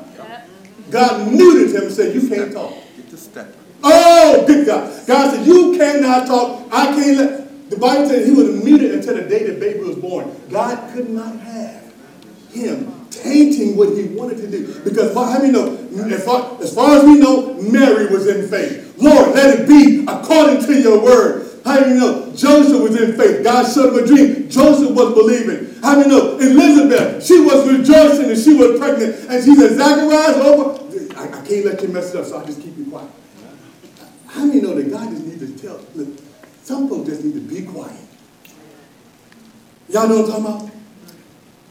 God 0.90 1.32
muted 1.32 1.76
him 1.76 1.84
and 1.84 1.92
said, 1.92 2.16
You 2.16 2.28
can't 2.28 2.54
talk. 2.54 2.74
Get 2.96 3.10
the 3.10 3.18
step. 3.18 3.56
Oh, 3.84 4.46
good 4.48 4.66
God. 4.66 5.08
God 5.08 5.36
said, 5.36 5.46
You 5.46 5.78
cannot 5.78 6.28
talk. 6.28 6.68
I 6.72 6.86
can't 6.88 7.18
let. 7.18 7.70
The 7.70 7.78
Bible 7.78 8.08
said 8.08 8.26
he 8.26 8.32
was 8.32 8.64
muted 8.64 8.94
until 8.94 9.16
the 9.16 9.24
day 9.24 9.44
that 9.48 9.60
baby 9.60 9.80
was 9.80 9.96
born. 9.96 10.36
God 10.52 10.94
could 10.94 11.10
not 11.10 11.40
have 11.40 11.94
him 12.52 13.08
tainting 13.10 13.76
what 13.76 13.98
he 13.98 14.04
wanted 14.04 14.38
to 14.38 14.48
do. 14.48 14.82
Because 14.82 15.14
how 15.14 15.40
many 15.40 15.52
know, 15.52 15.76
as 16.14 16.24
far, 16.24 16.62
as 16.62 16.74
far 16.74 16.98
as 16.98 17.04
we 17.04 17.18
know, 17.20 17.54
Mary 17.56 18.08
was 18.08 18.28
in 18.28 18.48
faith. 18.48 18.96
Lord, 18.98 19.36
let 19.36 19.60
it 19.60 19.68
be 19.68 20.06
according 20.08 20.64
to 20.66 20.80
your 20.80 21.02
word. 21.04 21.55
How 21.66 21.82
many 21.82 21.99
know 21.99 22.32
Joseph 22.36 22.80
was 22.80 23.01
in 23.01 23.18
faith? 23.18 23.43
God 23.43 23.66
showed 23.74 23.97
him 23.97 24.03
a 24.03 24.07
dream. 24.07 24.47
Joseph 24.49 24.91
was 24.91 25.13
believing. 25.16 25.82
How 25.82 25.97
many 25.97 26.09
know 26.09 26.38
Elizabeth? 26.38 27.26
She 27.26 27.41
was 27.41 27.68
rejoicing 27.68 28.30
and 28.30 28.39
she 28.39 28.53
was 28.53 28.80
pregnant. 28.80 29.16
And 29.28 29.43
she 29.43 29.55
said, 29.55 29.76
Zacharias, 29.76 30.38
over. 30.38 30.80
I, 31.18 31.39
I 31.39 31.45
can't 31.45 31.66
let 31.66 31.82
you 31.82 31.88
mess 31.88 32.13
it 32.13 32.20
up, 32.20 32.26
so 32.26 32.38
I'll 32.38 32.45
just 32.45 32.61
keep 32.61 32.78
you 32.78 32.86
quiet. 32.86 33.09
How 34.28 34.45
many 34.45 34.61
know 34.61 34.76
that 34.76 34.91
God 34.91 35.09
just 35.09 35.26
needs 35.26 35.39
to 35.39 35.68
tell? 35.68 35.82
Look, 35.95 36.20
some 36.61 36.88
folks 36.88 37.09
just 37.09 37.24
need 37.24 37.34
to 37.34 37.39
be 37.39 37.66
quiet. 37.66 37.99
Y'all 39.89 40.07
know 40.07 40.22
what 40.22 40.36
I'm 40.36 40.43
talking 40.43 40.68
about? 40.68 40.76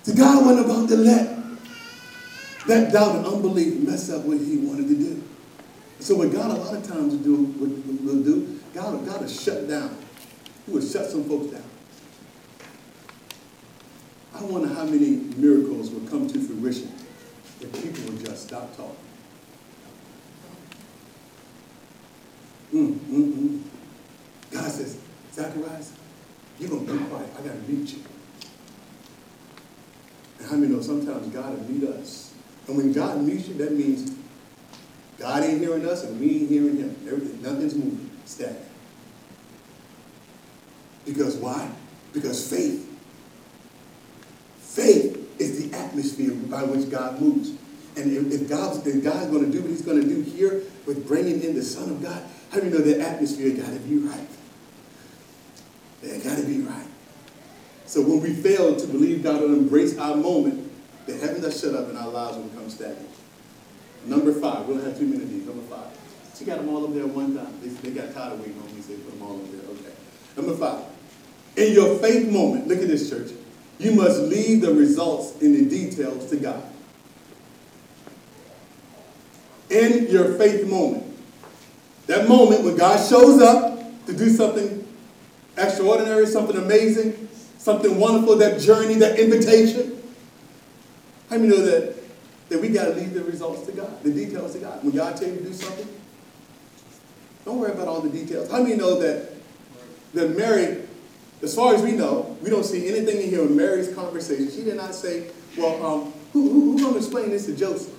The 0.05 0.15
God 0.15 0.45
wasn't 0.45 0.67
about 0.67 0.89
to 0.89 0.97
let 0.97 1.39
that 2.67 2.93
doubt 2.93 3.17
and 3.17 3.27
unbelief 3.27 3.81
mess 3.87 4.11
up 4.11 4.25
what 4.25 4.39
he 4.39 4.57
wanted 4.59 4.89
to 4.89 4.95
do. 4.97 5.23
So 6.01 6.17
what 6.17 6.33
God 6.33 6.51
a 6.51 6.55
lot 6.55 6.75
of 6.75 6.87
times 6.87 7.15
do, 7.15 7.35
will 7.59 7.69
do, 7.69 8.14
God, 8.75 9.07
God 9.07 9.21
will 9.21 9.29
shut 9.29 9.69
down. 9.69 9.97
He 10.67 10.73
will 10.73 10.83
shut 10.83 11.07
some 11.07 11.25
folks 11.25 11.53
down. 11.53 11.63
I 14.35 14.43
wonder 14.43 14.69
how 14.69 14.85
many 14.85 15.11
miracles 15.37 15.91
will 15.91 16.09
come 16.09 16.29
to 16.29 16.41
fruition 16.41 16.93
if 17.61 17.73
people 17.73 18.13
would 18.13 18.25
just 18.25 18.49
stop 18.49 18.77
talking. 18.77 18.97
Mm, 22.75 22.95
mm, 22.95 23.33
mm. 23.33 23.63
God 24.51 24.71
says, 24.71 24.99
Zacharias, 25.33 25.93
you're 26.59 26.71
going 26.71 26.87
to 26.87 26.93
be 26.93 27.05
quiet. 27.05 27.29
I 27.39 27.43
got 27.43 27.53
to 27.53 27.73
meet 27.73 27.93
you. 27.93 28.03
And 30.41 30.49
how 30.49 30.57
many 30.57 30.73
know 30.73 30.83
sometimes 30.83 31.29
God 31.29 31.57
will 31.57 31.71
meet 31.73 31.89
us? 31.89 32.35
And 32.67 32.77
when 32.77 32.93
God 32.93 33.23
meets 33.23 33.47
you, 33.47 33.55
that 33.55 33.73
means 33.73 34.17
God 35.19 35.45
ain't 35.45 35.61
hearing 35.61 35.87
us 35.87 36.03
and 36.05 36.19
we 36.19 36.41
ain't 36.41 36.51
hearing 36.51 36.77
him. 36.79 36.97
Everything, 37.07 37.43
nothing's 37.43 37.75
moving, 37.75 38.11
stagnant. 38.25 38.65
Because 41.05 41.37
why? 41.37 41.71
Because 42.13 42.49
faith. 42.49 42.91
Faith 44.59 45.41
is 45.41 45.69
the 45.69 45.77
atmosphere 45.77 46.33
by 46.33 46.63
which 46.63 46.91
God 46.91 47.21
moves. 47.21 47.51
And 47.97 48.33
if, 48.33 48.49
God's, 48.49 48.85
if 48.87 49.05
God's 49.05 49.27
going 49.27 49.45
to 49.45 49.51
do 49.51 49.61
what 49.61 49.71
he's 49.71 49.83
going 49.83 50.01
to 50.01 50.09
do 50.09 50.21
here 50.23 50.63
with 50.87 51.07
bringing 51.07 51.43
in 51.43 51.55
the 51.55 51.63
Son 51.63 51.91
of 51.91 52.03
God, 52.03 52.23
how 52.51 52.61
do 52.61 52.67
you 52.67 52.73
know 52.73 52.79
that 52.79 53.01
atmosphere 53.01 53.51
got 53.51 53.73
to 53.73 53.79
be 53.81 53.99
right? 53.99 54.29
It 56.03 56.25
got 56.25 56.37
to 56.37 56.45
be 56.45 56.59
right. 56.61 56.87
So 57.87 58.01
when 58.03 58.21
we 58.21 58.33
fail 58.35 58.75
to 58.75 58.87
believe 58.87 59.23
God 59.23 59.41
will 59.41 59.53
embrace 59.53 59.97
our 59.99 60.17
moment, 60.17 60.71
the 61.07 61.17
heavens 61.17 61.43
that 61.43 61.53
shut 61.53 61.75
up 61.75 61.91
in 61.91 61.97
our 61.97 62.09
lives 62.09 62.37
will 62.37 62.45
become 62.45 62.69
stagnant. 62.69 63.09
Number 64.07 64.33
five, 64.33 64.67
we 64.67 64.75
don't 64.75 64.85
have 64.85 64.99
too 64.99 65.07
many 65.07 65.23
of 65.23 65.31
these. 65.31 65.47
Number 65.47 65.63
five. 65.63 65.91
She 66.37 66.45
got 66.45 66.59
them 66.59 66.69
all 66.69 66.85
up 66.85 66.95
there 66.95 67.07
one 67.07 67.37
time. 67.37 67.55
They, 67.63 67.69
they 67.69 67.91
got 67.91 68.13
tired 68.13 68.33
of 68.33 68.41
waiting 68.41 68.61
on 68.61 68.75
me, 68.75 68.83
so 68.83 68.89
they 68.89 68.99
put 68.99 69.13
them 69.13 69.23
all 69.23 69.37
up 69.37 69.51
there. 69.53 69.61
Okay. 69.71 69.95
Number 70.37 70.57
five. 70.57 70.85
In 71.57 71.73
your 71.73 71.99
faith 71.99 72.29
moment, 72.31 72.67
look 72.67 72.81
at 72.81 72.89
this 72.89 73.09
church. 73.09 73.31
You 73.79 73.93
must 73.93 74.21
leave 74.23 74.61
the 74.61 74.75
results 74.75 75.41
in 75.41 75.53
the 75.53 75.65
details 75.69 76.29
to 76.31 76.37
God. 76.37 76.63
In 79.71 80.09
your 80.09 80.35
faith 80.35 80.69
moment. 80.69 81.05
That 82.07 82.29
moment 82.29 82.65
when 82.65 82.77
God 82.77 82.97
shows 83.09 83.41
up 83.41 83.79
to 84.07 84.13
do 84.13 84.29
something 84.31 84.87
extraordinary, 85.57 86.27
something 86.27 86.57
amazing, 86.57 87.29
something 87.59 87.99
wonderful, 87.99 88.37
that 88.37 88.61
journey, 88.61 88.95
that 88.95 89.19
invitation. 89.19 90.03
How 91.31 91.39
many 91.39 91.49
know 91.49 91.63
that, 91.63 91.97
that 92.49 92.61
we 92.61 92.69
got 92.69 92.87
to 92.87 92.91
leave 92.95 93.15
the 93.15 93.25
results 93.25 93.67
to 93.67 93.73
God, 93.73 94.03
the 94.03 94.13
details 94.13 94.53
to 94.53 94.59
God? 94.59 94.83
When 94.83 94.95
God 94.95 95.17
tell 95.17 95.29
you 95.29 95.37
to 95.37 95.45
do 95.45 95.53
something, 95.53 95.89
don't 97.45 97.59
worry 97.59 97.73
about 97.73 97.89
all 97.89 98.01
the 98.01 98.09
details. 98.09 98.51
How 98.51 98.63
many 98.63 98.77
know 98.77 98.99
that, 99.01 99.33
that 100.15 100.37
Mary, 100.37 100.83
as 101.43 101.55
far 101.55 101.75
as 101.75 101.83
we 101.83 101.93
know, 101.93 102.37
we 102.43 102.51
don't 102.51 102.65
see 102.65 102.89
anything 102.89 103.21
in 103.21 103.31
here 103.31 103.43
in 103.43 103.57
Mary's 103.57 103.95
conversation. 103.95 104.51
She 104.51 104.65
did 104.65 104.77
not 104.77 104.95
say, 104.95 105.31
well, 105.57 105.85
um, 105.85 106.13
who, 106.33 106.51
who, 106.51 106.61
who's 106.73 106.81
going 106.81 106.95
to 106.95 106.99
explain 106.99 107.31
this 107.31 107.47
to 107.47 107.55
Joseph? 107.55 107.95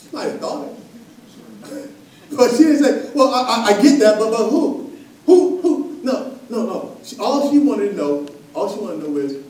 She 0.00 0.14
might 0.14 0.24
have 0.24 0.40
thought 0.40 0.68
it. 0.68 1.90
but 2.36 2.50
she 2.52 2.64
didn't 2.64 2.84
say, 2.84 3.10
well, 3.14 3.34
I, 3.34 3.40
I, 3.40 3.64
I 3.74 3.82
get 3.82 3.98
that, 4.00 4.18
but, 4.18 4.30
but 4.30 4.50
who? 4.50 4.96
Who? 5.26 5.60
Who? 5.62 6.00
No, 6.02 6.38
no, 6.48 6.66
no. 6.66 6.96
She, 7.02 7.16
all 7.18 7.50
she 7.50 7.58
wanted 7.58 7.90
to 7.90 7.96
know, 7.96 8.28
all 8.54 8.72
she 8.72 8.80
wanted 8.80 9.00
to 9.02 9.10
know 9.10 9.16
is, 9.16 9.44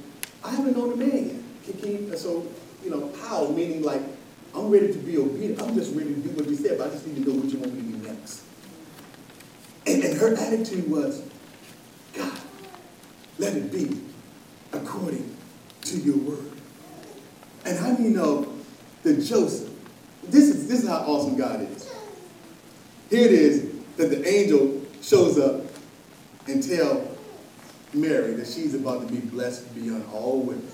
I 0.44 0.50
haven't 0.52 0.76
known 0.76 0.90
the 0.90 0.96
man 0.96 1.26
yet. 1.26 1.80
Can, 1.80 2.08
can 2.08 2.16
so, 2.16 2.46
you 2.84 2.90
know, 2.90 3.12
how? 3.22 3.48
Meaning 3.48 3.82
like, 3.82 4.02
I'm 4.54 4.70
ready 4.70 4.92
to 4.92 4.98
be 4.98 5.18
obedient. 5.18 5.60
I'm 5.60 5.74
just 5.74 5.94
ready 5.94 6.14
to 6.14 6.20
do 6.20 6.30
what 6.30 6.48
you 6.48 6.56
said, 6.56 6.78
but 6.78 6.88
I 6.88 6.90
just 6.90 7.06
need 7.06 7.24
to 7.24 7.30
know 7.30 7.40
what 7.40 7.52
you 7.52 7.58
want 7.58 7.74
me 7.74 7.92
to 7.92 7.98
do 7.98 8.08
next. 8.08 8.44
Her 10.20 10.36
attitude 10.36 10.90
was, 10.90 11.22
God, 12.12 12.38
let 13.38 13.56
it 13.56 13.72
be 13.72 14.02
according 14.70 15.34
to 15.80 15.96
your 15.96 16.18
word. 16.18 16.52
And 17.64 17.78
how 17.78 17.94
do 17.94 18.02
you 18.02 18.10
know 18.10 18.52
that 19.02 19.14
Joseph, 19.22 19.70
this 20.24 20.44
is, 20.44 20.68
this 20.68 20.82
is 20.82 20.88
how 20.90 20.98
awesome 20.98 21.38
God 21.38 21.62
is. 21.62 21.90
Here 23.08 23.24
it 23.24 23.32
is 23.32 23.72
that 23.96 24.10
the 24.10 24.28
angel 24.28 24.82
shows 25.00 25.38
up 25.38 25.62
and 26.46 26.62
tell 26.62 27.16
Mary 27.94 28.34
that 28.34 28.46
she's 28.46 28.74
about 28.74 29.08
to 29.08 29.14
be 29.14 29.20
blessed 29.20 29.74
beyond 29.74 30.04
all 30.12 30.42
women. 30.42 30.68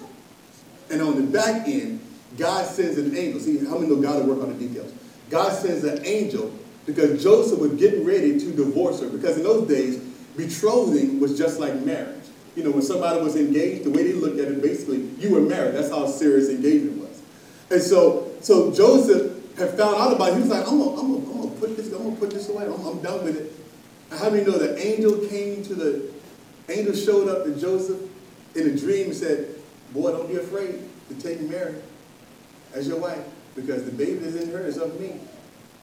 And 0.90 1.00
on 1.00 1.24
the 1.24 1.30
back 1.30 1.68
end, 1.68 2.00
God 2.36 2.66
sends 2.66 2.98
an 2.98 3.16
angel. 3.16 3.38
See, 3.38 3.64
how 3.64 3.78
many 3.78 3.94
know 3.94 4.02
God 4.02 4.26
will 4.26 4.34
work 4.34 4.44
on 4.44 4.58
the 4.58 4.68
details? 4.68 4.92
God 5.30 5.52
sends 5.52 5.84
an 5.84 6.04
angel 6.04 6.52
because 6.86 7.22
Joseph 7.22 7.58
was 7.58 7.72
getting 7.72 8.04
ready 8.04 8.38
to 8.38 8.52
divorce 8.52 9.00
her. 9.00 9.08
Because 9.08 9.36
in 9.36 9.42
those 9.42 9.68
days, 9.68 9.98
betrothing 10.36 11.20
was 11.20 11.36
just 11.36 11.58
like 11.58 11.74
marriage. 11.84 12.24
You 12.54 12.64
know, 12.64 12.70
when 12.70 12.82
somebody 12.82 13.20
was 13.20 13.36
engaged, 13.36 13.84
the 13.84 13.90
way 13.90 14.04
they 14.04 14.14
looked 14.14 14.38
at 14.38 14.48
it, 14.48 14.62
basically, 14.62 14.98
you 15.18 15.30
were 15.30 15.40
married. 15.40 15.74
That's 15.74 15.90
how 15.90 16.06
serious 16.06 16.48
engagement 16.48 16.98
was. 16.98 17.20
And 17.70 17.82
so, 17.82 18.30
so 18.40 18.72
Joseph 18.72 19.32
had 19.58 19.70
found 19.70 19.96
out 19.96 20.14
about 20.14 20.30
it. 20.30 20.34
He 20.34 20.40
was 20.40 20.50
like, 20.50 20.66
I'm 20.66 20.78
gonna, 20.78 21.00
I'm 21.00 21.12
gonna, 21.12 21.30
I'm 21.32 21.42
gonna 21.42 21.60
put 21.60 21.76
this, 21.76 21.92
I'm 21.92 22.04
gonna 22.04 22.16
put 22.16 22.30
this 22.30 22.48
away. 22.48 22.64
I'm, 22.64 22.86
I'm 22.86 23.02
done 23.02 23.24
with 23.24 23.36
it. 23.36 23.52
And 24.10 24.20
how 24.20 24.30
many 24.30 24.44
know 24.44 24.52
the 24.52 24.78
angel 24.78 25.26
came 25.28 25.64
to 25.64 25.74
the, 25.74 26.10
angel 26.68 26.94
showed 26.94 27.28
up 27.28 27.44
to 27.44 27.54
Joseph 27.60 28.00
in 28.54 28.68
a 28.68 28.76
dream 28.76 29.06
and 29.06 29.16
said, 29.16 29.54
boy, 29.92 30.12
don't 30.12 30.28
be 30.28 30.36
afraid 30.36 30.80
to 31.08 31.14
take 31.16 31.40
Mary 31.40 31.74
as 32.74 32.88
your 32.88 32.98
wife 32.98 33.24
because 33.54 33.84
the 33.84 33.90
baby 33.90 34.14
that's 34.14 34.36
in 34.36 34.50
her 34.50 34.60
is 34.66 34.76
of 34.76 34.98
me 35.00 35.20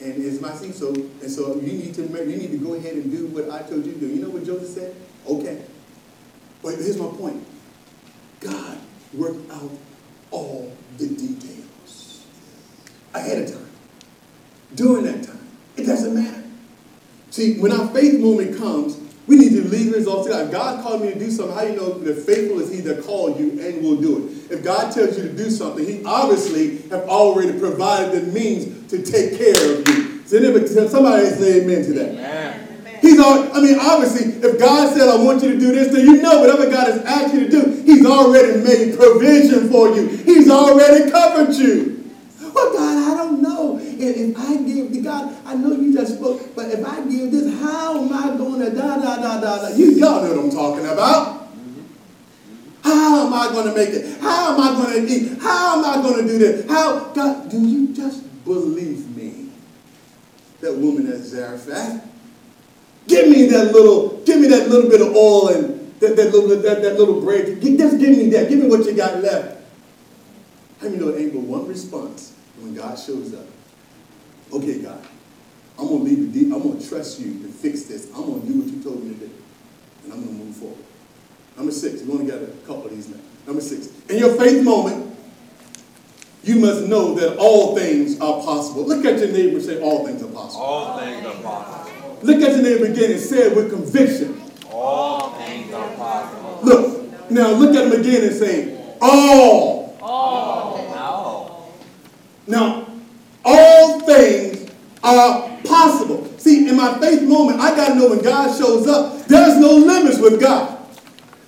and 0.04 0.24
it's 0.24 0.42
my 0.42 0.54
seed. 0.54 0.76
So 0.76 0.94
and 0.94 1.32
so 1.32 1.56
you 1.56 1.74
need 1.74 1.94
to 1.96 2.04
you 2.04 2.38
need 2.38 2.52
to 2.52 2.58
go 2.58 2.74
ahead 2.76 2.94
and 2.94 3.10
do 3.12 3.28
what 3.28 3.50
I 3.50 3.62
told 3.64 3.86
you 3.86 3.94
to 3.94 4.00
do. 4.00 4.08
You 4.08 4.22
know 4.22 4.30
what 4.30 4.46
Joseph 4.46 4.70
said? 4.70 4.96
Okay. 5.28 5.64
But 6.62 6.76
here's 6.76 6.98
my 6.98 7.08
point. 7.08 7.46
God 8.40 8.78
worked 9.14 9.52
out 9.52 9.72
all 10.32 10.76
the 10.98 11.08
details 11.08 12.26
ahead 13.14 13.44
of 13.44 13.52
time. 13.54 13.70
during 14.76 15.06
that 15.06 15.24
time. 15.24 15.40
It 15.76 15.86
doesn't 15.86 16.14
matter. 16.14 16.44
See, 17.30 17.60
when 17.60 17.72
our 17.72 17.88
faith 17.90 18.20
moment 18.20 18.58
comes, 18.58 19.00
we 19.28 19.38
need 19.38 19.52
to 19.52 19.64
leave 19.64 19.94
results 19.94 20.28
to 20.28 20.34
God. 20.34 20.52
God 20.52 20.84
called 20.84 21.02
me 21.02 21.14
to 21.14 21.20
do 21.20 21.32
something, 21.32 21.56
how 21.56 21.64
do 21.64 21.72
you 21.72 21.76
know 21.76 21.98
that 22.00 22.16
faithful 22.26 22.60
is 22.60 22.72
He 22.72 22.82
that 22.82 23.04
called 23.04 23.40
you 23.40 23.52
and 23.62 23.84
will 23.84 23.98
do 24.00 24.28
it? 24.28 24.33
If 24.50 24.64
God 24.64 24.92
tells 24.94 25.18
you 25.18 25.24
to 25.24 25.34
do 25.34 25.50
something, 25.50 25.86
He 25.86 26.04
obviously 26.04 26.78
have 26.90 27.08
already 27.08 27.58
provided 27.60 28.22
the 28.22 28.32
means 28.32 28.90
to 28.92 29.02
take 29.02 29.38
care 29.38 29.80
of 29.80 29.88
you. 29.88 30.14
So 30.26 30.88
somebody 30.88 31.28
say 31.28 31.62
amen 31.62 31.84
to 31.86 31.94
that. 31.94 32.10
Amen. 32.10 33.00
He's 33.02 33.20
all, 33.20 33.56
I 33.56 33.60
mean, 33.60 33.78
obviously, 33.80 34.32
if 34.42 34.58
God 34.58 34.96
said, 34.96 35.10
I 35.10 35.22
want 35.22 35.44
you 35.44 35.52
to 35.52 35.60
do 35.60 35.74
this, 35.74 35.94
then 35.94 36.06
you 36.06 36.22
know 36.22 36.40
whatever 36.40 36.70
God 36.70 36.88
has 36.88 37.04
asked 37.04 37.34
you 37.34 37.42
to 37.42 37.50
do, 37.50 37.84
He's 37.84 38.06
already 38.06 38.64
made 38.64 38.98
provision 38.98 39.70
for 39.70 39.90
you. 39.90 40.08
He's 40.08 40.50
already 40.50 41.12
covered 41.12 41.54
you. 41.54 42.10
Well, 42.54 42.72
God, 42.72 43.12
I 43.12 43.18
don't 43.18 43.42
know. 43.42 43.78
If, 43.78 44.00
if 44.00 44.38
I 44.38 44.56
give 44.58 44.94
to 44.94 45.02
God, 45.02 45.36
I 45.46 45.56
know 45.56 45.74
you 45.74 45.94
just 45.94 46.16
spoke, 46.16 46.56
but 46.56 46.68
if 46.72 46.86
I 46.86 47.02
give 47.02 47.32
this, 47.32 47.60
how 47.60 48.00
am 48.00 48.14
I 48.14 48.38
going 48.38 48.62
to 48.62 48.70
da 48.72 48.98
da 48.98 49.18
da 49.18 49.42
da 49.42 49.70
da? 49.70 49.76
You 49.76 49.92
y'all 49.92 50.24
know 50.24 50.36
what 50.36 50.46
I'm 50.46 50.52
talking 50.52 50.88
about. 50.88 51.43
How 52.84 53.28
am 53.28 53.34
I 53.34 53.50
going 53.54 53.68
to 53.68 53.74
make 53.74 53.90
it? 53.90 54.20
How 54.20 54.54
am 54.54 54.60
I 54.60 54.84
going 54.84 55.06
to 55.06 55.12
eat? 55.12 55.40
How 55.42 55.78
am 55.80 55.86
I 55.86 56.04
going 56.04 56.26
to 56.26 56.32
do 56.32 56.38
this? 56.38 56.70
How 56.70 57.12
God? 57.14 57.50
Do 57.50 57.66
you 57.66 57.94
just 57.94 58.24
believe 58.44 59.16
me? 59.16 59.50
That 60.60 60.76
woman 60.76 61.12
at 61.12 61.20
Zarephath. 61.20 62.10
Give 63.08 63.30
me 63.30 63.48
that 63.48 63.74
little, 63.74 64.22
give 64.26 64.40
me 64.40 64.48
that 64.48 64.70
little 64.70 64.90
bit 64.90 65.02
of 65.02 65.16
oil 65.16 65.50
and 65.50 65.94
that, 66.00 66.16
that 66.16 66.34
little 66.34 66.50
that, 66.62 66.82
that 66.82 66.98
little 66.98 67.22
bread. 67.22 67.62
Just 67.62 68.00
give 68.00 68.18
me 68.18 68.30
that. 68.30 68.50
Give 68.50 68.60
me 68.60 68.68
what 68.68 68.86
you 68.86 68.94
got 68.94 69.22
left. 69.22 69.62
How 70.80 70.88
many 70.90 70.98
know 70.98 71.10
it 71.10 71.22
ain't 71.22 71.34
but 71.34 71.42
one 71.42 71.68
response 71.68 72.34
when 72.60 72.76
God 72.76 72.98
shows 73.00 73.34
up? 73.34 73.46
Okay, 74.52 74.82
God, 74.82 75.02
I'm 75.80 75.88
gonna 75.88 76.04
leave 76.04 76.20
it 76.20 76.34
deep. 76.34 76.54
I'm 76.54 76.62
gonna 76.62 76.86
trust 76.86 77.20
you 77.20 77.42
to 77.42 77.48
fix 77.48 77.84
this. 77.84 78.08
I'm 78.14 78.22
gonna 78.22 78.46
do 78.46 78.60
what 78.60 78.68
you 78.68 78.84
told 78.84 79.04
me 79.04 79.14
to 79.14 79.20
do. 79.20 79.32
And 80.04 80.14
I'm 80.14 80.26
gonna 80.26 80.38
move 80.38 80.56
forward. 80.56 80.78
Number 81.58 81.72
six, 81.72 82.02
we 82.02 82.12
only 82.14 82.32
got 82.32 82.42
a 82.42 82.48
couple 82.66 82.86
of 82.86 82.92
these 82.92 83.10
now. 83.10 83.20
Number 83.46 83.62
six. 83.62 83.90
In 84.10 84.18
your 84.18 84.36
faith 84.36 84.64
moment, 84.64 85.16
you 86.44 86.56
must 86.60 86.88
know 86.88 87.14
that 87.16 87.38
all 87.38 87.76
things 87.76 88.20
are 88.20 88.42
possible. 88.42 88.86
Look 88.86 89.06
at 89.06 89.20
your 89.20 89.32
neighbor 89.32 89.58
and 89.58 89.62
say, 89.64 89.82
All 89.82 90.06
things 90.06 90.22
are 90.24 90.28
possible. 90.28 90.64
All 90.64 91.00
things 91.00 91.26
are 91.26 91.42
possible. 91.42 92.20
Look 92.22 92.42
at 92.42 92.52
your 92.52 92.62
neighbor 92.64 92.86
again 92.86 93.12
and 93.12 93.20
say 93.20 93.48
it 93.48 93.56
with 93.56 93.70
conviction. 93.72 94.42
All 94.72 95.32
things 95.32 95.74
are 95.74 95.96
possible. 95.96 96.60
Look, 96.64 97.32
now 97.32 97.52
look 97.52 97.76
at 97.76 97.86
him 97.86 98.00
again 98.00 98.24
and 98.24 98.36
say, 98.36 98.96
All. 99.02 99.84
Now, 100.02 101.70
Now, 102.46 102.88
all 103.46 104.00
things 104.02 104.70
are 105.02 105.58
possible. 105.64 106.30
See, 106.38 106.68
in 106.68 106.76
my 106.76 107.00
faith 107.00 107.22
moment, 107.24 107.60
I 107.62 107.76
got 107.76 107.90
to 107.90 107.96
know 107.96 108.10
when 108.10 108.22
God 108.22 108.58
shows 108.58 108.86
up, 108.88 109.26
there's 109.28 109.58
no 109.60 109.76
limits 109.76 110.20
with 110.20 110.42
God. 110.42 110.73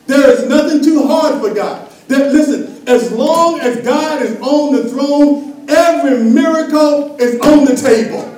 There 0.07 0.29
is 0.29 0.47
nothing 0.47 0.83
too 0.83 1.07
hard 1.07 1.41
for 1.41 1.53
God. 1.53 1.89
That, 2.07 2.31
listen, 2.31 2.87
as 2.87 3.11
long 3.11 3.59
as 3.59 3.83
God 3.83 4.21
is 4.21 4.39
on 4.39 4.75
the 4.75 4.89
throne, 4.89 5.65
every 5.67 6.23
miracle 6.23 7.17
is 7.17 7.39
on 7.41 7.65
the 7.65 7.75
table. 7.75 8.31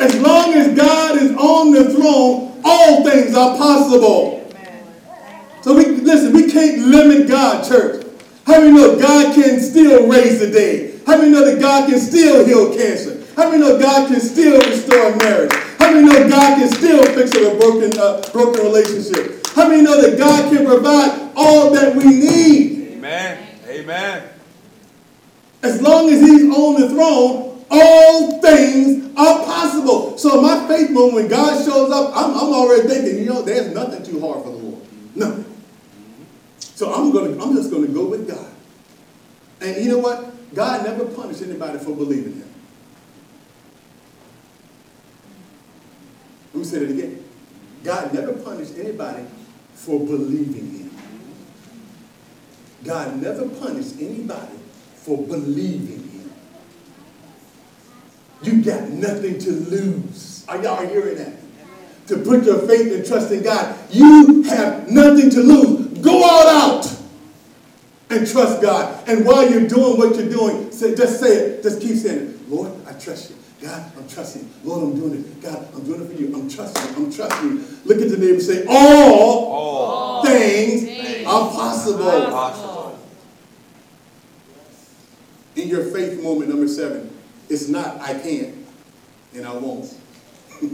As 0.00 0.18
long 0.20 0.54
as 0.54 0.76
God 0.76 1.22
is 1.22 1.30
on 1.32 1.70
the 1.72 1.92
throne, 1.94 2.60
all 2.64 3.04
things 3.04 3.36
are 3.36 3.56
possible. 3.56 4.38
So 5.62 5.76
we 5.76 5.86
listen, 5.86 6.32
we 6.32 6.50
can't 6.50 6.78
limit 6.86 7.28
God, 7.28 7.68
church. 7.68 8.04
How 8.46 8.58
many 8.58 8.72
know 8.72 8.98
God 8.98 9.34
can 9.34 9.60
still 9.60 10.08
raise 10.08 10.40
the 10.40 10.50
dead? 10.50 11.02
How 11.06 11.18
many 11.18 11.30
know 11.30 11.44
that 11.44 11.60
God 11.60 11.88
can 11.88 12.00
still 12.00 12.44
heal 12.44 12.74
cancer? 12.74 13.22
How 13.36 13.50
many 13.50 13.62
know 13.62 13.78
God 13.78 14.08
can 14.08 14.20
still 14.20 14.58
restore 14.60 15.14
marriage? 15.16 15.52
How 15.82 15.92
many 15.92 16.06
know 16.06 16.28
God 16.28 16.58
can 16.58 16.72
still 16.72 17.04
fix 17.06 17.34
a 17.34 17.58
broken, 17.58 17.98
uh, 17.98 18.22
broken 18.32 18.62
relationship? 18.62 19.44
How 19.48 19.68
many 19.68 19.82
know 19.82 20.00
that 20.00 20.16
God 20.16 20.52
can 20.52 20.64
provide 20.64 21.32
all 21.34 21.72
that 21.72 21.96
we 21.96 22.04
need? 22.04 22.92
amen. 22.92 23.48
Amen. 23.66 24.28
As 25.60 25.82
long 25.82 26.08
as 26.08 26.20
He's 26.20 26.44
on 26.44 26.80
the 26.80 26.88
throne, 26.88 27.64
all 27.68 28.40
things 28.40 29.12
are 29.16 29.44
possible. 29.44 30.16
So 30.18 30.40
my 30.40 30.68
faith 30.68 30.90
moment, 30.90 31.14
when 31.14 31.28
God 31.28 31.64
shows 31.64 31.90
up, 31.90 32.12
I'm, 32.14 32.30
I'm 32.30 32.54
already 32.54 32.86
thinking, 32.86 33.18
you 33.18 33.26
know, 33.26 33.42
there's 33.42 33.74
nothing 33.74 34.04
too 34.04 34.20
hard 34.20 34.44
for 34.44 34.50
the 34.50 34.58
Lord. 34.58 34.82
Nothing. 35.16 35.44
So 36.60 36.94
I'm 36.94 37.10
gonna, 37.10 37.42
I'm 37.42 37.56
just 37.56 37.72
gonna 37.72 37.88
go 37.88 38.06
with 38.06 38.28
God. 38.28 38.52
And 39.60 39.84
you 39.84 39.90
know 39.90 39.98
what? 39.98 40.54
God 40.54 40.86
never 40.86 41.06
punished 41.06 41.42
anybody 41.42 41.80
for 41.80 41.96
believing 41.96 42.34
Him. 42.34 42.51
Me 46.54 46.64
say 46.64 46.80
that 46.80 46.90
again. 46.90 47.24
God 47.82 48.12
never 48.12 48.34
punished 48.34 48.78
anybody 48.78 49.24
for 49.74 49.98
believing 49.98 50.70
Him. 50.70 50.90
God 52.84 53.20
never 53.20 53.48
punished 53.48 53.94
anybody 54.00 54.58
for 54.96 55.18
believing 55.18 56.08
Him. 56.08 56.32
You 58.42 58.62
got 58.62 58.88
nothing 58.88 59.38
to 59.38 59.50
lose. 59.50 60.44
Are 60.48 60.62
y'all 60.62 60.86
hearing 60.86 61.16
that? 61.16 61.36
To 62.08 62.18
put 62.18 62.44
your 62.44 62.66
faith 62.66 62.92
and 62.92 63.06
trust 63.06 63.30
in 63.32 63.42
God, 63.42 63.78
you 63.90 64.42
have 64.42 64.90
nothing 64.90 65.30
to 65.30 65.40
lose. 65.40 65.98
Go 66.00 66.22
all 66.22 66.48
out 66.48 66.96
and 68.10 68.28
trust 68.28 68.60
God. 68.60 69.08
And 69.08 69.24
while 69.24 69.48
you're 69.48 69.68
doing 69.68 69.96
what 69.96 70.16
you're 70.16 70.28
doing, 70.28 70.70
say, 70.72 70.94
just 70.94 71.20
say 71.20 71.36
it. 71.36 71.62
Just 71.62 71.80
keep 71.80 71.96
saying 71.96 72.18
it. 72.18 72.50
Lord, 72.50 72.72
I 72.86 72.92
trust 72.92 73.30
you. 73.30 73.36
God, 73.62 73.92
I'm 73.96 74.08
trusting. 74.08 74.50
Lord, 74.64 74.82
I'm 74.82 74.94
doing 74.98 75.20
it. 75.20 75.40
God, 75.40 75.68
I'm 75.72 75.84
doing 75.84 76.02
it 76.02 76.08
for 76.08 76.20
you. 76.20 76.34
I'm 76.34 76.48
trusting. 76.48 76.96
I'm 76.96 77.12
trusting 77.12 77.48
you. 77.48 77.64
Look 77.84 78.00
at 78.00 78.10
the 78.10 78.18
neighbor 78.18 78.34
and 78.34 78.42
say, 78.42 78.64
all, 78.68 79.52
All 79.52 80.24
things, 80.24 80.82
things 80.82 81.26
are 81.26 81.48
possible. 81.48 82.04
possible. 82.04 82.98
In 85.54 85.68
your 85.68 85.84
faith 85.84 86.20
moment, 86.20 86.50
number 86.50 86.66
seven, 86.66 87.16
it's 87.48 87.68
not 87.68 88.00
I 88.00 88.18
can't 88.18 88.66
and 89.32 89.46
I 89.46 89.52
won't. 89.52 89.94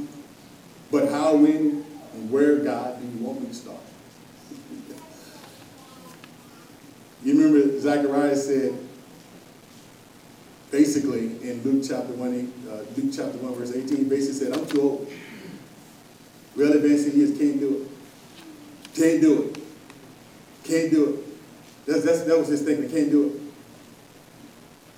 but 0.90 1.10
how, 1.10 1.36
when, 1.36 1.84
and 2.14 2.30
where, 2.30 2.56
God, 2.56 2.98
do 3.00 3.06
you 3.06 3.24
want 3.24 3.42
me 3.42 3.48
to 3.48 3.54
start? 3.54 3.80
you 7.22 7.38
remember 7.38 7.78
Zechariah 7.80 8.36
said, 8.36 8.87
basically, 10.70 11.36
in 11.48 11.62
Luke 11.62 11.84
chapter 11.86 12.12
1, 12.12 12.52
uh, 12.68 12.72
Luke 12.96 13.12
chapter 13.14 13.38
1, 13.38 13.54
verse 13.54 13.72
18, 13.74 13.96
he 13.96 14.04
basically 14.04 14.34
said, 14.34 14.52
I'm 14.52 14.66
too 14.66 14.82
old. 14.82 15.12
Real 16.54 16.72
advancing 16.72 17.16
years 17.16 17.38
can't 17.38 17.60
do 17.60 17.82
it. 17.82 18.94
Can't 18.94 19.20
do 19.20 19.42
it. 19.42 19.58
Can't 20.64 20.90
do 20.90 21.14
it. 21.14 21.86
That's, 21.86 22.04
that's, 22.04 22.22
that 22.22 22.38
was 22.38 22.48
his 22.48 22.62
thing. 22.62 22.84
I 22.84 22.88
can't 22.88 23.10
do 23.10 23.28
it. 23.28 23.40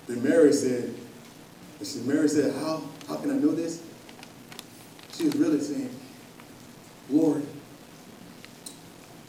Then 0.06 0.22
Mary 0.22 0.52
said, 0.52 0.94
and 1.78 1.86
she, 1.86 1.98
Mary 2.00 2.28
said, 2.28 2.54
how, 2.54 2.82
how 3.06 3.16
can 3.16 3.30
I 3.30 3.34
know 3.34 3.52
this? 3.52 3.82
She 5.12 5.24
was 5.26 5.36
really 5.36 5.60
saying, 5.60 5.94
Lord, 7.10 7.46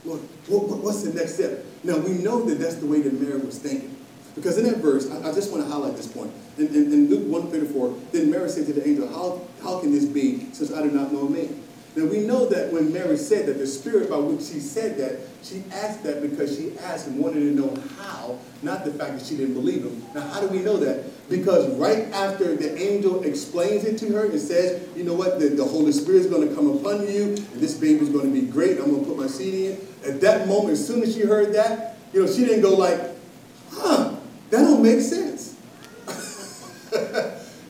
Lord, 0.06 0.22
what- 0.48 0.80
what's 0.80 1.04
the 1.04 1.14
next 1.14 1.36
step? 1.36 1.66
Now, 1.84 1.98
we 1.98 2.14
know 2.14 2.44
that 2.46 2.56
that's 2.56 2.76
the 2.76 2.86
way 2.86 3.02
that 3.02 3.20
Mary 3.20 3.40
was 3.40 3.58
thinking. 3.60 3.96
Because 4.36 4.58
in 4.58 4.66
that 4.66 4.78
verse, 4.78 5.10
I, 5.10 5.30
I 5.30 5.34
just 5.34 5.52
want 5.52 5.64
to 5.64 5.70
highlight 5.70 5.96
this 5.96 6.08
point. 6.08 6.32
In, 6.58 6.68
in, 6.68 6.94
in 6.94 7.10
Luke 7.10 7.28
134, 7.28 7.96
then 8.12 8.32
Mary 8.32 8.50
said 8.50 8.66
to 8.68 8.74
the 8.74 8.88
angel, 8.88 9.08
how, 9.08 9.42
how 9.62 9.80
can 9.80 9.92
this 9.92 10.06
be 10.06 10.52
since 10.54 10.72
I 10.72 10.82
do 10.82 10.92
not 10.92 11.12
know 11.12 11.28
a 11.28 11.30
man? 11.30 11.62
Now, 11.94 12.06
we 12.06 12.20
know 12.20 12.46
that 12.48 12.72
when 12.72 12.94
Mary 12.94 13.18
said 13.18 13.48
that, 13.48 13.58
the 13.58 13.68
spirit 13.68 14.10
by 14.10 14.16
which 14.16 14.44
she 14.44 14.62
said 14.62 14.98
that, 14.98 15.20
she 15.44 15.62
asked 15.74 16.04
that 16.04 16.22
because 16.22 16.56
she 16.56 16.78
asked 16.80 17.08
and 17.08 17.20
wanted 17.20 17.42
to 17.42 17.52
know 17.52 17.76
how, 17.98 18.40
not 18.62 18.86
the 18.86 18.92
fact 18.92 19.20
that 19.20 19.26
she 19.26 19.36
didn't 19.36 19.56
believe 19.56 19.84
him. 19.84 20.02
Now, 20.16 20.22
how 20.22 20.40
do 20.40 20.48
we 20.48 20.60
know 20.60 20.78
that? 20.78 21.04
Because 21.30 21.70
right 21.76 22.08
after 22.14 22.56
the 22.56 22.78
angel 22.82 23.24
explains 23.24 23.84
it 23.84 23.98
to 23.98 24.12
her 24.14 24.26
and 24.28 24.40
says, 24.40 24.88
you 24.96 25.04
know 25.04 25.14
what, 25.14 25.40
the, 25.40 25.50
the 25.50 25.66
Holy 25.66 25.92
Spirit 25.92 26.20
is 26.20 26.28
going 26.28 26.48
to 26.48 26.56
come 26.56 26.70
upon 26.70 27.12
you, 27.12 27.24
and 27.24 27.60
this 27.60 27.74
baby 27.74 28.00
is 28.00 28.10
going 28.10 28.34
to 28.34 28.42
be 28.42 28.48
great, 28.48 28.78
I'm 28.78 28.92
going 28.92 29.02
to 29.04 29.10
put 29.10 29.18
my 29.18 29.28
seed 29.28 29.54
in. 29.54 29.88
At 30.10 30.22
that 30.22 30.48
moment, 30.48 30.74
as 30.74 30.88
soon 30.88 31.04
as 31.04 31.14
she 31.14 31.24
heard 31.24 31.54
that, 31.56 31.98
you 32.14 32.24
know, 32.26 32.32
she 32.32 32.46
didn't 32.46 32.62
go 32.62 32.74
like, 32.74 33.00
that 34.52 34.60
don't 34.60 34.84
make 34.84 35.00
sense. 35.00 35.56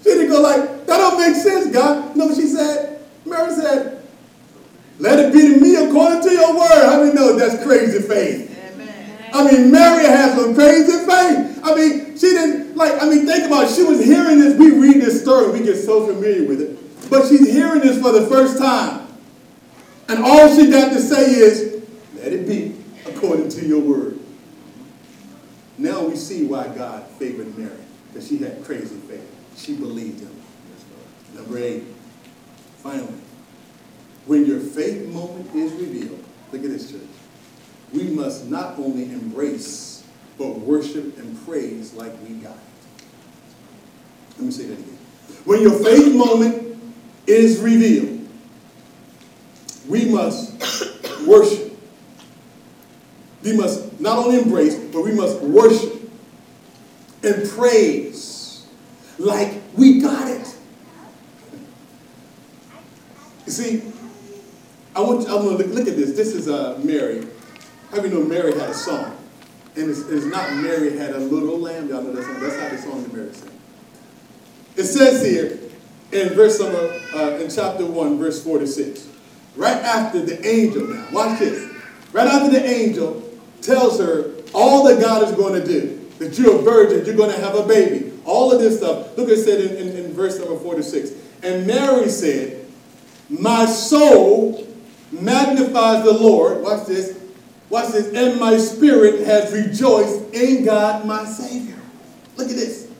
she 0.03 0.09
didn't 0.09 0.29
go 0.29 0.41
like, 0.41 0.85
that 0.87 0.97
don't 0.97 1.19
make 1.19 1.35
sense, 1.35 1.71
God. 1.71 2.15
No, 2.15 2.33
she 2.33 2.47
said, 2.47 2.99
Mary 3.23 3.53
said, 3.53 4.03
let 4.97 5.19
it 5.19 5.31
be 5.31 5.41
to 5.41 5.59
me 5.59 5.75
according 5.75 6.21
to 6.23 6.31
your 6.31 6.57
word. 6.57 6.85
How 6.85 7.03
many 7.03 7.13
know 7.13 7.37
that's 7.37 7.63
crazy 7.63 7.99
faith? 7.99 8.49
I 9.33 9.49
mean, 9.49 9.71
Mary 9.71 10.05
has 10.05 10.35
some 10.35 10.53
crazy 10.53 11.05
faith. 11.05 11.59
I 11.63 11.75
mean, 11.75 12.17
she 12.17 12.31
didn't, 12.31 12.75
like, 12.75 13.01
I 13.01 13.07
mean, 13.07 13.25
think 13.25 13.45
about 13.45 13.69
it. 13.69 13.75
She 13.75 13.83
was 13.83 14.03
hearing 14.03 14.39
this. 14.39 14.57
We 14.57 14.71
read 14.71 15.01
this 15.01 15.21
story, 15.21 15.51
we 15.51 15.65
get 15.65 15.77
so 15.77 16.05
familiar 16.07 16.47
with 16.47 16.61
it. 16.61 17.09
But 17.09 17.27
she's 17.27 17.51
hearing 17.51 17.81
this 17.81 18.01
for 18.01 18.11
the 18.11 18.25
first 18.27 18.57
time. 18.57 19.07
And 20.09 20.23
all 20.23 20.53
she 20.55 20.69
got 20.69 20.89
to 20.89 20.99
say 20.99 21.31
is, 21.31 21.83
let 22.15 22.33
it 22.33 22.47
be 22.47 22.75
according 23.05 23.49
to 23.49 23.65
your 23.65 23.79
word. 23.79 24.20
Now 25.81 26.03
we 26.03 26.15
see 26.15 26.45
why 26.45 26.67
God 26.67 27.07
favored 27.17 27.57
Mary. 27.57 27.71
because 28.07 28.27
she 28.27 28.37
had 28.37 28.63
crazy 28.63 28.95
faith. 28.95 29.27
She 29.57 29.75
believed 29.75 30.19
him. 30.19 30.35
Number 31.33 31.57
eight, 31.57 31.83
finally, 32.77 33.15
when 34.27 34.45
your 34.45 34.59
faith 34.59 35.07
moment 35.07 35.55
is 35.55 35.71
revealed, 35.73 36.23
look 36.51 36.63
at 36.63 36.69
this, 36.69 36.91
church. 36.91 37.01
We 37.93 38.03
must 38.03 38.47
not 38.47 38.77
only 38.77 39.05
embrace, 39.05 40.03
but 40.37 40.59
worship 40.59 41.17
and 41.17 41.45
praise 41.47 41.93
like 41.93 42.13
we 42.27 42.35
got 42.35 42.51
it. 42.51 43.05
Let 44.37 44.45
me 44.45 44.51
say 44.51 44.65
that 44.65 44.73
again. 44.73 44.97
When 45.45 45.61
your 45.61 45.79
faith 45.83 46.13
moment 46.13 46.77
is 47.25 47.59
revealed, 47.59 48.27
we 49.87 50.05
must 50.05 51.25
worship. 51.25 51.70
We 53.43 53.57
must 53.57 53.99
not 53.99 54.17
only 54.17 54.39
embrace, 54.39 54.75
but 54.75 55.01
we 55.01 55.13
must 55.13 55.39
worship 55.41 56.01
and 57.23 57.49
praise 57.49 58.65
like 59.17 59.61
we 59.75 59.99
got 60.01 60.27
it. 60.27 60.55
You 63.45 63.51
see, 63.51 63.91
I 64.95 65.01
want, 65.01 65.27
I 65.27 65.35
want 65.35 65.59
to 65.59 65.65
look, 65.65 65.67
look 65.67 65.87
at 65.87 65.95
this. 65.95 66.15
This 66.15 66.33
is 66.33 66.47
uh, 66.47 66.79
Mary. 66.83 67.25
How 67.91 67.97
many 67.97 68.09
know 68.09 68.23
Mary 68.23 68.57
had 68.57 68.69
a 68.69 68.73
song? 68.73 69.17
And 69.75 69.89
it's, 69.89 69.99
it's 70.09 70.25
not 70.25 70.53
Mary 70.55 70.97
had 70.97 71.11
a 71.11 71.19
little 71.19 71.57
lamb. 71.57 71.89
Y'all 71.89 72.01
know 72.01 72.13
that 72.13 72.23
song. 72.23 72.39
That's 72.39 72.57
not 72.57 72.71
the 72.71 72.77
song 72.77 73.03
that 73.03 73.13
Mary 73.13 73.33
sang. 73.33 73.49
It 74.75 74.83
says 74.83 75.25
here 75.25 75.59
in 76.11 76.33
verse 76.33 76.59
number, 76.59 76.99
uh, 77.13 77.37
in 77.41 77.49
chapter 77.49 77.85
1, 77.85 78.19
verse 78.19 78.43
46, 78.43 79.07
right 79.55 79.77
after 79.77 80.23
the 80.23 80.45
angel 80.45 80.87
now, 80.87 81.07
watch 81.11 81.39
this. 81.39 81.71
Right 82.11 82.27
after 82.27 82.51
the 82.51 82.65
angel 82.65 83.30
tells 83.61 83.99
her 83.99 84.31
all 84.53 84.83
that 84.85 85.01
God 85.01 85.27
is 85.27 85.35
going 85.35 85.59
to 85.59 85.65
do, 85.65 86.09
that 86.19 86.37
you're 86.37 86.59
a 86.59 86.61
virgin, 86.61 87.05
you're 87.05 87.15
going 87.15 87.33
to 87.33 87.39
have 87.39 87.55
a 87.55 87.65
baby, 87.65 88.11
all 88.25 88.51
of 88.51 88.59
this 88.59 88.77
stuff. 88.77 89.17
Look 89.17 89.27
what 89.27 89.37
it 89.37 89.43
said 89.43 89.61
in, 89.61 89.77
in, 89.77 90.05
in 90.05 90.13
verse 90.13 90.39
number 90.39 90.57
46. 90.57 91.11
And 91.43 91.65
Mary 91.65 92.09
said, 92.09 92.65
My 93.29 93.65
soul 93.65 94.67
magnifies 95.11 96.03
the 96.03 96.13
Lord. 96.13 96.61
Watch 96.61 96.87
this. 96.87 97.19
Watch 97.69 97.93
this. 97.93 98.13
And 98.13 98.39
my 98.39 98.57
spirit 98.57 99.25
has 99.25 99.53
rejoiced 99.53 100.33
in 100.33 100.65
God 100.65 101.05
my 101.05 101.25
Savior. 101.25 101.79
Look 102.35 102.49
at 102.49 102.55
this. 102.55 102.91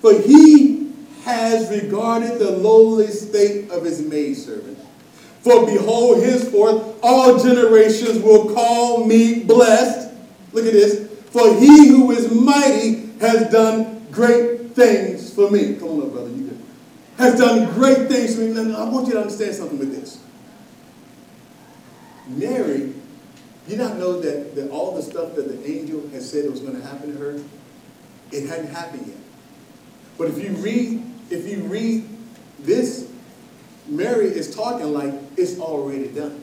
For 0.00 0.18
he 0.18 0.92
has 1.24 1.68
regarded 1.70 2.38
the 2.38 2.50
lowly 2.50 3.08
state 3.08 3.70
of 3.70 3.84
his 3.84 4.00
maidservant. 4.00 4.78
For 5.40 5.66
behold, 5.66 6.22
henceforth 6.22 6.98
all 7.02 7.38
generations 7.42 8.22
will 8.22 8.54
call 8.54 9.06
me 9.06 9.42
blessed. 9.44 10.09
Look 10.52 10.66
at 10.66 10.72
this. 10.72 11.08
For 11.30 11.54
he 11.54 11.88
who 11.88 12.10
is 12.10 12.30
mighty 12.30 13.10
has 13.20 13.50
done 13.50 14.06
great 14.10 14.72
things 14.72 15.32
for 15.32 15.50
me. 15.50 15.74
Come 15.74 15.88
on 15.88 16.02
up, 16.02 16.12
brother. 16.12 16.30
You 16.30 16.44
good. 16.48 16.58
Has 17.18 17.38
done 17.38 17.72
great 17.74 18.08
things 18.08 18.34
for 18.34 18.42
me. 18.42 18.74
I 18.74 18.84
want 18.84 19.06
you 19.06 19.14
to 19.14 19.20
understand 19.20 19.54
something 19.54 19.78
with 19.78 19.94
this. 19.94 20.22
Mary, 22.26 22.92
you 23.68 23.76
not 23.76 23.96
know 23.96 24.20
that, 24.20 24.54
that 24.54 24.70
all 24.70 24.94
the 24.94 25.02
stuff 25.02 25.34
that 25.34 25.48
the 25.48 25.70
angel 25.70 26.08
had 26.08 26.22
said 26.22 26.50
was 26.50 26.60
going 26.60 26.80
to 26.80 26.86
happen 26.86 27.12
to 27.12 27.18
her, 27.18 27.40
it 28.32 28.48
hadn't 28.48 28.68
happened 28.68 29.06
yet. 29.06 29.16
But 30.18 30.28
if 30.28 30.42
you 30.42 30.50
read, 30.56 31.02
if 31.30 31.46
you 31.46 31.62
read 31.64 32.08
this, 32.58 33.10
Mary 33.86 34.26
is 34.26 34.54
talking 34.54 34.92
like 34.92 35.14
it's 35.36 35.58
already 35.58 36.08
done. 36.08 36.42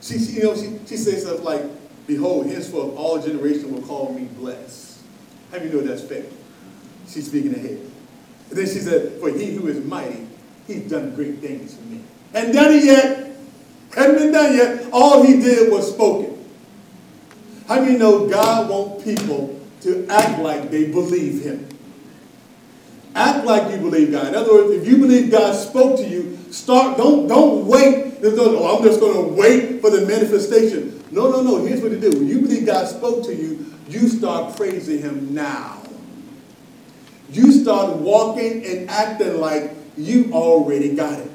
She, 0.00 0.18
she 0.18 0.32
you 0.32 0.44
know, 0.44 0.54
she, 0.54 0.78
she 0.86 0.96
says 0.96 1.22
stuff 1.22 1.42
like, 1.42 1.62
Behold, 2.06 2.46
henceforth 2.46 2.96
all 2.96 3.20
generations 3.20 3.66
will 3.66 3.82
call 3.82 4.12
me 4.12 4.24
blessed. 4.38 4.98
How 5.50 5.58
do 5.58 5.66
you 5.66 5.72
know 5.72 5.80
that's 5.80 6.02
faith? 6.02 6.32
She's 7.08 7.26
speaking 7.26 7.54
ahead. 7.54 7.80
And 8.50 8.58
then 8.58 8.66
she 8.66 8.80
said, 8.80 9.18
For 9.20 9.30
he 9.30 9.54
who 9.54 9.66
is 9.68 9.84
mighty, 9.84 10.26
he's 10.66 10.88
done 10.88 11.14
great 11.14 11.38
things 11.38 11.74
for 11.74 11.82
me. 11.82 12.02
Hadn't 12.32 12.54
done 12.54 12.72
it 12.72 12.84
yet. 12.84 13.36
Hadn't 13.94 14.16
been 14.16 14.32
done 14.32 14.54
yet. 14.54 14.88
All 14.92 15.22
he 15.22 15.40
did 15.40 15.70
was 15.70 15.92
spoken. 15.92 16.44
How 17.66 17.84
do 17.84 17.90
you 17.90 17.98
know 17.98 18.28
God 18.28 18.68
wants 18.70 19.04
people 19.04 19.60
to 19.82 20.06
act 20.08 20.40
like 20.40 20.70
they 20.70 20.90
believe 20.90 21.42
him? 21.42 21.68
Act 23.14 23.44
like 23.46 23.72
you 23.72 23.78
believe 23.78 24.12
God. 24.12 24.28
In 24.28 24.34
other 24.34 24.52
words, 24.52 24.70
if 24.72 24.86
you 24.86 24.98
believe 24.98 25.30
God 25.30 25.54
spoke 25.54 25.96
to 25.96 26.06
you, 26.06 26.38
start. 26.50 26.98
Don't 26.98 27.26
don't 27.26 27.66
wait. 27.66 28.18
Oh, 28.22 28.76
I'm 28.76 28.84
just 28.84 29.00
going 29.00 29.14
to 29.14 29.32
wait 29.32 29.80
for 29.80 29.90
the 29.90 30.06
manifestation. 30.06 30.95
No, 31.10 31.30
no, 31.30 31.42
no. 31.42 31.64
Here's 31.64 31.80
what 31.80 31.90
to 31.90 32.00
do. 32.00 32.10
When 32.10 32.28
you 32.28 32.40
believe 32.40 32.66
God 32.66 32.88
spoke 32.88 33.24
to 33.26 33.34
you, 33.34 33.74
you 33.88 34.08
start 34.08 34.56
praising 34.56 35.00
Him 35.00 35.34
now. 35.34 35.82
You 37.30 37.52
start 37.52 37.96
walking 37.96 38.64
and 38.64 38.90
acting 38.90 39.40
like 39.40 39.72
you 39.96 40.30
already 40.32 40.94
got 40.94 41.18
it. 41.18 41.30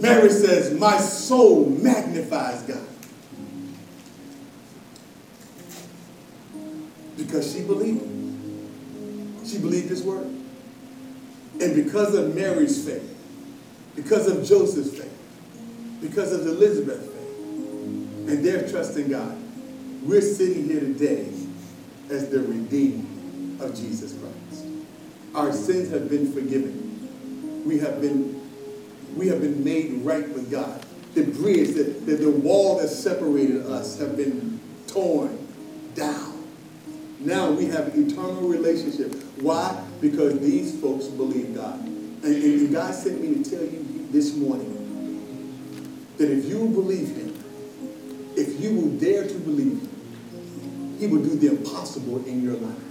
Mary 0.00 0.30
says, 0.30 0.78
"My 0.78 0.98
soul 0.98 1.66
magnifies 1.66 2.62
God." 2.62 2.86
Because 7.16 7.52
she 7.52 7.62
believed. 7.62 8.02
She 9.44 9.58
believed 9.58 9.88
his 9.88 10.02
word. 10.02 10.26
And 11.60 11.74
because 11.74 12.14
of 12.14 12.34
Mary's 12.34 12.84
faith, 12.86 13.16
because 13.96 14.28
of 14.28 14.44
Joseph's 14.44 14.96
faith, 14.96 15.12
because 16.00 16.32
of 16.32 16.46
Elizabeth's 16.46 17.06
faith, 17.06 17.07
and 18.28 18.44
their 18.44 18.68
trust 18.68 18.96
in 18.98 19.10
God, 19.10 19.36
we're 20.02 20.20
sitting 20.20 20.66
here 20.66 20.80
today 20.80 21.32
as 22.10 22.28
the 22.28 22.40
redeemed 22.40 23.60
of 23.60 23.74
Jesus 23.74 24.12
Christ. 24.12 24.66
Our 25.34 25.52
sins 25.52 25.90
have 25.90 26.10
been 26.10 26.30
forgiven. 26.32 27.64
We 27.66 27.78
have 27.78 28.00
been, 28.00 28.38
we 29.16 29.28
have 29.28 29.40
been 29.40 29.64
made 29.64 29.92
right 30.02 30.28
with 30.28 30.50
God. 30.50 30.84
The 31.14 31.24
bridge, 31.24 31.74
the, 31.74 31.84
the, 31.84 32.16
the 32.16 32.30
wall 32.30 32.78
that 32.78 32.88
separated 32.88 33.66
us 33.66 33.98
have 33.98 34.16
been 34.16 34.60
torn 34.86 35.46
down. 35.94 36.46
Now 37.20 37.50
we 37.50 37.66
have 37.66 37.94
an 37.94 38.10
eternal 38.10 38.42
relationship. 38.42 39.14
Why? 39.40 39.82
Because 40.02 40.38
these 40.38 40.78
folks 40.80 41.06
believe 41.06 41.54
God. 41.54 41.80
And, 41.80 42.24
and 42.24 42.72
God 42.72 42.94
sent 42.94 43.22
me 43.22 43.42
to 43.42 43.50
tell 43.50 43.64
you 43.64 44.06
this 44.12 44.36
morning 44.36 44.74
that 46.18 46.30
if 46.30 46.44
you 46.44 46.68
believe 46.68 47.16
Him, 47.16 47.37
if 48.38 48.60
you 48.60 48.74
will 48.74 48.90
dare 48.98 49.26
to 49.26 49.34
believe 49.34 49.88
He 50.98 51.06
will 51.06 51.22
do 51.22 51.36
the 51.36 51.48
impossible 51.48 52.24
in 52.24 52.42
your 52.42 52.54
life. 52.54 52.84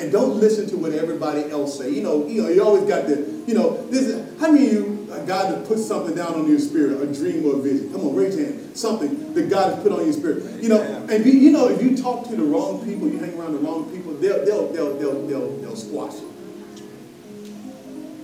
And 0.00 0.12
don't 0.12 0.36
listen 0.36 0.68
to 0.70 0.76
what 0.76 0.92
everybody 0.92 1.50
else 1.50 1.78
say. 1.78 1.90
You 1.90 2.02
know, 2.02 2.26
you 2.26 2.42
know, 2.42 2.48
you 2.48 2.62
always 2.62 2.84
got 2.84 3.06
the, 3.08 3.16
you 3.46 3.54
know, 3.54 3.84
this 3.88 4.02
is, 4.02 4.40
how 4.40 4.52
many 4.52 4.68
of 4.68 4.72
you, 4.72 4.94
God 5.26 5.54
has 5.54 5.66
put 5.66 5.78
something 5.78 6.14
down 6.14 6.34
on 6.34 6.48
your 6.48 6.60
spirit, 6.60 7.02
a 7.02 7.12
dream 7.12 7.44
or 7.44 7.56
a 7.56 7.58
vision? 7.58 7.92
Come 7.92 8.02
on, 8.02 8.14
raise 8.14 8.36
your 8.36 8.46
hand. 8.46 8.76
Something 8.76 9.34
that 9.34 9.50
God 9.50 9.74
has 9.74 9.82
put 9.82 9.92
on 9.92 10.04
your 10.04 10.12
spirit. 10.12 10.62
You 10.62 10.68
know, 10.68 10.80
and 11.10 11.26
you, 11.26 11.32
you 11.32 11.50
know, 11.50 11.68
if 11.68 11.82
you 11.82 11.96
talk 11.96 12.28
to 12.28 12.36
the 12.36 12.44
wrong 12.44 12.84
people, 12.84 13.08
you 13.08 13.18
hang 13.18 13.36
around 13.38 13.52
the 13.52 13.58
wrong 13.58 13.90
people, 13.90 14.14
they'll, 14.14 14.44
they'll, 14.44 14.72
they'll, 14.72 14.98
they'll, 14.98 15.26
they'll, 15.26 15.56
they'll 15.58 15.76
squash 15.76 16.14
you. 16.14 16.32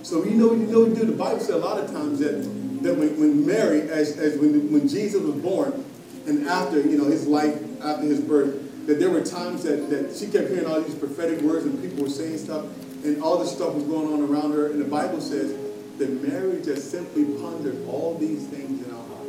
So 0.03 0.23
you 0.23 0.35
know, 0.35 0.53
you 0.53 0.67
know, 0.67 0.85
you 0.85 0.95
do. 0.95 1.05
The 1.05 1.11
Bible 1.11 1.39
says 1.39 1.49
a 1.49 1.57
lot 1.57 1.79
of 1.79 1.91
times 1.91 2.19
that 2.19 2.43
that 2.85 2.95
when, 2.95 3.19
when 3.19 3.45
Mary, 3.45 3.81
as, 3.89 4.17
as 4.17 4.37
when, 4.37 4.71
when 4.71 4.87
Jesus 4.87 5.21
was 5.21 5.35
born, 5.35 5.84
and 6.27 6.47
after 6.47 6.79
you 6.79 6.97
know 6.97 7.05
his 7.05 7.27
life, 7.27 7.55
after 7.83 8.03
his 8.05 8.19
birth, 8.19 8.87
that 8.87 8.99
there 8.99 9.09
were 9.09 9.21
times 9.21 9.63
that, 9.63 9.89
that 9.89 10.15
she 10.15 10.27
kept 10.27 10.49
hearing 10.49 10.65
all 10.65 10.81
these 10.81 10.95
prophetic 10.95 11.41
words 11.41 11.65
and 11.65 11.81
people 11.81 12.03
were 12.03 12.09
saying 12.09 12.37
stuff, 12.37 12.65
and 13.03 13.21
all 13.21 13.37
this 13.37 13.51
stuff 13.51 13.73
was 13.73 13.83
going 13.83 14.13
on 14.13 14.21
around 14.21 14.51
her. 14.53 14.67
And 14.67 14.79
the 14.79 14.85
Bible 14.85 15.21
says 15.21 15.55
that 15.97 16.09
Mary 16.21 16.61
just 16.61 16.91
simply 16.91 17.25
pondered 17.39 17.87
all 17.87 18.17
these 18.17 18.47
things 18.47 18.83
in 18.83 18.91
her 18.91 18.97
heart. 18.97 19.27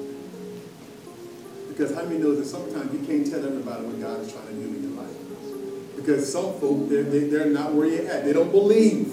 Because 1.69 1.95
how 1.95 2.03
many 2.05 2.19
knows 2.19 2.39
that 2.39 2.47
sometimes 2.47 2.93
you 2.93 3.07
can't 3.07 3.27
tell 3.31 3.45
everybody 3.45 3.85
what 3.85 4.01
God 4.01 4.21
is 4.21 4.33
trying 4.33 4.49
to 4.49 4.55
do 4.55 4.63
in 4.63 4.83
your 4.83 5.03
life? 5.03 5.97
Because 5.97 6.31
some 6.31 6.59
folk, 6.61 6.89
they're, 6.89 7.03
they, 7.03 7.29
they're 7.29 7.47
not 7.47 7.73
where 7.73 7.87
you're 7.87 8.11
at. 8.11 8.25
They 8.25 8.33
don't 8.33 8.51
believe. 8.51 9.13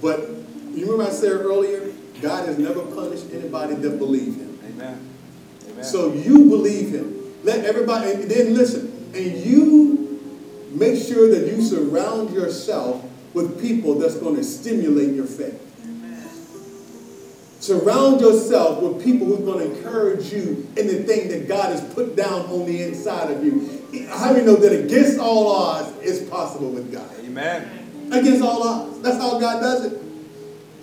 But 0.00 0.20
you 0.72 0.90
remember 0.90 1.04
I 1.04 1.10
said 1.10 1.32
earlier, 1.32 1.92
God 2.20 2.46
has 2.46 2.58
never 2.58 2.82
punished 2.82 3.26
anybody 3.32 3.74
that 3.74 3.98
believe 3.98 4.36
him. 4.36 4.58
Amen. 4.64 5.09
Amen. 5.80 5.84
So 5.84 6.12
you 6.12 6.46
believe 6.46 6.94
him. 6.94 7.16
Let 7.42 7.64
everybody, 7.64 8.12
and 8.12 8.30
then 8.30 8.54
listen, 8.54 9.10
and 9.14 9.36
you 9.44 10.20
make 10.72 11.02
sure 11.02 11.30
that 11.30 11.48
you 11.48 11.62
surround 11.62 12.32
yourself 12.34 13.04
with 13.32 13.60
people 13.60 13.98
that's 13.98 14.16
going 14.16 14.36
to 14.36 14.44
stimulate 14.44 15.14
your 15.14 15.26
faith. 15.26 15.66
Surround 17.60 18.20
yourself 18.20 18.82
with 18.82 19.04
people 19.04 19.26
who 19.26 19.34
are 19.34 19.54
going 19.54 19.70
to 19.70 19.76
encourage 19.76 20.32
you 20.32 20.66
in 20.76 20.86
the 20.86 21.02
thing 21.02 21.28
that 21.28 21.46
God 21.46 21.70
has 21.70 21.82
put 21.94 22.16
down 22.16 22.46
on 22.46 22.64
the 22.66 22.82
inside 22.82 23.30
of 23.30 23.44
you. 23.44 24.06
How 24.08 24.32
many 24.32 24.46
know 24.46 24.56
that 24.56 24.72
against 24.84 25.18
all 25.18 25.48
odds, 25.48 25.92
it's 26.00 26.28
possible 26.28 26.70
with 26.70 26.90
God? 26.90 27.10
Amen. 27.20 28.08
Against 28.12 28.42
all 28.42 28.62
odds. 28.62 29.00
That's 29.00 29.18
how 29.18 29.38
God 29.38 29.60
does 29.60 29.84
it. 29.92 30.02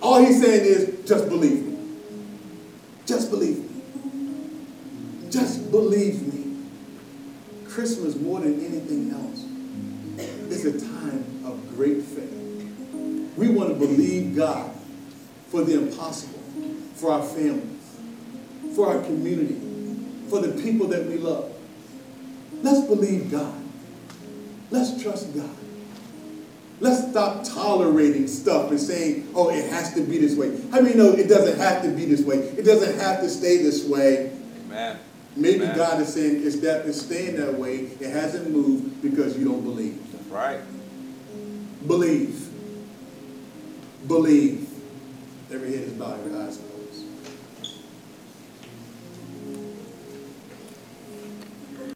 All 0.00 0.24
he's 0.24 0.40
saying 0.40 0.64
is, 0.64 1.08
just 1.08 1.28
believe 1.28 1.66
me. 1.66 1.78
Just 3.06 3.30
believe 3.30 3.58
me. 3.58 3.67
Just 5.30 5.70
believe 5.70 6.32
me. 6.32 6.66
Christmas, 7.68 8.16
more 8.16 8.40
than 8.40 8.64
anything 8.64 9.10
else, 9.12 9.44
is 10.50 10.64
a 10.64 10.80
time 10.80 11.24
of 11.44 11.76
great 11.76 12.02
faith. 12.02 12.32
We 13.36 13.48
want 13.48 13.68
to 13.68 13.74
believe 13.74 14.34
God 14.34 14.72
for 15.48 15.62
the 15.62 15.74
impossible, 15.74 16.40
for 16.94 17.12
our 17.12 17.22
families, 17.22 17.98
for 18.74 18.88
our 18.88 19.02
community, 19.02 19.60
for 20.28 20.40
the 20.40 20.60
people 20.60 20.88
that 20.88 21.06
we 21.06 21.18
love. 21.18 21.52
Let's 22.62 22.86
believe 22.86 23.30
God. 23.30 23.54
Let's 24.70 25.00
trust 25.02 25.34
God. 25.34 25.50
Let's 26.80 27.10
stop 27.10 27.44
tolerating 27.44 28.28
stuff 28.28 28.70
and 28.70 28.80
saying, 28.80 29.30
oh, 29.34 29.50
it 29.50 29.70
has 29.70 29.94
to 29.94 30.02
be 30.02 30.18
this 30.18 30.36
way. 30.36 30.60
How 30.70 30.80
many 30.80 30.96
know 30.96 31.12
it 31.12 31.28
doesn't 31.28 31.58
have 31.58 31.82
to 31.82 31.88
be 31.90 32.04
this 32.04 32.22
way? 32.22 32.36
It 32.36 32.64
doesn't 32.64 32.98
have 33.00 33.20
to 33.20 33.28
stay 33.28 33.58
this 33.58 33.84
way. 33.84 34.32
Amen. 34.66 34.98
Maybe 35.38 35.62
Amen. 35.62 35.76
God 35.76 36.00
is 36.00 36.12
saying 36.12 36.44
it's 36.44 36.58
that 36.60 36.84
it's 36.86 37.00
staying 37.00 37.36
that 37.36 37.54
way. 37.54 37.76
It 38.00 38.10
hasn't 38.10 38.50
moved 38.50 39.00
because 39.00 39.38
you 39.38 39.44
don't 39.44 39.62
believe. 39.62 39.96
Right. 40.30 40.60
Believe. 41.86 42.48
Believe. 44.08 44.68
Every 45.52 45.70
head 45.76 45.84
is 45.84 45.92
bowed, 45.92 46.18
every 46.20 46.36
eye 46.36 46.48
is 46.48 46.56
closed. 46.56 46.67